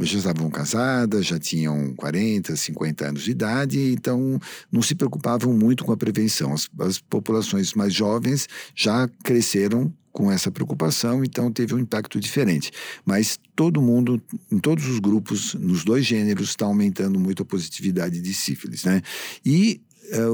já 0.00 0.18
estavam 0.18 0.50
casadas, 0.50 1.26
já 1.26 1.38
tinham 1.38 1.94
40, 1.94 2.54
50 2.54 3.06
anos 3.06 3.22
de 3.22 3.30
idade, 3.30 3.80
então 3.92 4.38
não 4.70 4.82
se 4.82 4.94
preocupavam 4.94 5.52
muito 5.52 5.84
com 5.84 5.92
a 5.92 5.96
prevenção. 5.96 6.52
As, 6.52 6.68
as 6.80 6.98
populações 6.98 7.72
mais 7.72 7.94
jovens 7.94 8.46
já 8.74 9.08
cresceram 9.22 9.92
com 10.12 10.32
essa 10.32 10.50
preocupação, 10.50 11.22
então 11.22 11.52
teve 11.52 11.74
um 11.74 11.78
impacto 11.78 12.18
diferente. 12.18 12.70
Mas 13.04 13.38
todo 13.54 13.82
mundo, 13.82 14.20
em 14.50 14.58
todos 14.58 14.86
os 14.86 14.98
grupos, 14.98 15.52
nos 15.52 15.84
dois 15.84 16.06
gêneros, 16.06 16.48
está 16.48 16.64
aumentando 16.64 17.20
muito 17.20 17.42
a 17.42 17.46
positividade 17.46 18.20
de 18.20 18.32
sífilis, 18.32 18.84
né? 18.84 19.02
E 19.44 19.80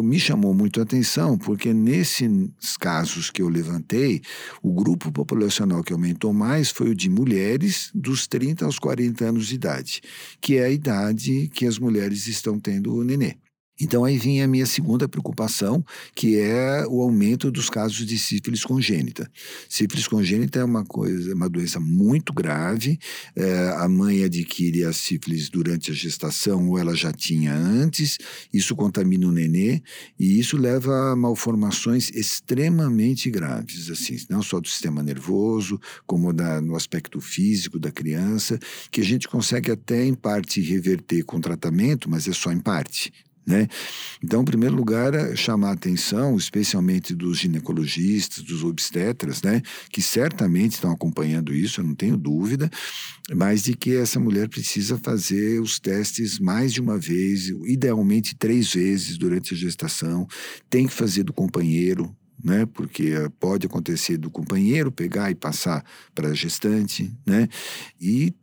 me 0.02 0.18
chamou 0.18 0.54
muito 0.54 0.80
a 0.80 0.82
atenção 0.82 1.38
porque 1.38 1.72
nesses 1.72 2.76
casos 2.78 3.30
que 3.30 3.42
eu 3.42 3.48
levantei, 3.48 4.20
o 4.62 4.72
grupo 4.72 5.10
populacional 5.10 5.82
que 5.82 5.92
aumentou 5.92 6.32
mais 6.32 6.70
foi 6.70 6.90
o 6.90 6.94
de 6.94 7.08
mulheres 7.08 7.90
dos 7.94 8.26
30 8.26 8.64
aos 8.64 8.78
40 8.78 9.24
anos 9.24 9.46
de 9.46 9.54
idade, 9.54 10.00
que 10.40 10.56
é 10.56 10.64
a 10.64 10.70
idade 10.70 11.48
que 11.48 11.66
as 11.66 11.78
mulheres 11.78 12.26
estão 12.26 12.58
tendo 12.58 12.94
o 12.94 13.04
nenê. 13.04 13.36
Então 13.80 14.04
aí 14.04 14.18
vinha 14.18 14.44
a 14.44 14.48
minha 14.48 14.66
segunda 14.66 15.08
preocupação, 15.08 15.84
que 16.14 16.38
é 16.38 16.84
o 16.86 17.00
aumento 17.00 17.50
dos 17.50 17.70
casos 17.70 18.06
de 18.06 18.18
sífilis 18.18 18.64
congênita. 18.64 19.30
Sífilis 19.68 20.06
congênita 20.06 20.60
é 20.60 20.64
uma 20.64 20.84
coisa, 20.84 21.34
uma 21.34 21.48
doença 21.48 21.80
muito 21.80 22.32
grave. 22.32 22.98
É, 23.34 23.74
a 23.76 23.88
mãe 23.88 24.24
adquire 24.24 24.84
a 24.84 24.92
sífilis 24.92 25.48
durante 25.48 25.90
a 25.90 25.94
gestação 25.94 26.68
ou 26.68 26.78
ela 26.78 26.94
já 26.94 27.12
tinha 27.12 27.54
antes. 27.54 28.18
Isso 28.52 28.76
contamina 28.76 29.26
o 29.26 29.32
nenê 29.32 29.82
e 30.18 30.38
isso 30.38 30.56
leva 30.56 31.12
a 31.12 31.16
malformações 31.16 32.10
extremamente 32.10 33.30
graves, 33.30 33.90
assim, 33.90 34.16
não 34.28 34.42
só 34.42 34.60
do 34.60 34.68
sistema 34.68 35.02
nervoso, 35.02 35.80
como 36.06 36.32
da, 36.32 36.60
no 36.60 36.76
aspecto 36.76 37.20
físico 37.20 37.78
da 37.78 37.90
criança, 37.90 38.58
que 38.90 39.00
a 39.00 39.04
gente 39.04 39.28
consegue 39.28 39.70
até 39.70 40.04
em 40.04 40.14
parte 40.14 40.60
reverter 40.60 41.24
com 41.24 41.40
tratamento, 41.40 42.08
mas 42.08 42.28
é 42.28 42.32
só 42.32 42.52
em 42.52 42.60
parte. 42.60 43.12
Né? 43.44 43.66
Então, 44.22 44.42
em 44.42 44.44
primeiro 44.44 44.76
lugar, 44.76 45.14
é 45.14 45.34
chamar 45.34 45.70
a 45.70 45.72
atenção, 45.72 46.36
especialmente 46.36 47.12
dos 47.12 47.38
ginecologistas, 47.38 48.42
dos 48.44 48.62
obstetras, 48.62 49.42
né? 49.42 49.60
que 49.90 50.00
certamente 50.00 50.74
estão 50.74 50.92
acompanhando 50.92 51.52
isso, 51.52 51.80
eu 51.80 51.84
não 51.84 51.94
tenho 51.94 52.16
dúvida, 52.16 52.70
mas 53.34 53.64
de 53.64 53.74
que 53.74 53.96
essa 53.96 54.20
mulher 54.20 54.48
precisa 54.48 54.96
fazer 54.96 55.60
os 55.60 55.80
testes 55.80 56.38
mais 56.38 56.72
de 56.72 56.80
uma 56.80 56.96
vez, 56.98 57.48
idealmente 57.64 58.36
três 58.36 58.72
vezes 58.72 59.18
durante 59.18 59.54
a 59.54 59.56
gestação, 59.56 60.26
tem 60.70 60.86
que 60.86 60.94
fazer 60.94 61.24
do 61.24 61.32
companheiro, 61.32 62.14
né? 62.42 62.66
Porque 62.66 63.12
pode 63.38 63.66
acontecer 63.66 64.16
do 64.16 64.30
companheiro 64.30 64.90
pegar 64.90 65.30
e 65.30 65.34
passar 65.34 65.84
para 66.14 66.28
a 66.28 66.34
gestante, 66.34 67.14
né? 67.24 67.48
E 68.00 68.34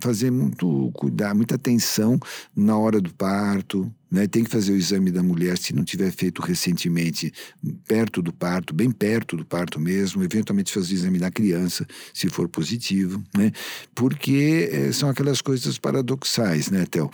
fazer 0.00 0.30
muito 0.30 0.90
cuidar, 0.92 1.34
muita 1.34 1.54
atenção 1.54 2.18
na 2.54 2.76
hora 2.76 3.00
do 3.00 3.14
parto, 3.14 3.92
né? 4.10 4.26
Tem 4.26 4.44
que 4.44 4.50
fazer 4.50 4.72
o 4.72 4.76
exame 4.76 5.10
da 5.10 5.22
mulher, 5.22 5.58
se 5.58 5.74
não 5.74 5.84
tiver 5.84 6.10
feito 6.10 6.42
recentemente, 6.42 7.32
perto 7.86 8.22
do 8.22 8.32
parto, 8.32 8.74
bem 8.74 8.90
perto 8.90 9.36
do 9.36 9.44
parto 9.44 9.78
mesmo, 9.80 10.22
eventualmente 10.22 10.72
fazer 10.72 10.94
o 10.94 10.96
exame 10.96 11.18
da 11.18 11.30
criança, 11.30 11.86
se 12.12 12.28
for 12.28 12.48
positivo, 12.48 13.22
né? 13.36 13.52
Porque 13.94 14.68
é, 14.72 14.92
são 14.92 15.08
aquelas 15.08 15.40
coisas 15.40 15.78
paradoxais, 15.78 16.70
né, 16.70 16.86
Théo? 16.86 17.10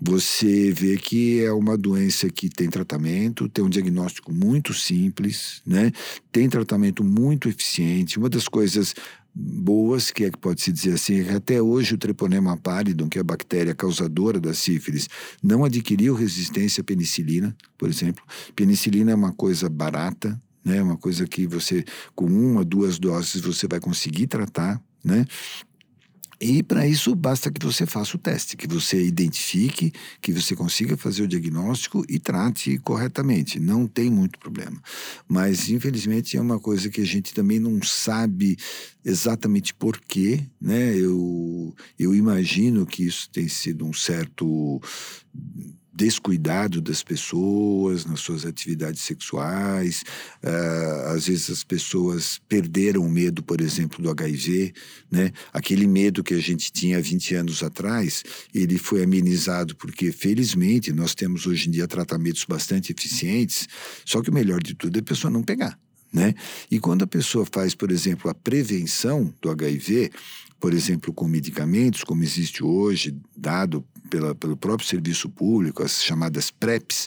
Você 0.00 0.72
vê 0.72 0.96
que 0.96 1.42
é 1.42 1.52
uma 1.52 1.76
doença 1.76 2.28
que 2.30 2.48
tem 2.48 2.68
tratamento, 2.68 3.48
tem 3.48 3.64
um 3.64 3.68
diagnóstico 3.68 4.32
muito 4.32 4.72
simples, 4.72 5.62
né? 5.66 5.92
Tem 6.32 6.48
tratamento 6.48 7.04
muito 7.04 7.48
eficiente. 7.48 8.18
Uma 8.18 8.28
das 8.28 8.48
coisas 8.48 8.94
boas, 9.40 10.10
que 10.10 10.24
é 10.24 10.30
que 10.30 10.38
pode 10.38 10.60
se 10.60 10.72
dizer 10.72 10.94
assim, 10.94 11.22
que 11.22 11.30
até 11.30 11.62
hoje 11.62 11.94
o 11.94 11.98
treponema 11.98 12.56
pallidum, 12.56 13.08
que 13.08 13.18
é 13.18 13.20
a 13.20 13.24
bactéria 13.24 13.72
causadora 13.72 14.40
da 14.40 14.52
sífilis, 14.52 15.08
não 15.40 15.64
adquiriu 15.64 16.14
resistência 16.14 16.80
à 16.80 16.84
penicilina, 16.84 17.56
por 17.78 17.88
exemplo. 17.88 18.24
Penicilina 18.56 19.12
é 19.12 19.14
uma 19.14 19.32
coisa 19.32 19.68
barata, 19.68 20.40
né? 20.64 20.82
Uma 20.82 20.96
coisa 20.96 21.24
que 21.24 21.46
você 21.46 21.84
com 22.16 22.26
uma, 22.26 22.64
duas 22.64 22.98
doses 22.98 23.40
você 23.40 23.68
vai 23.68 23.78
conseguir 23.78 24.26
tratar, 24.26 24.82
né? 25.04 25.24
E 26.40 26.62
para 26.62 26.86
isso 26.86 27.14
basta 27.16 27.50
que 27.50 27.64
você 27.64 27.84
faça 27.84 28.16
o 28.16 28.20
teste, 28.20 28.56
que 28.56 28.68
você 28.68 29.04
identifique, 29.04 29.92
que 30.20 30.32
você 30.32 30.54
consiga 30.54 30.96
fazer 30.96 31.24
o 31.24 31.28
diagnóstico 31.28 32.04
e 32.08 32.18
trate 32.18 32.78
corretamente. 32.78 33.58
Não 33.58 33.88
tem 33.88 34.08
muito 34.08 34.38
problema. 34.38 34.80
Mas, 35.26 35.68
infelizmente, 35.68 36.36
é 36.36 36.40
uma 36.40 36.60
coisa 36.60 36.88
que 36.88 37.00
a 37.00 37.06
gente 37.06 37.34
também 37.34 37.58
não 37.58 37.82
sabe 37.82 38.56
exatamente 39.04 39.74
por 39.74 40.00
quê. 40.00 40.44
Né? 40.60 40.96
Eu, 40.96 41.74
eu 41.98 42.14
imagino 42.14 42.86
que 42.86 43.04
isso 43.04 43.28
tem 43.30 43.48
sido 43.48 43.84
um 43.84 43.92
certo 43.92 44.80
descuidado 45.98 46.80
das 46.80 47.02
pessoas 47.02 48.04
nas 48.04 48.20
suas 48.20 48.46
atividades 48.46 49.02
sexuais. 49.02 50.04
Uh, 50.42 51.08
às 51.08 51.26
vezes 51.26 51.50
as 51.50 51.64
pessoas 51.64 52.40
perderam 52.48 53.04
o 53.04 53.10
medo, 53.10 53.42
por 53.42 53.60
exemplo, 53.60 54.00
do 54.00 54.08
HIV, 54.08 54.72
né? 55.10 55.32
Aquele 55.52 55.88
medo 55.88 56.22
que 56.22 56.34
a 56.34 56.40
gente 56.40 56.70
tinha 56.70 57.02
20 57.02 57.34
anos 57.34 57.62
atrás, 57.64 58.22
ele 58.54 58.78
foi 58.78 59.02
amenizado 59.02 59.74
porque, 59.74 60.12
felizmente, 60.12 60.92
nós 60.92 61.16
temos 61.16 61.46
hoje 61.46 61.68
em 61.68 61.72
dia 61.72 61.88
tratamentos 61.88 62.44
bastante 62.48 62.92
eficientes, 62.92 63.66
só 64.04 64.22
que 64.22 64.30
o 64.30 64.32
melhor 64.34 64.62
de 64.62 64.74
tudo 64.74 64.96
é 64.96 65.00
a 65.00 65.02
pessoa 65.02 65.32
não 65.32 65.42
pegar. 65.42 65.76
Né? 66.12 66.32
E 66.70 66.78
quando 66.78 67.02
a 67.02 67.06
pessoa 67.06 67.44
faz, 67.44 67.74
por 67.74 67.90
exemplo, 67.90 68.30
a 68.30 68.34
prevenção 68.34 69.34
do 69.42 69.50
HIV, 69.50 70.10
por 70.60 70.72
exemplo, 70.72 71.12
com 71.12 71.28
medicamentos, 71.28 72.02
como 72.02 72.22
existe 72.22 72.64
hoje, 72.64 73.16
dado 73.36 73.84
pela, 74.08 74.34
pelo 74.34 74.56
próprio 74.56 74.88
serviço 74.88 75.28
público, 75.28 75.82
as 75.82 76.02
chamadas 76.02 76.50
PrEPs, 76.50 77.06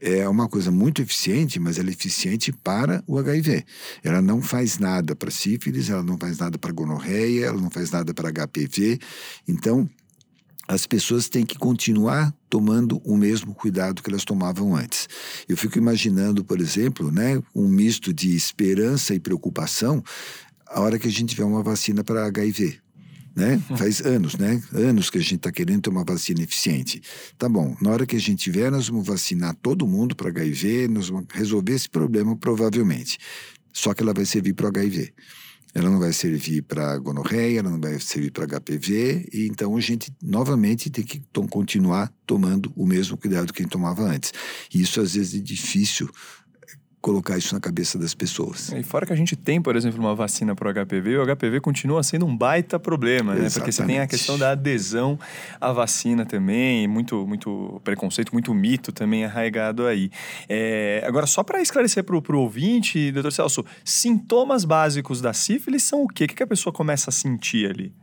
é 0.00 0.26
uma 0.26 0.48
coisa 0.48 0.70
muito 0.70 1.02
eficiente, 1.02 1.60
mas 1.60 1.78
ela 1.78 1.90
é 1.90 1.92
eficiente 1.92 2.52
para 2.52 3.04
o 3.06 3.18
HIV. 3.18 3.64
Ela 4.02 4.22
não 4.22 4.40
faz 4.40 4.78
nada 4.78 5.14
para 5.14 5.30
sífilis, 5.30 5.90
ela 5.90 6.02
não 6.02 6.16
faz 6.16 6.38
nada 6.38 6.58
para 6.58 6.72
gonorreia, 6.72 7.46
ela 7.46 7.60
não 7.60 7.70
faz 7.70 7.90
nada 7.90 8.14
para 8.14 8.32
HPV. 8.32 8.98
Então, 9.46 9.88
as 10.66 10.86
pessoas 10.86 11.28
têm 11.28 11.44
que 11.44 11.58
continuar 11.58 12.32
tomando 12.48 13.00
o 13.04 13.16
mesmo 13.16 13.54
cuidado 13.54 14.02
que 14.02 14.08
elas 14.08 14.24
tomavam 14.24 14.74
antes. 14.74 15.08
Eu 15.48 15.56
fico 15.56 15.76
imaginando, 15.76 16.44
por 16.44 16.60
exemplo, 16.60 17.10
né, 17.10 17.42
um 17.54 17.68
misto 17.68 18.14
de 18.14 18.34
esperança 18.34 19.14
e 19.14 19.20
preocupação 19.20 20.02
a 20.66 20.80
hora 20.80 20.98
que 20.98 21.08
a 21.08 21.10
gente 21.10 21.30
tiver 21.30 21.44
uma 21.44 21.62
vacina 21.62 22.04
para 22.04 22.24
HIV. 22.24 22.80
Né? 23.34 23.58
Faz 23.76 24.00
anos, 24.00 24.36
né? 24.36 24.60
Anos 24.72 25.08
que 25.08 25.18
a 25.18 25.20
gente 25.20 25.36
está 25.36 25.52
querendo 25.52 25.82
ter 25.82 25.90
uma 25.90 26.04
vacina 26.04 26.42
eficiente. 26.42 27.00
Tá 27.38 27.48
bom, 27.48 27.76
na 27.80 27.90
hora 27.90 28.04
que 28.04 28.16
a 28.16 28.20
gente 28.20 28.42
tiver, 28.42 28.70
nós 28.70 28.88
vamos 28.88 29.06
vacinar 29.06 29.54
todo 29.62 29.86
mundo 29.86 30.16
para 30.16 30.28
HIV, 30.30 30.88
nós 30.88 31.08
vamos 31.08 31.26
resolver 31.32 31.74
esse 31.74 31.88
problema 31.88 32.36
provavelmente. 32.36 33.18
Só 33.72 33.94
que 33.94 34.02
ela 34.02 34.12
vai 34.12 34.24
servir 34.24 34.52
para 34.54 34.66
o 34.66 34.68
HIV. 34.68 35.12
Ela 35.72 35.88
não 35.88 36.00
vai 36.00 36.12
servir 36.12 36.62
para 36.62 36.98
gonorreia, 36.98 37.60
ela 37.60 37.70
não 37.70 37.80
vai 37.80 37.98
servir 38.00 38.32
para 38.32 38.44
HPV, 38.44 39.28
e 39.32 39.46
então 39.46 39.76
a 39.76 39.80
gente 39.80 40.12
novamente 40.20 40.90
tem 40.90 41.04
que 41.04 41.22
continuar 41.48 42.12
tomando 42.26 42.72
o 42.74 42.84
mesmo 42.84 43.16
cuidado 43.16 43.52
que 43.52 43.62
a 43.62 43.64
gente 43.64 43.72
tomava 43.72 44.02
antes. 44.02 44.32
E 44.74 44.82
isso 44.82 45.00
às 45.00 45.14
vezes 45.14 45.40
é 45.40 45.42
difícil 45.42 46.10
colocar 47.00 47.38
isso 47.38 47.54
na 47.54 47.60
cabeça 47.60 47.98
das 47.98 48.14
pessoas. 48.14 48.70
E 48.72 48.82
fora 48.82 49.06
que 49.06 49.12
a 49.12 49.16
gente 49.16 49.34
tem, 49.34 49.60
por 49.60 49.74
exemplo, 49.74 49.98
uma 49.98 50.14
vacina 50.14 50.54
para 50.54 50.68
o 50.68 50.72
HPV, 50.72 51.16
o 51.18 51.36
HPV 51.36 51.60
continua 51.60 52.02
sendo 52.02 52.26
um 52.26 52.36
baita 52.36 52.78
problema, 52.78 53.34
né? 53.34 53.48
Porque 53.50 53.72
você 53.72 53.84
tem 53.84 54.00
a 54.00 54.06
questão 54.06 54.38
da 54.38 54.50
adesão 54.50 55.18
à 55.60 55.72
vacina 55.72 56.26
também, 56.26 56.86
muito, 56.86 57.26
muito 57.26 57.80
preconceito, 57.82 58.32
muito 58.32 58.52
mito 58.52 58.92
também 58.92 59.24
arraigado 59.24 59.86
aí. 59.86 60.10
É, 60.48 61.02
agora, 61.06 61.26
só 61.26 61.42
para 61.42 61.62
esclarecer 61.62 62.04
para 62.04 62.16
o 62.16 62.40
ouvinte, 62.40 63.10
doutor 63.12 63.32
Celso, 63.32 63.64
sintomas 63.84 64.64
básicos 64.64 65.20
da 65.20 65.32
sífilis 65.32 65.82
são 65.82 66.04
o 66.04 66.08
quê? 66.08 66.24
O 66.24 66.28
que 66.28 66.42
a 66.42 66.46
pessoa 66.46 66.72
começa 66.72 67.08
a 67.08 67.12
sentir 67.12 67.70
ali? 67.70 67.94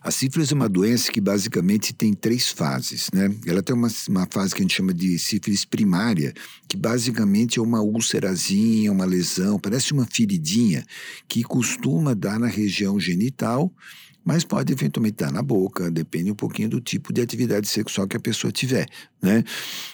A 0.00 0.10
sífilis 0.10 0.52
é 0.52 0.54
uma 0.54 0.68
doença 0.68 1.10
que 1.10 1.20
basicamente 1.20 1.94
tem 1.94 2.12
três 2.12 2.50
fases, 2.50 3.08
né? 3.12 3.34
Ela 3.46 3.62
tem 3.62 3.74
uma, 3.74 3.88
uma 4.08 4.26
fase 4.30 4.54
que 4.54 4.60
a 4.60 4.64
gente 4.64 4.74
chama 4.74 4.92
de 4.92 5.18
sífilis 5.18 5.64
primária, 5.64 6.32
que 6.68 6.76
basicamente 6.76 7.58
é 7.58 7.62
uma 7.62 7.80
úlcerazinha, 7.80 8.92
uma 8.92 9.04
lesão, 9.04 9.58
parece 9.58 9.92
uma 9.92 10.06
feridinha, 10.06 10.84
que 11.28 11.42
costuma 11.42 12.14
dar 12.14 12.38
na 12.38 12.46
região 12.46 12.98
genital, 13.00 13.72
mas 14.24 14.42
pode 14.42 14.72
eventualmente 14.72 15.16
dar 15.16 15.30
na 15.30 15.42
boca, 15.42 15.90
depende 15.90 16.30
um 16.30 16.34
pouquinho 16.34 16.68
do 16.70 16.80
tipo 16.80 17.12
de 17.12 17.20
atividade 17.20 17.68
sexual 17.68 18.08
que 18.08 18.16
a 18.16 18.20
pessoa 18.20 18.50
tiver, 18.50 18.88
né? 19.20 19.44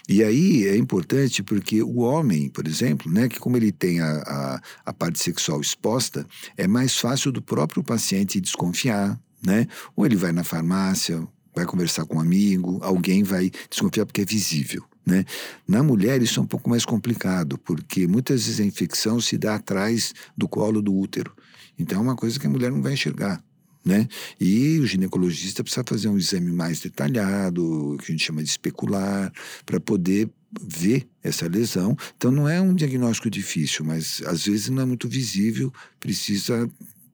E 0.08 0.22
aí 0.22 0.66
é 0.68 0.76
importante 0.76 1.42
porque 1.42 1.82
o 1.82 1.98
homem, 1.98 2.48
por 2.48 2.66
exemplo, 2.66 3.10
né, 3.10 3.28
que 3.28 3.40
como 3.40 3.56
ele 3.56 3.72
tem 3.72 4.00
a, 4.00 4.22
a, 4.22 4.62
a 4.86 4.92
parte 4.92 5.18
sexual 5.18 5.60
exposta, 5.60 6.24
é 6.56 6.68
mais 6.68 6.96
fácil 6.96 7.32
do 7.32 7.42
próprio 7.42 7.82
paciente 7.82 8.40
desconfiar, 8.40 9.20
né? 9.45 9.66
Ou 9.97 10.07
ele 10.07 10.16
vai 10.16 10.32
na 10.32 10.45
farmácia, 10.45 11.26
vai 11.55 11.64
conversar 11.64 12.05
com 12.05 12.16
um 12.16 12.20
amigo, 12.20 12.78
alguém 12.82 13.22
vai 13.22 13.51
desconfiar 13.68 14.07
porque 14.07 14.22
é 14.22 14.24
visível. 14.24 14.84
Né? 15.05 15.24
Na 15.66 15.82
mulher, 15.82 16.22
isso 16.22 16.38
é 16.38 16.43
um 16.43 16.47
pouco 16.47 16.68
mais 16.68 16.84
complicado, 16.84 17.59
porque 17.59 18.07
muitas 18.07 18.47
vezes 18.47 18.61
a 18.61 18.64
infecção 18.64 19.20
se 19.20 19.36
dá 19.36 19.57
atrás 19.57 20.14
do 20.36 20.49
colo 20.49 20.80
do 20.80 20.95
útero. 20.95 21.34
Então, 21.78 21.99
é 21.99 22.03
uma 22.03 22.16
coisa 22.16 22.38
que 22.38 22.47
a 22.47 22.51
mulher 22.51 22.70
não 22.70 22.82
vai 22.82 22.93
enxergar. 22.93 23.43
Né? 23.84 24.07
E 24.38 24.78
o 24.78 24.86
ginecologista 24.86 25.64
precisa 25.64 25.82
fazer 25.86 26.09
um 26.09 26.18
exame 26.18 26.53
mais 26.53 26.80
detalhado, 26.80 27.97
que 27.99 28.05
a 28.05 28.11
gente 28.12 28.24
chama 28.24 28.43
de 28.43 28.51
especular, 28.51 29.32
para 29.64 29.80
poder 29.80 30.30
vê 30.61 31.07
essa 31.22 31.47
lesão. 31.47 31.97
Então 32.16 32.30
não 32.30 32.49
é 32.49 32.61
um 32.61 32.74
diagnóstico 32.74 33.30
difícil, 33.30 33.84
mas 33.84 34.22
às 34.26 34.45
vezes 34.47 34.68
não 34.68 34.82
é 34.82 34.86
muito 34.86 35.09
visível, 35.09 35.72
precisa 35.99 36.68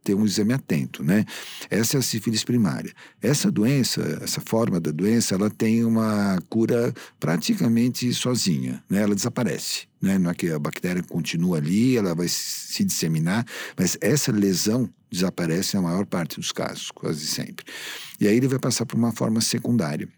ter 0.07 0.15
um 0.15 0.25
exame 0.25 0.53
atento, 0.53 1.03
né? 1.03 1.25
Essa 1.69 1.97
é 1.97 1.99
a 1.99 2.03
sífilis 2.03 2.45
primária. 2.45 2.93
Essa 3.21 3.51
doença, 3.51 4.01
essa 4.23 4.41
forma 4.41 4.79
da 4.79 4.93
doença, 4.93 5.35
ela 5.35 5.51
tem 5.51 5.85
uma 5.85 6.41
cura 6.49 6.95
praticamente 7.19 8.15
sozinha, 8.15 8.81
né? 8.89 9.03
Ela 9.03 9.17
desaparece, 9.17 9.89
né? 10.01 10.17
Não 10.17 10.31
é 10.31 10.35
que 10.35 10.49
a 10.49 10.61
bactéria 10.61 11.03
continua 11.03 11.59
ali, 11.59 11.97
ela 11.97 12.15
vai 12.15 12.29
se 12.29 12.85
disseminar, 12.85 13.45
mas 13.77 13.99
essa 14.01 14.31
lesão 14.31 14.89
desaparece 15.11 15.75
na 15.75 15.83
maior 15.83 16.07
parte 16.07 16.39
dos 16.39 16.53
casos, 16.53 16.93
quase 16.93 17.27
sempre. 17.27 17.67
E 18.21 18.29
aí 18.29 18.37
ele 18.37 18.47
vai 18.47 18.61
passar 18.61 18.87
por 18.87 18.97
uma 18.97 19.11
forma 19.11 19.41
secundária. 19.41 20.09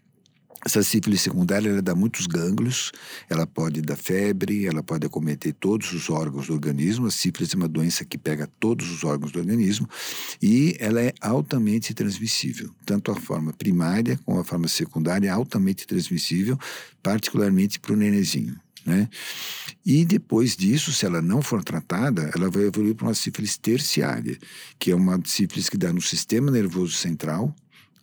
Essa 0.65 0.83
sífilis 0.83 1.21
secundária 1.21 1.69
ela 1.69 1.81
dá 1.81 1.95
muitos 1.95 2.27
gânglios, 2.27 2.91
ela 3.29 3.47
pode 3.47 3.81
dar 3.81 3.95
febre, 3.95 4.65
ela 4.65 4.83
pode 4.83 5.05
acometer 5.05 5.53
todos 5.53 5.93
os 5.93 6.09
órgãos 6.09 6.47
do 6.47 6.53
organismo. 6.53 7.07
A 7.07 7.11
sífilis 7.11 7.53
é 7.53 7.57
uma 7.57 7.67
doença 7.67 8.03
que 8.03 8.17
pega 8.17 8.47
todos 8.59 8.91
os 8.91 9.03
órgãos 9.03 9.31
do 9.31 9.39
organismo 9.39 9.87
e 10.41 10.75
ela 10.79 11.01
é 11.01 11.13
altamente 11.21 11.93
transmissível. 11.93 12.71
Tanto 12.85 13.11
a 13.11 13.15
forma 13.15 13.53
primária 13.53 14.19
como 14.25 14.39
a 14.39 14.43
forma 14.43 14.67
secundária 14.67 15.29
é 15.29 15.31
altamente 15.31 15.87
transmissível, 15.87 16.57
particularmente 17.01 17.79
para 17.79 17.93
o 17.93 17.95
nenenzinho. 17.95 18.59
Né? 18.85 19.07
E 19.85 20.03
depois 20.03 20.57
disso, 20.57 20.91
se 20.91 21.05
ela 21.05 21.21
não 21.21 21.41
for 21.41 21.63
tratada, 21.63 22.31
ela 22.35 22.49
vai 22.49 22.63
evoluir 22.63 22.95
para 22.95 23.07
uma 23.07 23.13
sífilis 23.13 23.57
terciária, 23.57 24.37
que 24.77 24.91
é 24.91 24.95
uma 24.95 25.21
sífilis 25.25 25.69
que 25.69 25.77
dá 25.77 25.93
no 25.93 26.01
sistema 26.01 26.51
nervoso 26.51 26.93
central 26.93 27.55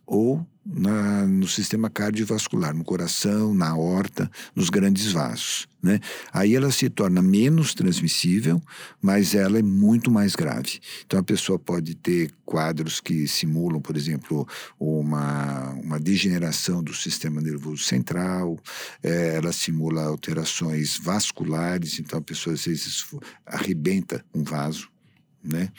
ou 0.07 0.47
na, 0.65 1.25
no 1.27 1.47
sistema 1.47 1.89
cardiovascular, 1.89 2.75
no 2.75 2.85
coração, 2.85 3.55
na 3.55 3.69
aorta, 3.69 4.31
nos 4.55 4.69
grandes 4.69 5.13
vasos. 5.13 5.69
Né? 5.81 6.01
Aí 6.33 6.57
ela 6.57 6.73
se 6.73 6.91
torna 6.91 7.23
menos 7.23 7.73
transmissível, 7.73 8.61
mas 9.01 9.35
ela 9.35 9.59
é 9.59 9.63
muito 9.63 10.11
mais 10.11 10.35
grave. 10.35 10.81
Então 11.05 11.21
a 11.21 11.23
pessoa 11.23 11.59
pode 11.59 11.95
ter 11.95 12.33
quadros 12.45 13.01
que 13.01 13.29
simulam, 13.29 13.81
por 13.81 13.97
exemplo, 13.97 14.47
uma, 14.79 15.71
uma 15.75 16.01
degeneração 16.01 16.83
do 16.83 16.93
sistema 16.93 17.41
nervoso 17.41 17.85
central, 17.85 18.59
é, 19.03 19.37
ela 19.37 19.53
simula 19.53 20.05
alterações 20.05 20.99
vasculares, 20.99 22.01
então 22.01 22.19
a 22.19 22.23
pessoa 22.23 22.55
às 22.55 22.65
vezes 22.65 23.07
arrebenta 23.47 24.25
um 24.35 24.43
vaso 24.43 24.89
né? 25.47 25.70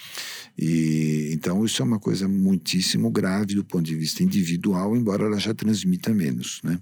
E 0.57 1.30
então 1.34 1.63
isso 1.65 1.82
é 1.82 1.86
uma 1.86 1.99
coisa 1.99 2.28
muitíssimo 2.28 3.09
grave 3.11 3.55
do 3.55 3.63
ponto 3.63 3.84
de 3.84 3.95
vista 3.95 4.24
individual, 4.24 4.95
embora 4.95 5.26
ela 5.26 5.39
já 5.39 5.53
transmita 5.53 6.13
menos, 6.13 6.61
né? 6.63 6.80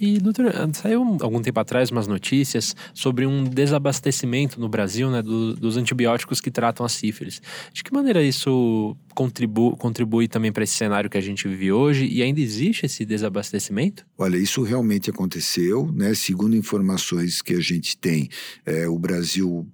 E, 0.00 0.18
doutor, 0.18 0.52
saiu 0.74 1.02
algum 1.20 1.42
tempo 1.42 1.58
atrás 1.58 1.90
umas 1.90 2.06
notícias 2.06 2.74
sobre 2.94 3.26
um 3.26 3.44
desabastecimento 3.44 4.60
no 4.60 4.68
Brasil 4.68 5.10
né, 5.10 5.20
do, 5.20 5.54
dos 5.54 5.76
antibióticos 5.76 6.40
que 6.40 6.50
tratam 6.50 6.86
a 6.86 6.88
sífilis. 6.88 7.42
De 7.72 7.82
que 7.82 7.92
maneira 7.92 8.22
isso 8.22 8.96
contribui, 9.14 9.76
contribui 9.76 10.28
também 10.28 10.52
para 10.52 10.62
esse 10.62 10.74
cenário 10.74 11.10
que 11.10 11.18
a 11.18 11.20
gente 11.20 11.48
vive 11.48 11.72
hoje? 11.72 12.06
E 12.06 12.22
ainda 12.22 12.40
existe 12.40 12.86
esse 12.86 13.04
desabastecimento? 13.04 14.06
Olha, 14.16 14.36
isso 14.36 14.62
realmente 14.62 15.10
aconteceu, 15.10 15.90
né? 15.92 16.14
Segundo 16.14 16.56
informações 16.56 17.42
que 17.42 17.54
a 17.54 17.60
gente 17.60 17.96
tem, 17.96 18.28
é, 18.64 18.88
o 18.88 18.98
Brasil 18.98 19.66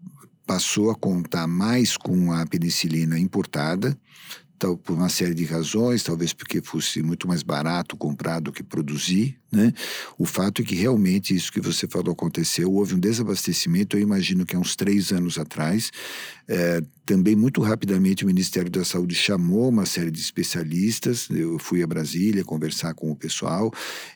passou 0.47 0.91
a 0.91 0.95
contar 0.95 1.47
mais 1.47 1.97
com 1.97 2.33
a 2.33 2.47
penicilina 2.47 3.19
importada, 3.19 3.97
tal, 4.59 4.77
por 4.77 4.95
uma 4.95 5.09
série 5.09 5.35
de 5.35 5.45
razões, 5.45 6.03
talvez 6.03 6.33
porque 6.33 6.63
fosse 6.63 7.03
muito 7.03 7.27
mais 7.27 7.43
barato 7.43 7.97
comprar 7.97 8.41
do 8.41 8.53
que 8.53 8.63
produzir, 8.63 9.39
né? 9.55 9.73
O 10.19 10.27
fato 10.27 10.63
é 10.63 10.65
que 10.65 10.75
realmente 10.75 11.35
isso 11.35 11.53
que 11.53 11.61
você 11.61 11.87
falou 11.87 12.13
aconteceu, 12.13 12.73
houve 12.73 12.95
um 12.95 12.99
desabastecimento, 12.99 13.97
eu 13.97 14.01
imagino 14.01 14.45
que 14.45 14.57
há 14.57 14.59
uns 14.59 14.77
três 14.77 15.13
anos 15.13 15.39
atrás, 15.39 15.91
é, 16.47 16.83
também 17.07 17.37
muito 17.37 17.61
rapidamente 17.61 18.25
o 18.25 18.27
Ministério 18.27 18.71
da 18.71 18.85
Saúde 18.85 19.15
chamou 19.15 19.69
uma 19.69 19.87
série 19.87 20.11
de 20.11 20.21
especialistas, 20.21 21.29
eu 21.31 21.59
fui 21.59 21.83
a 21.83 21.87
Brasília 21.87 22.45
conversar 22.45 22.95
com 22.95 23.11
o 23.11 23.17
pessoal 23.17 23.73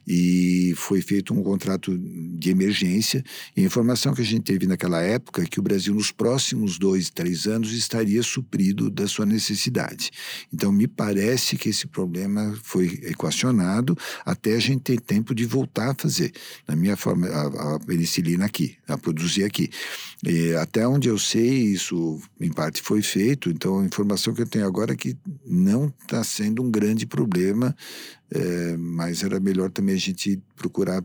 e 0.06 0.72
foi 0.76 1.00
feito 1.02 1.34
um 1.34 1.42
contrato 1.42 1.96
de 1.98 2.50
emergência 2.50 3.22
e 3.56 3.62
a 3.62 3.64
informação 3.64 4.14
que 4.14 4.22
a 4.22 4.24
gente 4.24 4.42
teve 4.42 4.66
naquela 4.66 5.02
época 5.02 5.42
é 5.42 5.46
que 5.46 5.60
o 5.60 5.62
Brasil 5.62 5.94
nos 5.94 6.10
próximos 6.10 6.78
dois, 6.78 7.10
três 7.10 7.46
anos 7.46 7.72
estaria 7.72 8.22
suprido 8.22 8.90
da 8.90 9.06
sua 9.06 9.26
necessidade. 9.26 10.10
Então 10.52 10.72
me 10.72 10.86
parece 10.86 11.56
que 11.56 11.68
esse 11.68 11.86
problema 11.86 12.58
foi 12.62 12.86
equacionado 13.04 13.96
até 14.24 14.54
a 14.54 14.60
gente 14.60 14.80
ter 14.80 15.00
tempo 15.00 15.27
de 15.34 15.44
voltar 15.44 15.90
a 15.90 15.94
fazer, 15.94 16.32
na 16.66 16.76
minha 16.76 16.96
forma, 16.96 17.26
a, 17.28 17.74
a 17.74 17.80
penicilina 17.80 18.44
aqui, 18.44 18.76
a 18.86 18.96
produzir 18.96 19.44
aqui. 19.44 19.70
E 20.24 20.54
até 20.54 20.86
onde 20.86 21.08
eu 21.08 21.18
sei, 21.18 21.64
isso 21.64 22.20
em 22.40 22.52
parte 22.52 22.82
foi 22.82 23.02
feito, 23.02 23.50
então 23.50 23.80
a 23.80 23.84
informação 23.84 24.34
que 24.34 24.42
eu 24.42 24.46
tenho 24.46 24.66
agora 24.66 24.92
é 24.92 24.96
que 24.96 25.16
não 25.46 25.92
está 26.02 26.22
sendo 26.24 26.62
um 26.62 26.70
grande 26.70 27.06
problema, 27.06 27.74
é, 28.30 28.76
mas 28.76 29.22
era 29.22 29.40
melhor 29.40 29.70
também 29.70 29.94
a 29.94 29.98
gente 29.98 30.40
procurar 30.56 31.02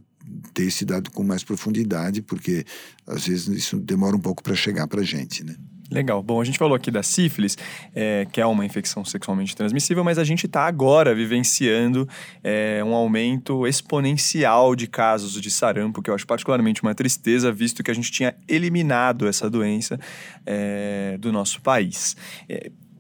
ter 0.54 0.64
esse 0.64 0.86
dado 0.86 1.12
com 1.12 1.24
mais 1.24 1.44
profundidade, 1.44 2.22
porque 2.22 2.66
às 3.06 3.28
vezes 3.28 3.48
isso 3.48 3.78
demora 3.78 4.16
um 4.16 4.20
pouco 4.20 4.42
para 4.42 4.56
chegar 4.56 4.88
para 4.88 5.02
a 5.02 5.06
gente, 5.06 5.44
né? 5.44 5.56
Legal. 5.92 6.24
Bom, 6.24 6.42
a 6.42 6.44
gente 6.44 6.58
falou 6.58 6.76
aqui 6.76 6.90
da 6.90 7.04
sífilis, 7.04 7.58
é, 7.94 8.26
que 8.32 8.42
é 8.42 8.46
uma 8.46 8.66
infecção 8.66 9.04
sexualmente 9.04 9.56
transmissível, 9.56 10.04
mas 10.04 10.18
a 10.18 10.24
gente 10.24 10.46
está 10.46 10.66
agora 10.66 11.14
vivenciando 11.14 12.08
é, 12.44 12.82
um 12.84 12.94
aumento 12.94 13.68
exponencial 13.68 14.76
de 14.76 14.88
casos 14.88 15.40
de 15.40 15.52
sarampo, 15.52 16.02
que 16.02 16.10
eu 16.10 16.16
acho 16.16 16.26
particularmente 16.26 16.82
uma 16.82 16.96
tristeza, 16.96 17.52
visto 17.52 17.84
que 17.84 17.92
a 17.92 17.94
gente 17.94 18.12
tinha 18.12 18.34
eliminado 18.48 19.28
essa 19.28 19.50
doença 19.50 20.00
é, 20.46 21.18
do 21.20 21.32
nosso 21.32 21.62
país. 21.62 22.16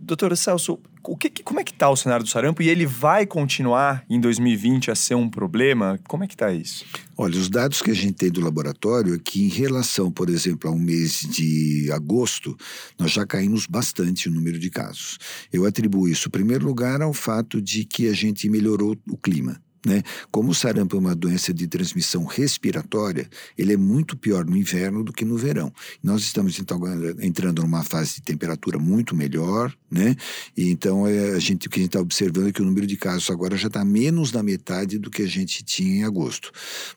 Doutor 0.04 0.36
Celso, 0.36 0.80
o 1.01 1.16
que, 1.16 1.30
como 1.43 1.62
é 1.62 1.64
que 1.64 1.72
está 1.72 1.89
o 1.89 1.95
cenário 1.95 2.26
do 2.26 2.30
sarampo 2.30 2.62
e 2.62 2.68
ele 2.68 2.86
vai 2.86 3.26
continuar 3.26 4.04
em 4.10 4.20
2020 4.20 4.91
a 4.91 4.95
ser 4.95 5.16
um 5.16 5.30
problema? 5.30 5.97
Como 6.08 6.26
é 6.26 6.28
que 6.28 6.34
está 6.34 6.51
isso? 6.51 6.86
Olha, 7.18 7.38
os 7.39 7.49
dados 7.49 7.82
que 7.82 7.89
a 7.89 7.93
gente 7.93 8.14
tem 8.14 8.30
do 8.30 8.41
laboratório 8.41 9.16
é 9.16 9.20
que 9.20 9.45
em 9.45 9.47
relação, 9.47 10.12
por 10.12 10.30
exemplo, 10.30 10.70
a 10.70 10.74
um 10.74 10.80
mês 10.80 11.22
de 11.22 11.89
agosto, 11.93 12.58
nós 12.99 13.12
já 13.12 13.26
caímos 13.26 13.66
bastante 13.66 14.28
o 14.28 14.32
número 14.32 14.60
de 14.60 14.70
casos. 14.70 15.18
Eu 15.51 15.66
atribuo 15.66 16.10
isso, 16.10 16.28
em 16.28 16.32
primeiro 16.32 16.66
lugar, 16.66 17.01
ao 17.01 17.14
fato 17.14 17.62
de 17.62 17.86
que 17.86 18.10
a 18.10 18.14
gente 18.14 18.49
melhorou 18.49 18.97
o 19.10 19.18
clima. 19.18 19.62
Né? 19.86 20.01
Como 20.31 20.51
o 20.51 20.55
sarampo 20.55 20.95
é 20.95 20.99
uma 20.99 21.13
doença 21.13 21.53
de 21.53 21.67
transmissão 21.67 22.23
respiratória, 22.23 23.29
ele 23.57 23.73
é 23.73 23.77
muito 23.77 24.15
pior 24.15 24.45
no 24.45 24.55
inverno 24.55 25.03
do 25.03 25.11
que 25.11 25.25
no 25.25 25.38
verão. 25.38 25.73
Nós 26.01 26.21
estamos 26.21 26.57
então 26.57 26.79
entrando 27.21 27.61
numa 27.61 27.84
fase 27.84 28.15
de 28.15 28.21
temperatura 28.21 28.79
muito 28.79 29.13
melhor, 29.13 29.75
né? 29.91 30.15
E 30.55 30.69
então 30.69 31.05
é, 31.05 31.31
a 31.31 31.39
gente, 31.39 31.67
o 31.67 31.69
que 31.69 31.79
a 31.79 31.81
gente 31.81 31.89
está 31.89 31.99
observando 31.99 32.47
é 32.47 32.51
que 32.53 32.61
o 32.61 32.65
número 32.65 32.88
de 32.88 32.95
casos 32.95 33.29
agora 33.29 33.57
já 33.57 33.67
está 33.67 33.84
menos 33.84 34.31
da 34.31 34.41
metade 34.41 34.97
do 34.97 35.11
que 35.11 35.21
a 35.21 35.27
gente 35.27 35.63
tinha 35.63 35.97
em 35.97 36.03
agosto. 36.03 36.51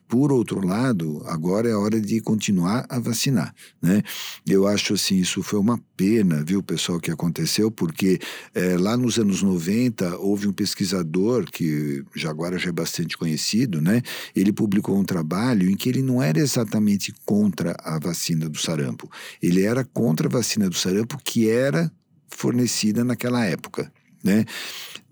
Por 0.07 0.33
outro 0.33 0.65
lado, 0.65 1.23
agora 1.27 1.69
é 1.69 1.73
a 1.73 1.79
hora 1.79 2.01
de 2.01 2.21
continuar 2.21 2.87
a 2.89 3.01
vacinar, 3.01 3.53
né? 3.83 4.03
Eu 4.47 4.67
acho 4.69 4.95
assim, 4.95 5.17
isso 5.17 5.43
foi 5.43 5.59
uma 5.59 5.81
pena, 5.97 6.45
viu, 6.45 6.63
pessoal, 6.63 7.01
que 7.01 7.11
aconteceu, 7.11 7.69
porque 7.69 8.21
é, 8.55 8.77
lá 8.79 8.97
nos 8.97 9.19
anos 9.19 9.43
90 9.43 10.19
houve 10.19 10.47
um 10.47 10.53
pesquisador 10.53 11.45
que 11.51 12.05
já 12.15 12.31
agora 12.31 12.59
já 12.59 12.69
é 12.69 12.76
bastante 12.77 13.17
conhecido, 13.17 13.81
né? 13.81 14.03
Ele 14.35 14.53
publicou 14.53 14.97
um 14.97 15.05
trabalho 15.05 15.69
em 15.71 15.77
que 15.77 15.89
ele 15.89 16.03
não 16.03 16.23
era 16.23 16.39
exatamente 16.39 17.13
contra 17.25 17.75
a 17.83 17.99
vacina 17.99 18.49
do 18.49 18.59
sarampo. 18.59 19.11
Ele 19.43 19.65
era 19.65 19.85
contra 19.85 20.29
a 20.29 20.31
vacina 20.31 20.69
do 20.69 20.77
sarampo 20.77 21.19
que 21.25 21.49
era 21.49 21.91
fornecida 22.29 23.03
naquela 23.03 23.45
época. 23.45 23.91
Né? 24.23 24.45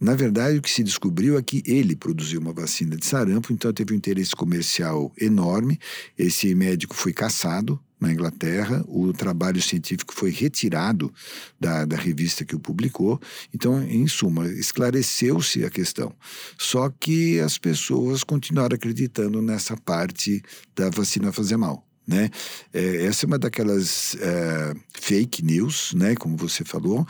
Na 0.01 0.15
verdade, 0.15 0.59
o 0.59 0.63
que 0.63 0.71
se 0.71 0.83
descobriu 0.83 1.39
é 1.39 1.43
que 1.43 1.63
ele 1.65 1.95
produziu 1.95 2.41
uma 2.41 2.53
vacina 2.53 2.97
de 2.97 3.07
sarampo, 3.07 3.53
então 3.53 3.73
teve 3.73 3.95
um 3.95 3.97
interesse 3.97 4.35
comercial 4.35 5.13
enorme. 5.21 5.79
Esse 6.19 6.55
médico 6.55 6.95
foi 6.95 7.13
caçado 7.13 7.81
na 8.01 8.13
Inglaterra, 8.13 8.85
o 8.87 9.13
trabalho 9.13 9.63
científico 9.63 10.13
foi 10.15 10.31
retirado 10.31 11.13
da, 11.59 11.85
da 11.85 11.97
revista 11.97 12.45
que 12.45 12.55
o 12.55 12.61
publicou. 12.61 13.21
Então, 13.55 13.83
em 13.83 14.07
suma, 14.07 14.47
esclareceu-se 14.47 15.65
a 15.65 15.71
questão. 15.71 16.13
Só 16.59 16.91
que 16.91 17.41
as 17.41 17.57
pessoas 17.57 18.23
continuaram 18.23 18.75
acreditando 18.75 19.41
nessa 19.41 19.77
parte 19.77 20.43
da 20.75 20.91
vacina 20.91 21.33
fazer 21.33 21.57
mal. 21.57 21.87
Né? 22.07 22.31
É, 22.73 23.07
essa 23.07 23.25
é 23.25 23.27
uma 23.27 23.39
daquelas 23.39 24.15
é, 24.21 24.75
fake 24.93 25.43
news, 25.43 25.95
né, 25.95 26.15
como 26.15 26.37
você 26.37 26.63
falou, 26.63 27.07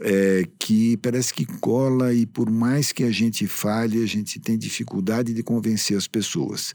é, 0.00 0.46
que 0.58 0.98
parece 0.98 1.32
que 1.32 1.46
cola 1.46 2.12
e 2.12 2.26
por 2.26 2.50
mais 2.50 2.92
que 2.92 3.04
a 3.04 3.10
gente 3.10 3.46
fale, 3.46 4.02
a 4.02 4.06
gente 4.06 4.38
tem 4.38 4.58
dificuldade 4.58 5.32
de 5.32 5.42
convencer 5.42 5.96
as 5.96 6.06
pessoas. 6.06 6.74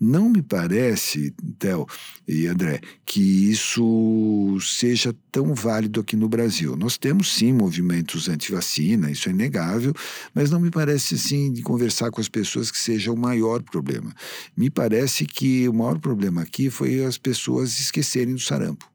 Não 0.00 0.30
me 0.30 0.42
parece, 0.42 1.34
Theo 1.58 1.86
e 2.26 2.46
André, 2.46 2.80
que 3.04 3.50
isso 3.50 4.56
seja 4.60 5.14
tão 5.32 5.54
válido 5.54 6.00
aqui 6.00 6.14
no 6.14 6.28
Brasil. 6.28 6.76
Nós 6.76 6.96
temos 6.96 7.34
sim 7.34 7.52
movimentos 7.52 8.28
anti-vacina, 8.28 9.10
isso 9.10 9.28
é 9.28 9.32
inegável, 9.32 9.92
mas 10.32 10.50
não 10.50 10.60
me 10.60 10.70
parece 10.70 11.16
assim 11.16 11.52
de 11.52 11.62
conversar 11.62 12.10
com 12.10 12.20
as 12.20 12.28
pessoas 12.28 12.70
que 12.70 12.78
seja 12.78 13.10
o 13.10 13.16
maior 13.16 13.62
problema. 13.62 14.14
Me 14.56 14.70
parece 14.70 15.26
que 15.26 15.68
o 15.68 15.72
maior 15.72 15.98
problema 15.98 16.42
aqui 16.42 16.70
foi 16.70 17.07
as 17.08 17.18
pessoas 17.18 17.80
esquecerem 17.80 18.34
do 18.34 18.40
sarampo. 18.40 18.88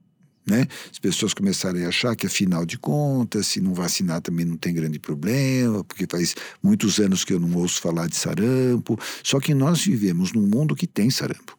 Né? 0.46 0.68
As 0.92 1.00
pessoas 1.00 1.34
começarem 1.34 1.86
a 1.86 1.88
achar 1.88 2.16
que, 2.16 2.28
afinal 2.28 2.66
de 2.66 2.78
contas, 2.78 3.48
se 3.48 3.62
não 3.62 3.74
vacinar 3.74 4.22
também 4.22 4.46
não 4.46 4.58
tem 4.58 4.74
grande 4.74 5.00
problema, 5.00 5.84
porque 5.86 6.06
faz 6.10 6.36
muitos 6.62 7.00
anos 7.00 7.24
que 7.24 7.34
eu 7.34 7.40
não 7.40 7.58
ouço 7.58 7.80
falar 7.80 8.08
de 8.08 8.16
sarampo. 8.18 9.00
Só 9.24 9.40
que 9.40 9.54
nós 9.54 9.86
vivemos 9.86 10.34
num 10.34 10.46
mundo 10.46 10.76
que 10.76 10.86
tem 10.86 11.10
sarampo. 11.10 11.58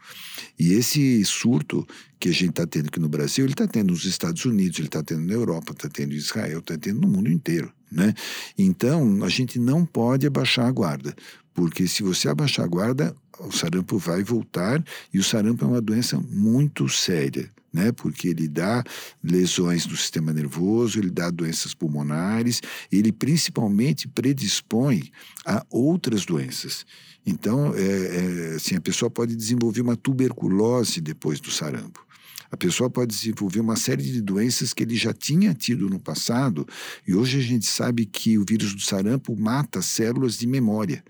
E 0.59 0.75
esse 0.75 1.25
surto 1.25 1.87
que 2.21 2.29
a 2.29 2.33
gente 2.33 2.51
está 2.51 2.67
tendo 2.67 2.89
aqui 2.89 3.01
no 3.01 3.09
Brasil, 3.09 3.45
ele 3.45 3.55
está 3.55 3.67
tendo 3.67 3.91
nos 3.91 4.05
Estados 4.05 4.45
Unidos, 4.45 4.79
ele 4.79 4.89
está 4.89 5.03
tendo 5.03 5.23
na 5.23 5.33
Europa, 5.33 5.73
está 5.73 5.89
tendo 5.89 6.13
em 6.13 6.17
Israel, 6.17 6.59
está 6.59 6.77
tendo 6.77 7.01
no 7.01 7.09
mundo 7.09 7.31
inteiro. 7.31 7.73
Né? 7.91 8.15
Então, 8.57 9.25
a 9.25 9.29
gente 9.29 9.59
não 9.59 9.85
pode 9.85 10.27
abaixar 10.27 10.67
a 10.67 10.71
guarda, 10.71 11.15
porque 11.55 11.89
se 11.89 12.03
você 12.03 12.29
abaixar 12.29 12.65
a 12.65 12.69
guarda, 12.69 13.17
o 13.41 13.53
sarampo 13.53 13.99
vai 13.99 14.22
voltar 14.22 14.82
e 15.12 15.18
o 15.18 15.24
sarampo 15.24 15.64
é 15.64 15.68
uma 15.68 15.80
doença 15.80 16.18
muito 16.18 16.89
séria. 16.89 17.51
Né, 17.72 17.91
porque 17.91 18.28
ele 18.28 18.47
dá 18.47 18.85
lesões 19.20 19.85
do 19.85 19.97
sistema 19.97 20.32
nervoso, 20.32 20.97
ele 20.97 21.11
dá 21.11 21.28
doenças 21.28 21.74
pulmonares, 21.74 22.61
ele 22.93 23.11
principalmente 23.11 24.07
predispõe 24.07 25.11
a 25.45 25.66
outras 25.68 26.24
doenças. 26.24 26.87
Então, 27.26 27.74
é, 27.74 27.80
é, 27.80 28.55
assim, 28.55 28.76
a 28.76 28.80
pessoa 28.80 29.11
pode 29.11 29.35
desenvolver 29.35 29.80
uma 29.80 29.97
tuberculose 29.97 31.01
depois 31.01 31.41
do 31.41 31.51
sarampo. 31.51 32.07
A 32.49 32.57
pessoa 32.57 32.89
pode 32.89 33.12
desenvolver 33.12 33.59
uma 33.59 33.74
série 33.74 34.05
de 34.05 34.22
doenças 34.22 34.72
que 34.72 34.85
ele 34.85 34.95
já 34.95 35.12
tinha 35.12 35.53
tido 35.53 35.91
no 35.91 35.99
passado, 35.99 36.64
e 37.05 37.12
hoje 37.12 37.39
a 37.39 37.43
gente 37.43 37.66
sabe 37.66 38.07
que 38.07 38.39
o 38.39 38.45
vírus 38.49 38.72
do 38.72 38.80
sarampo 38.80 39.35
mata 39.37 39.82
células 39.82 40.39
de 40.39 40.47
memória 40.47 41.03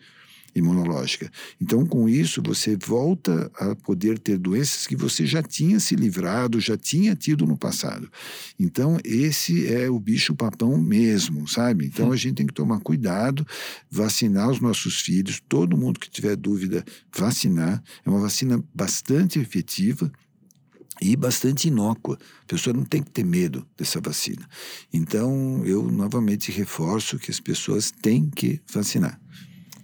imunológica. 0.54 1.30
Então, 1.60 1.84
com 1.84 2.08
isso, 2.08 2.42
você 2.44 2.76
volta 2.76 3.50
a 3.56 3.74
poder 3.74 4.18
ter 4.18 4.38
doenças 4.38 4.86
que 4.86 4.96
você 4.96 5.26
já 5.26 5.42
tinha 5.42 5.80
se 5.80 5.96
livrado, 5.96 6.60
já 6.60 6.76
tinha 6.76 7.14
tido 7.16 7.46
no 7.46 7.56
passado. 7.56 8.10
Então, 8.58 8.98
esse 9.04 9.66
é 9.72 9.90
o 9.90 9.98
bicho-papão 9.98 10.78
mesmo, 10.78 11.48
sabe? 11.48 11.86
Então, 11.86 12.12
a 12.12 12.16
gente 12.16 12.36
tem 12.36 12.46
que 12.46 12.54
tomar 12.54 12.80
cuidado, 12.80 13.46
vacinar 13.90 14.50
os 14.50 14.60
nossos 14.60 15.00
filhos, 15.00 15.42
todo 15.48 15.76
mundo 15.76 15.98
que 15.98 16.10
tiver 16.10 16.36
dúvida, 16.36 16.84
vacinar. 17.14 17.82
É 18.04 18.10
uma 18.10 18.20
vacina 18.20 18.62
bastante 18.74 19.38
efetiva 19.38 20.10
e 21.00 21.16
bastante 21.16 21.68
inócua. 21.68 22.18
A 22.42 22.46
pessoa 22.46 22.74
não 22.74 22.84
tem 22.84 23.02
que 23.02 23.10
ter 23.10 23.24
medo 23.24 23.66
dessa 23.76 24.00
vacina. 24.00 24.48
Então, 24.92 25.62
eu 25.64 25.90
novamente 25.90 26.52
reforço 26.52 27.18
que 27.18 27.30
as 27.30 27.40
pessoas 27.40 27.90
têm 27.90 28.30
que 28.30 28.60
vacinar. 28.72 29.20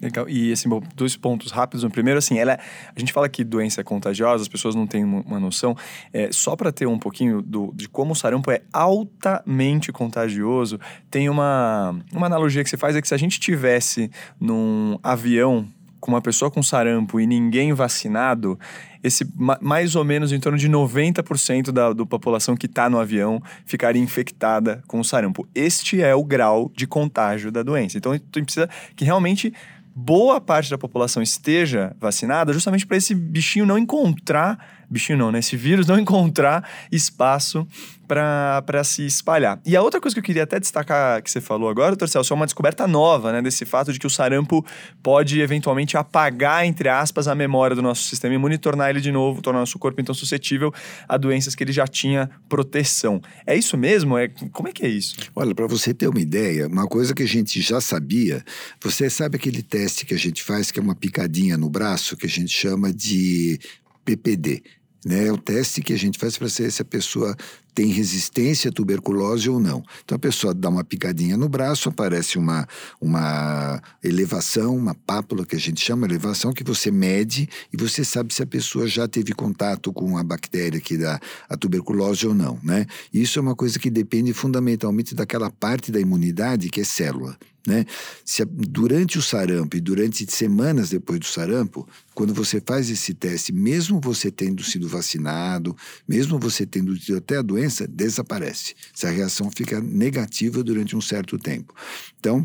Legal. 0.00 0.28
E 0.28 0.50
assim, 0.50 0.68
dois 0.94 1.16
pontos 1.16 1.52
rápidos. 1.52 1.84
O 1.84 1.90
primeiro, 1.90 2.18
assim, 2.18 2.38
ela, 2.38 2.58
a 2.94 2.98
gente 2.98 3.12
fala 3.12 3.28
que 3.28 3.44
doença 3.44 3.82
é 3.82 3.84
contagiosa, 3.84 4.42
as 4.42 4.48
pessoas 4.48 4.74
não 4.74 4.86
têm 4.86 5.04
uma 5.04 5.38
noção. 5.38 5.76
É, 6.12 6.32
só 6.32 6.56
para 6.56 6.72
ter 6.72 6.86
um 6.86 6.98
pouquinho 6.98 7.42
do, 7.42 7.72
de 7.74 7.88
como 7.88 8.12
o 8.12 8.16
sarampo 8.16 8.50
é 8.50 8.62
altamente 8.72 9.92
contagioso, 9.92 10.80
tem 11.10 11.28
uma, 11.28 11.94
uma 12.12 12.26
analogia 12.26 12.64
que 12.64 12.70
você 12.70 12.78
faz 12.78 12.96
é 12.96 13.02
que 13.02 13.08
se 13.08 13.14
a 13.14 13.18
gente 13.18 13.38
tivesse 13.38 14.10
num 14.40 14.98
avião 15.02 15.68
com 16.00 16.10
uma 16.10 16.22
pessoa 16.22 16.50
com 16.50 16.62
sarampo 16.62 17.20
e 17.20 17.26
ninguém 17.26 17.72
vacinado, 17.74 18.58
esse 19.04 19.26
mais 19.60 19.94
ou 19.94 20.04
menos 20.04 20.32
em 20.32 20.40
torno 20.40 20.58
de 20.58 20.68
90% 20.68 21.70
da, 21.70 21.92
da 21.92 22.06
população 22.06 22.56
que 22.56 22.66
está 22.66 22.88
no 22.88 22.98
avião 22.98 23.40
ficaria 23.66 24.02
infectada 24.02 24.82
com 24.86 24.98
o 24.98 25.04
sarampo. 25.04 25.46
Este 25.54 26.02
é 26.02 26.14
o 26.14 26.24
grau 26.24 26.72
de 26.74 26.86
contágio 26.86 27.52
da 27.52 27.62
doença. 27.62 27.98
Então, 27.98 28.12
a 28.12 28.16
gente 28.16 28.42
precisa 28.42 28.68
que 28.96 29.04
realmente 29.04 29.52
boa 29.94 30.40
parte 30.40 30.70
da 30.70 30.78
população 30.78 31.22
esteja 31.22 31.94
vacinada, 31.98 32.52
justamente 32.52 32.86
para 32.86 32.96
esse 32.96 33.14
bichinho 33.14 33.66
não 33.66 33.78
encontrar 33.78 34.79
bichinho 34.90 35.18
não, 35.18 35.32
né? 35.32 35.38
Esse 35.38 35.56
vírus 35.56 35.86
não 35.86 35.98
encontrar 36.00 36.68
espaço 36.90 37.66
para 38.10 38.82
se 38.82 39.06
espalhar. 39.06 39.60
E 39.64 39.76
a 39.76 39.82
outra 39.82 40.00
coisa 40.00 40.14
que 40.14 40.18
eu 40.18 40.24
queria 40.24 40.42
até 40.42 40.58
destacar 40.58 41.22
que 41.22 41.30
você 41.30 41.40
falou 41.40 41.68
agora, 41.68 41.90
doutor 41.90 42.08
Celso, 42.08 42.32
é 42.32 42.36
uma 42.36 42.44
descoberta 42.44 42.86
nova, 42.88 43.30
né? 43.30 43.40
Desse 43.40 43.64
fato 43.64 43.92
de 43.92 44.00
que 44.00 44.06
o 44.06 44.10
sarampo 44.10 44.66
pode 45.00 45.40
eventualmente 45.40 45.96
apagar, 45.96 46.66
entre 46.66 46.88
aspas, 46.88 47.28
a 47.28 47.36
memória 47.36 47.76
do 47.76 47.82
nosso 47.82 48.02
sistema 48.02 48.34
imune 48.34 48.56
e 48.56 48.58
tornar 48.58 48.90
ele 48.90 49.00
de 49.00 49.12
novo, 49.12 49.40
tornar 49.40 49.60
nosso 49.60 49.78
corpo 49.78 50.00
então 50.00 50.12
suscetível 50.12 50.72
a 51.08 51.16
doenças 51.16 51.54
que 51.54 51.62
ele 51.62 51.72
já 51.72 51.86
tinha 51.86 52.28
proteção. 52.48 53.20
É 53.46 53.54
isso 53.54 53.76
mesmo? 53.76 54.18
É, 54.18 54.26
como 54.52 54.68
é 54.68 54.72
que 54.72 54.84
é 54.84 54.88
isso? 54.88 55.14
Olha, 55.36 55.54
para 55.54 55.68
você 55.68 55.94
ter 55.94 56.08
uma 56.08 56.20
ideia, 56.20 56.66
uma 56.66 56.88
coisa 56.88 57.14
que 57.14 57.22
a 57.22 57.28
gente 57.28 57.60
já 57.60 57.80
sabia, 57.80 58.44
você 58.82 59.08
sabe 59.08 59.36
aquele 59.36 59.62
teste 59.62 60.04
que 60.04 60.14
a 60.14 60.18
gente 60.18 60.42
faz, 60.42 60.72
que 60.72 60.80
é 60.80 60.82
uma 60.82 60.96
picadinha 60.96 61.56
no 61.56 61.70
braço, 61.70 62.16
que 62.16 62.26
a 62.26 62.28
gente 62.28 62.52
chama 62.52 62.92
de 62.92 63.60
PPD, 64.04 64.62
né? 65.04 65.28
É 65.28 65.32
o 65.32 65.38
teste 65.38 65.82
que 65.82 65.92
a 65.92 65.98
gente 65.98 66.18
faz 66.18 66.36
para 66.36 66.48
saber 66.48 66.70
se 66.70 66.82
a 66.82 66.84
pessoa 66.84 67.36
tem 67.74 67.86
resistência 67.86 68.68
à 68.68 68.72
tuberculose 68.72 69.48
ou 69.48 69.60
não. 69.60 69.82
Então 70.04 70.16
a 70.16 70.18
pessoa 70.18 70.52
dá 70.52 70.68
uma 70.68 70.84
picadinha 70.84 71.36
no 71.36 71.48
braço, 71.48 71.88
aparece 71.88 72.36
uma, 72.36 72.66
uma 73.00 73.80
elevação, 74.02 74.76
uma 74.76 74.94
pápula 74.94 75.46
que 75.46 75.56
a 75.56 75.58
gente 75.58 75.80
chama 75.80 76.06
elevação, 76.06 76.52
que 76.52 76.64
você 76.64 76.90
mede 76.90 77.48
e 77.72 77.76
você 77.76 78.04
sabe 78.04 78.34
se 78.34 78.42
a 78.42 78.46
pessoa 78.46 78.86
já 78.86 79.06
teve 79.06 79.32
contato 79.32 79.92
com 79.92 80.18
a 80.18 80.24
bactéria 80.24 80.80
que 80.80 80.96
dá 80.96 81.18
a 81.48 81.56
tuberculose 81.56 82.26
ou 82.26 82.34
não, 82.34 82.58
né? 82.62 82.86
Isso 83.12 83.38
é 83.38 83.42
uma 83.42 83.54
coisa 83.54 83.78
que 83.78 83.90
depende 83.90 84.32
fundamentalmente 84.32 85.14
daquela 85.14 85.50
parte 85.50 85.92
da 85.92 86.00
imunidade 86.00 86.68
que 86.68 86.80
é 86.80 86.84
célula. 86.84 87.36
Né? 87.66 87.84
Se, 88.24 88.44
durante 88.44 89.18
o 89.18 89.22
sarampo 89.22 89.76
e 89.76 89.80
durante 89.80 90.30
semanas 90.30 90.90
depois 90.90 91.20
do 91.20 91.26
sarampo, 91.26 91.86
quando 92.14 92.32
você 92.32 92.62
faz 92.64 92.90
esse 92.90 93.14
teste, 93.14 93.52
mesmo 93.52 94.00
você 94.02 94.30
tendo 94.30 94.62
sido 94.62 94.88
vacinado, 94.88 95.76
mesmo 96.08 96.38
você 96.38 96.64
tendo 96.66 96.98
tido 96.98 97.18
até 97.18 97.36
a 97.36 97.42
doença, 97.42 97.86
desaparece. 97.86 98.74
Essa 98.94 99.10
reação 99.10 99.50
fica 99.54 99.80
negativa 99.80 100.62
durante 100.62 100.96
um 100.96 101.00
certo 101.00 101.38
tempo. 101.38 101.74
Então, 102.18 102.44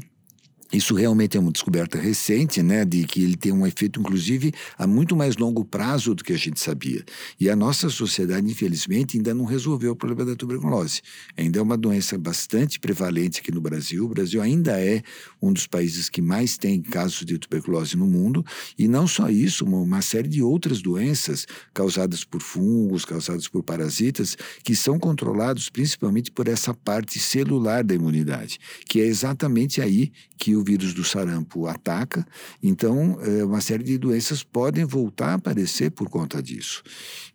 isso 0.76 0.94
realmente 0.94 1.38
é 1.38 1.40
uma 1.40 1.52
descoberta 1.52 1.98
recente, 1.98 2.62
né, 2.62 2.84
de 2.84 3.06
que 3.06 3.24
ele 3.24 3.38
tem 3.38 3.52
um 3.52 3.66
efeito, 3.66 4.00
inclusive, 4.00 4.54
a 4.78 4.86
muito 4.86 5.16
mais 5.16 5.38
longo 5.38 5.64
prazo 5.64 6.14
do 6.14 6.24
que 6.24 6.34
a 6.34 6.38
gente 6.38 6.60
sabia. 6.60 7.04
E 7.40 7.50
a 7.50 7.56
nossa 7.56 7.90
sociedade, 7.90 8.46
infelizmente, 8.46 9.18
ainda 9.18 9.34
não 9.34 9.46
resolveu 9.46 9.94
o 9.94 9.96
problema 9.96 10.26
da 10.32 10.36
tuberculose. 10.36 11.02
Ainda 11.38 11.60
é 11.60 11.62
uma 11.62 11.78
doença 11.78 12.18
bastante 12.18 12.80
prevalente 12.80 13.40
aqui 13.40 13.52
no 13.52 13.62
Brasil. 13.62 14.06
O 14.06 14.10
Brasil 14.10 14.42
ainda 14.42 14.80
é 14.80 15.02
um 15.42 15.54
dos 15.54 15.66
países 15.66 16.10
que 16.10 16.22
mais 16.22 16.58
tem 16.58 16.82
casos 16.82 17.26
de 17.26 17.38
tuberculose 17.38 17.96
no 17.96 18.08
mundo. 18.08 18.46
E 18.78 18.88
não 18.88 19.08
só 19.08 19.30
isso, 19.30 19.64
uma, 19.66 19.78
uma 19.78 20.02
série 20.02 20.28
de 20.28 20.42
outras 20.42 20.82
doenças 20.82 21.46
causadas 21.74 22.24
por 22.24 22.42
fungos, 22.42 23.06
causadas 23.06 23.48
por 23.48 23.64
parasitas, 23.64 24.38
que 24.64 24.76
são 24.76 25.00
controlados 25.00 25.70
principalmente 25.70 26.32
por 26.32 26.48
essa 26.48 26.74
parte 26.74 27.20
celular 27.20 27.84
da 27.84 27.96
imunidade, 27.96 28.60
que 28.86 29.00
é 29.00 29.06
exatamente 29.06 29.82
aí 29.82 30.12
que 30.38 30.56
o 30.56 30.65
vírus 30.66 30.94
do 30.94 31.04
sarampo 31.04 31.68
ataca, 31.68 32.26
então 32.62 33.18
é, 33.22 33.44
uma 33.44 33.62
série 33.62 33.84
de 33.84 33.98
doenças 33.98 34.44
podem 34.44 34.84
voltar 34.84 35.30
a 35.30 35.34
aparecer 35.36 35.92
por 35.92 36.10
conta 36.10 36.42
disso. 36.42 36.82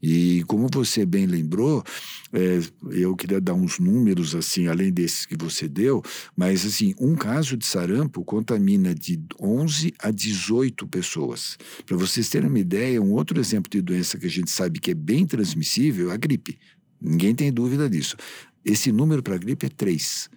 E 0.03 0.43
como 0.47 0.68
você 0.72 1.07
bem 1.07 1.26
lembrou, 1.26 1.85
é, 2.33 2.61
eu 2.91 3.14
queria 3.14 3.41
dar 3.41 3.55
uns 3.55 3.78
números 3.78 4.35
assim, 4.35 4.66
além 4.66 4.93
desses 4.93 5.24
que 5.24 5.37
você 5.37 5.68
deu, 5.68 6.03
mas 6.37 6.66
assim, 6.66 6.95
um 6.99 7.14
caso 7.14 7.57
de 7.57 7.64
sarampo 7.64 8.24
contamina 8.24 8.95
de 8.95 9.20
11 9.41 9.95
a 9.99 10.11
18 10.11 10.87
pessoas. 10.89 11.57
Para 11.87 11.97
vocês 11.97 12.28
terem 12.28 12.49
uma 12.49 12.59
ideia, 12.59 13.01
um 13.01 13.12
outro 13.12 13.39
exemplo 13.39 13.70
de 13.70 13.81
doença 13.81 14.18
que 14.18 14.26
a 14.26 14.31
gente 14.31 14.51
sabe 14.51 14.81
que 14.81 14.91
é 14.91 14.95
bem 14.95 15.26
transmissível 15.26 16.11
é 16.11 16.14
a 16.14 16.16
gripe. 16.16 16.59
Ninguém 17.01 17.35
tem 17.35 17.53
dúvida 17.53 17.89
disso. 17.89 18.16
Esse 18.64 18.93
número 18.93 19.22
para 19.22 19.37
a 19.37 19.39
gripe 19.39 19.66
é 19.66 19.68
3. 19.68 20.28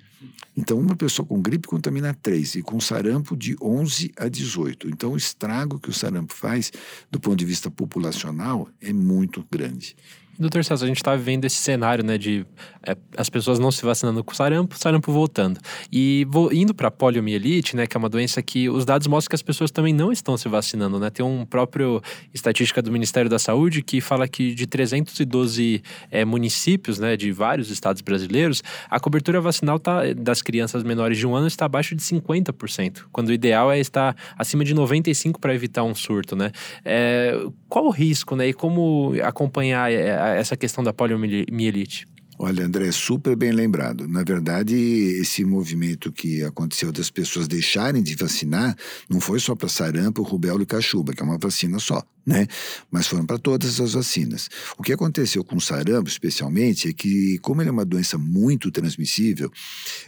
Então, 0.55 0.79
uma 0.79 0.95
pessoa 0.95 1.25
com 1.25 1.41
gripe 1.41 1.67
contamina 1.67 2.13
3 2.13 2.55
e 2.55 2.61
com 2.61 2.79
sarampo 2.79 3.35
de 3.35 3.55
11 3.61 4.11
a 4.17 4.27
18. 4.27 4.87
Então, 4.89 5.13
o 5.13 5.17
estrago 5.17 5.79
que 5.79 5.89
o 5.89 5.93
sarampo 5.93 6.33
faz, 6.33 6.71
do 7.09 7.19
ponto 7.19 7.35
de 7.35 7.45
vista 7.45 7.71
populacional, 7.71 8.69
é 8.79 8.93
muito 8.93 9.45
grande. 9.51 9.95
Doutor 10.37 10.63
Celso, 10.63 10.83
a 10.83 10.87
gente 10.87 10.97
está 10.97 11.15
vivendo 11.15 11.45
esse 11.45 11.57
cenário, 11.57 12.03
né, 12.03 12.17
de 12.17 12.45
é, 12.85 12.97
as 13.15 13.29
pessoas 13.29 13.59
não 13.59 13.71
se 13.71 13.85
vacinando 13.85 14.23
com 14.23 14.33
sarampo, 14.33 14.77
sarampo 14.77 15.11
voltando. 15.11 15.59
E 15.91 16.25
vou, 16.29 16.51
indo 16.51 16.73
para 16.73 16.87
a 16.87 16.91
poliomielite, 16.91 17.75
né, 17.75 17.85
que 17.85 17.95
é 17.95 17.99
uma 17.99 18.09
doença 18.09 18.41
que 18.41 18.67
os 18.67 18.83
dados 18.83 19.05
mostram 19.05 19.29
que 19.29 19.35
as 19.35 19.41
pessoas 19.43 19.69
também 19.69 19.93
não 19.93 20.11
estão 20.11 20.35
se 20.35 20.49
vacinando, 20.49 20.99
né? 20.99 21.09
Tem 21.09 21.23
um 21.23 21.45
próprio 21.45 22.01
estatística 22.33 22.81
do 22.81 22.91
Ministério 22.91 23.29
da 23.29 23.37
Saúde 23.37 23.83
que 23.83 24.01
fala 24.01 24.27
que 24.27 24.55
de 24.55 24.65
312 24.65 25.83
é, 26.09 26.25
municípios, 26.25 26.97
né, 26.97 27.15
de 27.15 27.31
vários 27.31 27.69
estados 27.69 28.01
brasileiros, 28.01 28.63
a 28.89 28.99
cobertura 28.99 29.39
vacinal 29.39 29.77
tá, 29.77 30.01
das 30.17 30.41
crianças 30.41 30.83
menores 30.83 31.17
de 31.17 31.27
um 31.27 31.35
ano 31.35 31.47
está 31.47 31.65
abaixo 31.65 31.95
de 31.95 32.01
50%, 32.01 33.03
quando 33.11 33.29
o 33.29 33.33
ideal 33.33 33.71
é 33.71 33.79
estar 33.79 34.15
acima 34.37 34.65
de 34.65 34.73
95% 34.73 35.39
para 35.39 35.53
evitar 35.53 35.83
um 35.83 35.93
surto, 35.93 36.35
né? 36.35 36.51
É, 36.83 37.39
qual 37.69 37.85
o 37.85 37.91
risco, 37.91 38.35
né, 38.35 38.47
e 38.47 38.53
como 38.53 39.13
acompanhar 39.23 39.91
é, 39.91 40.22
essa 40.29 40.55
questão 40.57 40.83
da 40.83 40.93
poliomielite? 40.93 42.07
Olha, 42.39 42.65
André, 42.65 42.91
super 42.91 43.35
bem 43.35 43.51
lembrado. 43.51 44.07
Na 44.07 44.23
verdade, 44.23 44.75
esse 44.75 45.45
movimento 45.45 46.11
que 46.11 46.43
aconteceu 46.43 46.91
das 46.91 47.09
pessoas 47.11 47.47
deixarem 47.47 48.01
de 48.01 48.15
vacinar 48.15 48.75
não 49.07 49.21
foi 49.21 49.39
só 49.39 49.55
para 49.55 49.69
sarampo, 49.69 50.23
rubéola 50.23 50.63
e 50.63 50.65
cachuba, 50.65 51.13
que 51.13 51.21
é 51.21 51.25
uma 51.25 51.37
vacina 51.37 51.77
só, 51.77 52.03
né? 52.25 52.47
Mas 52.89 53.07
foram 53.07 53.25
para 53.25 53.37
todas 53.37 53.79
as 53.79 53.93
vacinas. 53.93 54.49
O 54.77 54.83
que 54.83 54.91
aconteceu 54.91 55.43
com 55.43 55.59
sarampo, 55.59 56.09
especialmente, 56.09 56.89
é 56.89 56.93
que, 56.93 57.37
como 57.39 57.61
ele 57.61 57.69
é 57.69 57.71
uma 57.71 57.85
doença 57.85 58.17
muito 58.17 58.71
transmissível, 58.71 59.51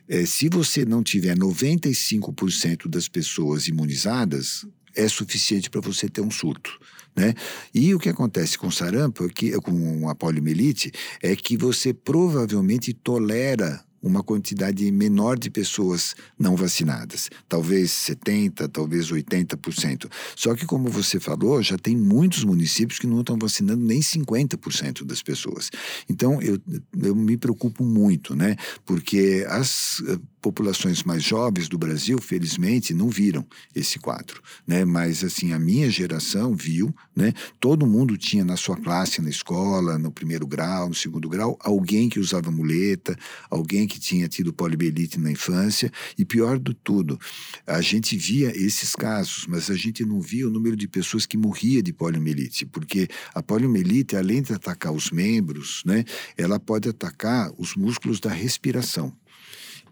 é, 0.09 0.25
se 0.25 0.49
você 0.49 0.83
não 0.83 1.03
tiver 1.03 1.37
95% 1.37 2.87
das 2.89 3.07
pessoas 3.07 3.67
imunizadas, 3.67 4.65
é 4.95 5.07
suficiente 5.07 5.69
para 5.69 5.81
você 5.81 6.07
ter 6.07 6.21
um 6.21 6.31
surto. 6.31 6.79
Né? 7.15 7.33
E 7.73 7.93
o 7.95 7.99
que 7.99 8.09
acontece 8.09 8.57
com 8.57 8.69
sarampo, 8.69 9.25
é 9.25 9.29
que, 9.29 9.51
com 9.61 10.09
a 10.09 10.15
poliomielite, 10.15 10.91
é 11.21 11.35
que 11.35 11.55
você 11.55 11.93
provavelmente 11.93 12.93
tolera 12.93 13.83
uma 14.05 14.21
quantidade 14.21 14.89
menor 14.91 15.37
de 15.37 15.49
pessoas 15.49 16.15
não 16.37 16.55
vacinadas, 16.55 17.27
talvez 17.49 17.89
70%, 17.89 18.69
talvez 18.71 19.09
80%. 19.09 20.11
Só 20.35 20.53
que, 20.53 20.63
como 20.63 20.89
você 20.89 21.19
falou, 21.19 21.63
já 21.63 21.75
tem 21.75 21.97
muitos 21.97 22.43
municípios 22.43 22.99
que 22.99 23.07
não 23.07 23.21
estão 23.21 23.35
vacinando 23.35 23.83
nem 23.83 24.01
50% 24.01 25.03
das 25.03 25.23
pessoas. 25.23 25.71
Então, 26.07 26.39
eu, 26.39 26.59
eu 27.01 27.15
me 27.15 27.35
preocupo 27.35 27.83
muito, 27.83 28.35
né? 28.35 28.55
Porque 28.85 29.43
as 29.49 30.03
populações 30.45 31.01
mais 31.01 31.23
jovens 31.23 31.67
do 31.67 31.75
Brasil, 31.75 32.21
felizmente, 32.21 32.93
não 32.93 33.09
viram 33.09 33.43
esse 33.73 33.97
quadro, 33.97 34.43
né? 34.67 34.85
Mas 34.85 35.23
assim, 35.23 35.53
a 35.53 35.57
minha 35.57 35.89
geração 35.89 36.53
viu, 36.53 36.95
né? 37.15 37.33
Todo 37.59 37.87
mundo 37.87 38.15
tinha 38.15 38.45
na 38.45 38.55
sua 38.55 38.77
classe, 38.77 39.23
na 39.23 39.29
escola, 39.31 39.97
no 39.97 40.11
primeiro 40.11 40.45
grau, 40.45 40.87
no 40.87 40.93
segundo 40.93 41.27
grau, 41.27 41.57
alguém 41.59 42.07
que 42.09 42.19
usava 42.19 42.51
muleta, 42.51 43.17
alguém 43.49 43.87
que 43.87 43.99
tinha 43.99 44.27
tido 44.27 44.53
poliomielite 44.53 45.19
na 45.19 45.31
infância, 45.31 45.91
e 46.15 46.23
pior 46.23 46.59
do 46.59 46.75
tudo, 46.75 47.19
a 47.65 47.81
gente 47.81 48.15
via 48.15 48.55
esses 48.55 48.95
casos, 48.95 49.47
mas 49.47 49.71
a 49.71 49.75
gente 49.75 50.05
não 50.05 50.21
via 50.21 50.47
o 50.47 50.51
número 50.51 50.75
de 50.75 50.87
pessoas 50.87 51.25
que 51.25 51.37
morria 51.37 51.81
de 51.81 51.91
poliomielite, 51.91 52.67
porque 52.67 53.07
a 53.33 53.41
poliomielite, 53.41 54.15
além 54.15 54.43
de 54.43 54.53
atacar 54.53 54.93
os 54.93 55.09
membros, 55.09 55.81
né? 55.83 56.05
Ela 56.37 56.59
pode 56.59 56.87
atacar 56.87 57.51
os 57.57 57.75
músculos 57.75 58.19
da 58.19 58.29
respiração. 58.29 59.11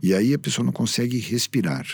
E 0.04 0.14
aí 0.14 0.34
a 0.34 0.38
pessoa 0.38 0.66
não 0.66 0.74
consegue 0.74 1.18
respirar, 1.18 1.88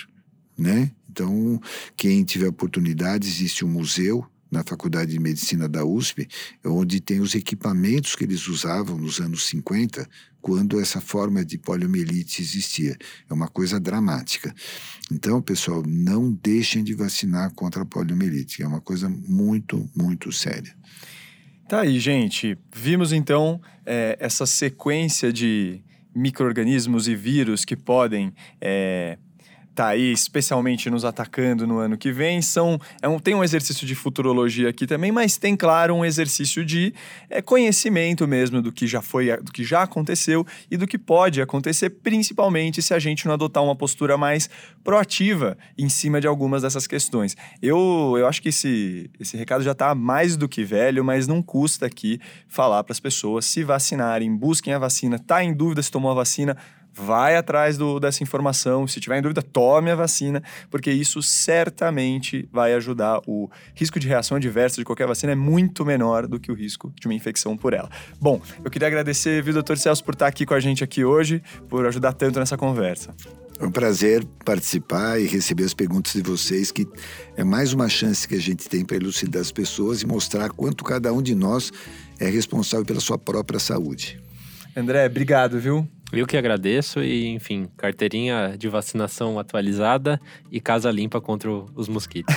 né? 0.58 0.92
Então, 1.08 1.62
quem 1.96 2.24
tiver 2.24 2.48
oportunidade, 2.48 3.28
existe 3.28 3.64
um 3.64 3.68
museu 3.70 4.26
na 4.50 4.64
Faculdade 4.64 5.12
de 5.12 5.20
Medicina 5.20 5.70
da 5.70 5.86
USP, 5.86 6.28
onde 6.66 7.00
tem 7.00 7.20
os 7.20 7.36
equipamentos 7.36 8.16
que 8.16 8.24
eles 8.24 8.48
usavam 8.48 8.98
nos 8.98 9.20
anos 9.20 9.46
50, 9.48 10.10
quando 10.42 10.80
essa 10.80 11.00
forma 11.00 11.46
de 11.46 11.58
poliomielite 11.58 12.42
existia. 12.42 12.98
É 13.30 13.34
uma 13.34 13.48
coisa 13.48 13.80
dramática. 13.80 14.54
Então, 15.12 15.40
pessoal, 15.40 15.84
não 15.86 16.32
deixem 16.32 16.84
de 16.84 16.96
vacinar 16.96 17.54
contra 17.54 17.84
a 17.84 17.86
poliomielite. 17.86 18.64
É 18.64 18.68
uma 18.68 18.82
coisa 18.82 19.08
muito, 19.08 19.88
muito 19.96 20.32
séria. 20.32 20.76
Tá 21.68 21.82
aí, 21.82 22.00
gente. 22.00 22.58
Vimos 22.76 23.14
então 23.14 23.62
é, 23.86 24.18
essa 24.20 24.48
sequência 24.48 25.32
de 25.32 25.84
micro-organismos 26.20 27.08
e 27.08 27.16
vírus 27.16 27.64
que 27.64 27.76
podem 27.76 28.34
é, 28.60 29.18
tá 29.80 29.88
aí 29.88 30.12
especialmente 30.12 30.90
nos 30.90 31.06
atacando 31.06 31.66
no 31.66 31.78
ano 31.78 31.98
que 31.98 32.12
vem. 32.12 32.42
São 32.42 32.78
é 33.02 33.08
um, 33.08 33.18
tem 33.18 33.34
um 33.34 33.42
exercício 33.42 33.88
de 33.88 33.96
futurologia 33.96 34.68
aqui 34.68 34.86
também 34.86 35.10
mas 35.10 35.38
tem 35.38 35.56
claro 35.56 35.96
um 35.96 36.04
exercício 36.04 36.66
de 36.66 36.94
é, 37.30 37.42
conhecimento 37.42 38.28
mesmo 38.28 38.62
do 38.62 38.74
que 38.74 38.86
já 38.86 39.02
foi 39.02 39.38
do 39.38 39.54
que 39.54 39.64
já 39.64 39.84
aconteceu 39.84 40.46
e 40.70 40.76
do 40.76 40.86
que 40.86 40.98
pode 40.98 41.42
acontecer 41.42 41.92
principalmente 41.92 42.82
se 42.82 42.94
a 42.94 43.00
gente 43.00 43.26
não 43.26 43.36
adotar 43.36 43.64
uma 43.64 43.74
postura 43.74 44.18
mais 44.18 44.50
proativa 44.84 45.58
em 45.78 45.88
cima 45.88 46.20
de 46.20 46.28
algumas 46.28 46.64
dessas 46.64 46.86
questões. 46.86 47.38
Eu, 47.62 48.16
eu 48.18 48.28
acho 48.28 48.42
que 48.42 48.50
esse, 48.50 49.10
esse 49.18 49.38
recado 49.38 49.64
já 49.64 49.72
está 49.72 49.96
mais 49.96 50.36
do 50.36 50.50
que 50.50 50.62
velho 50.62 51.06
mas 51.06 51.26
não 51.26 51.42
custa 51.42 51.86
aqui 51.86 52.20
falar 52.50 52.84
para 52.84 52.92
as 52.92 53.00
pessoas 53.00 53.46
se 53.46 53.64
vacinarem. 53.64 54.36
Busquem 54.36 54.74
a 54.74 54.80
vacina. 54.80 55.18
Tá 55.18 55.42
em 55.42 55.54
dúvida 55.54 55.82
se 55.82 55.90
tomou 55.90 56.12
a 56.12 56.16
vacina 56.16 56.58
vai 57.00 57.36
atrás 57.36 57.78
do, 57.78 58.00
dessa 58.00 58.24
informação. 58.24 58.88
Se 58.88 59.00
tiver 59.00 59.18
em 59.18 59.22
dúvida, 59.22 59.42
tome 59.42 59.90
a 59.92 59.96
vacina, 59.96 60.44
porque 60.70 60.92
isso 60.92 61.22
certamente 61.22 62.48
vai 62.52 62.74
ajudar. 62.74 63.22
O 63.26 63.50
risco 63.74 64.00
de 64.00 64.08
reação 64.08 64.38
adversa 64.38 64.78
de 64.78 64.86
qualquer 64.86 65.08
vacina 65.08 65.32
é 65.32 65.36
muito 65.36 65.86
menor 65.86 66.28
do 66.28 66.40
que 66.40 66.52
o 66.52 66.56
risco 66.56 66.94
de 67.00 67.08
uma 67.08 67.14
infecção 67.14 67.56
por 67.58 67.74
ela. 67.74 67.90
Bom, 68.20 68.42
eu 68.64 68.70
queria 68.70 68.88
agradecer, 68.88 69.42
viu, 69.42 69.54
doutor 69.54 69.78
Celso, 69.78 70.04
por 70.04 70.14
estar 70.14 70.28
aqui 70.28 70.46
com 70.46 70.54
a 70.54 70.60
gente 70.60 70.84
aqui 70.84 71.04
hoje, 71.04 71.42
por 71.68 71.86
ajudar 71.86 72.14
tanto 72.14 72.40
nessa 72.40 72.58
conversa. 72.58 73.14
É 73.60 73.66
um 73.66 73.72
prazer 73.72 74.26
participar 74.46 75.20
e 75.20 75.28
receber 75.28 75.66
as 75.66 75.74
perguntas 75.74 76.14
de 76.14 76.22
vocês, 76.22 76.72
que 76.72 76.88
é 77.36 77.44
mais 77.44 77.74
uma 77.74 77.90
chance 77.90 78.26
que 78.26 78.36
a 78.36 78.40
gente 78.40 78.70
tem 78.70 78.86
para 78.86 78.96
elucidar 78.96 79.42
as 79.42 79.52
pessoas 79.52 80.02
e 80.02 80.06
mostrar 80.06 80.50
quanto 80.50 80.82
cada 80.82 81.12
um 81.12 81.22
de 81.22 81.36
nós 81.36 81.70
é 82.20 82.30
responsável 82.30 82.86
pela 82.86 83.02
sua 83.02 83.18
própria 83.18 83.60
saúde. 83.60 84.18
André, 84.76 85.06
obrigado, 85.06 85.60
viu? 85.60 85.86
Eu 86.12 86.26
que 86.26 86.36
agradeço 86.36 87.04
e, 87.04 87.28
enfim, 87.28 87.68
carteirinha 87.78 88.56
de 88.58 88.68
vacinação 88.68 89.38
atualizada 89.38 90.20
e 90.52 90.60
casa 90.60 90.90
limpa 90.90 91.22
contra 91.22 91.52
os 91.52 91.88
mosquitos. 91.88 92.36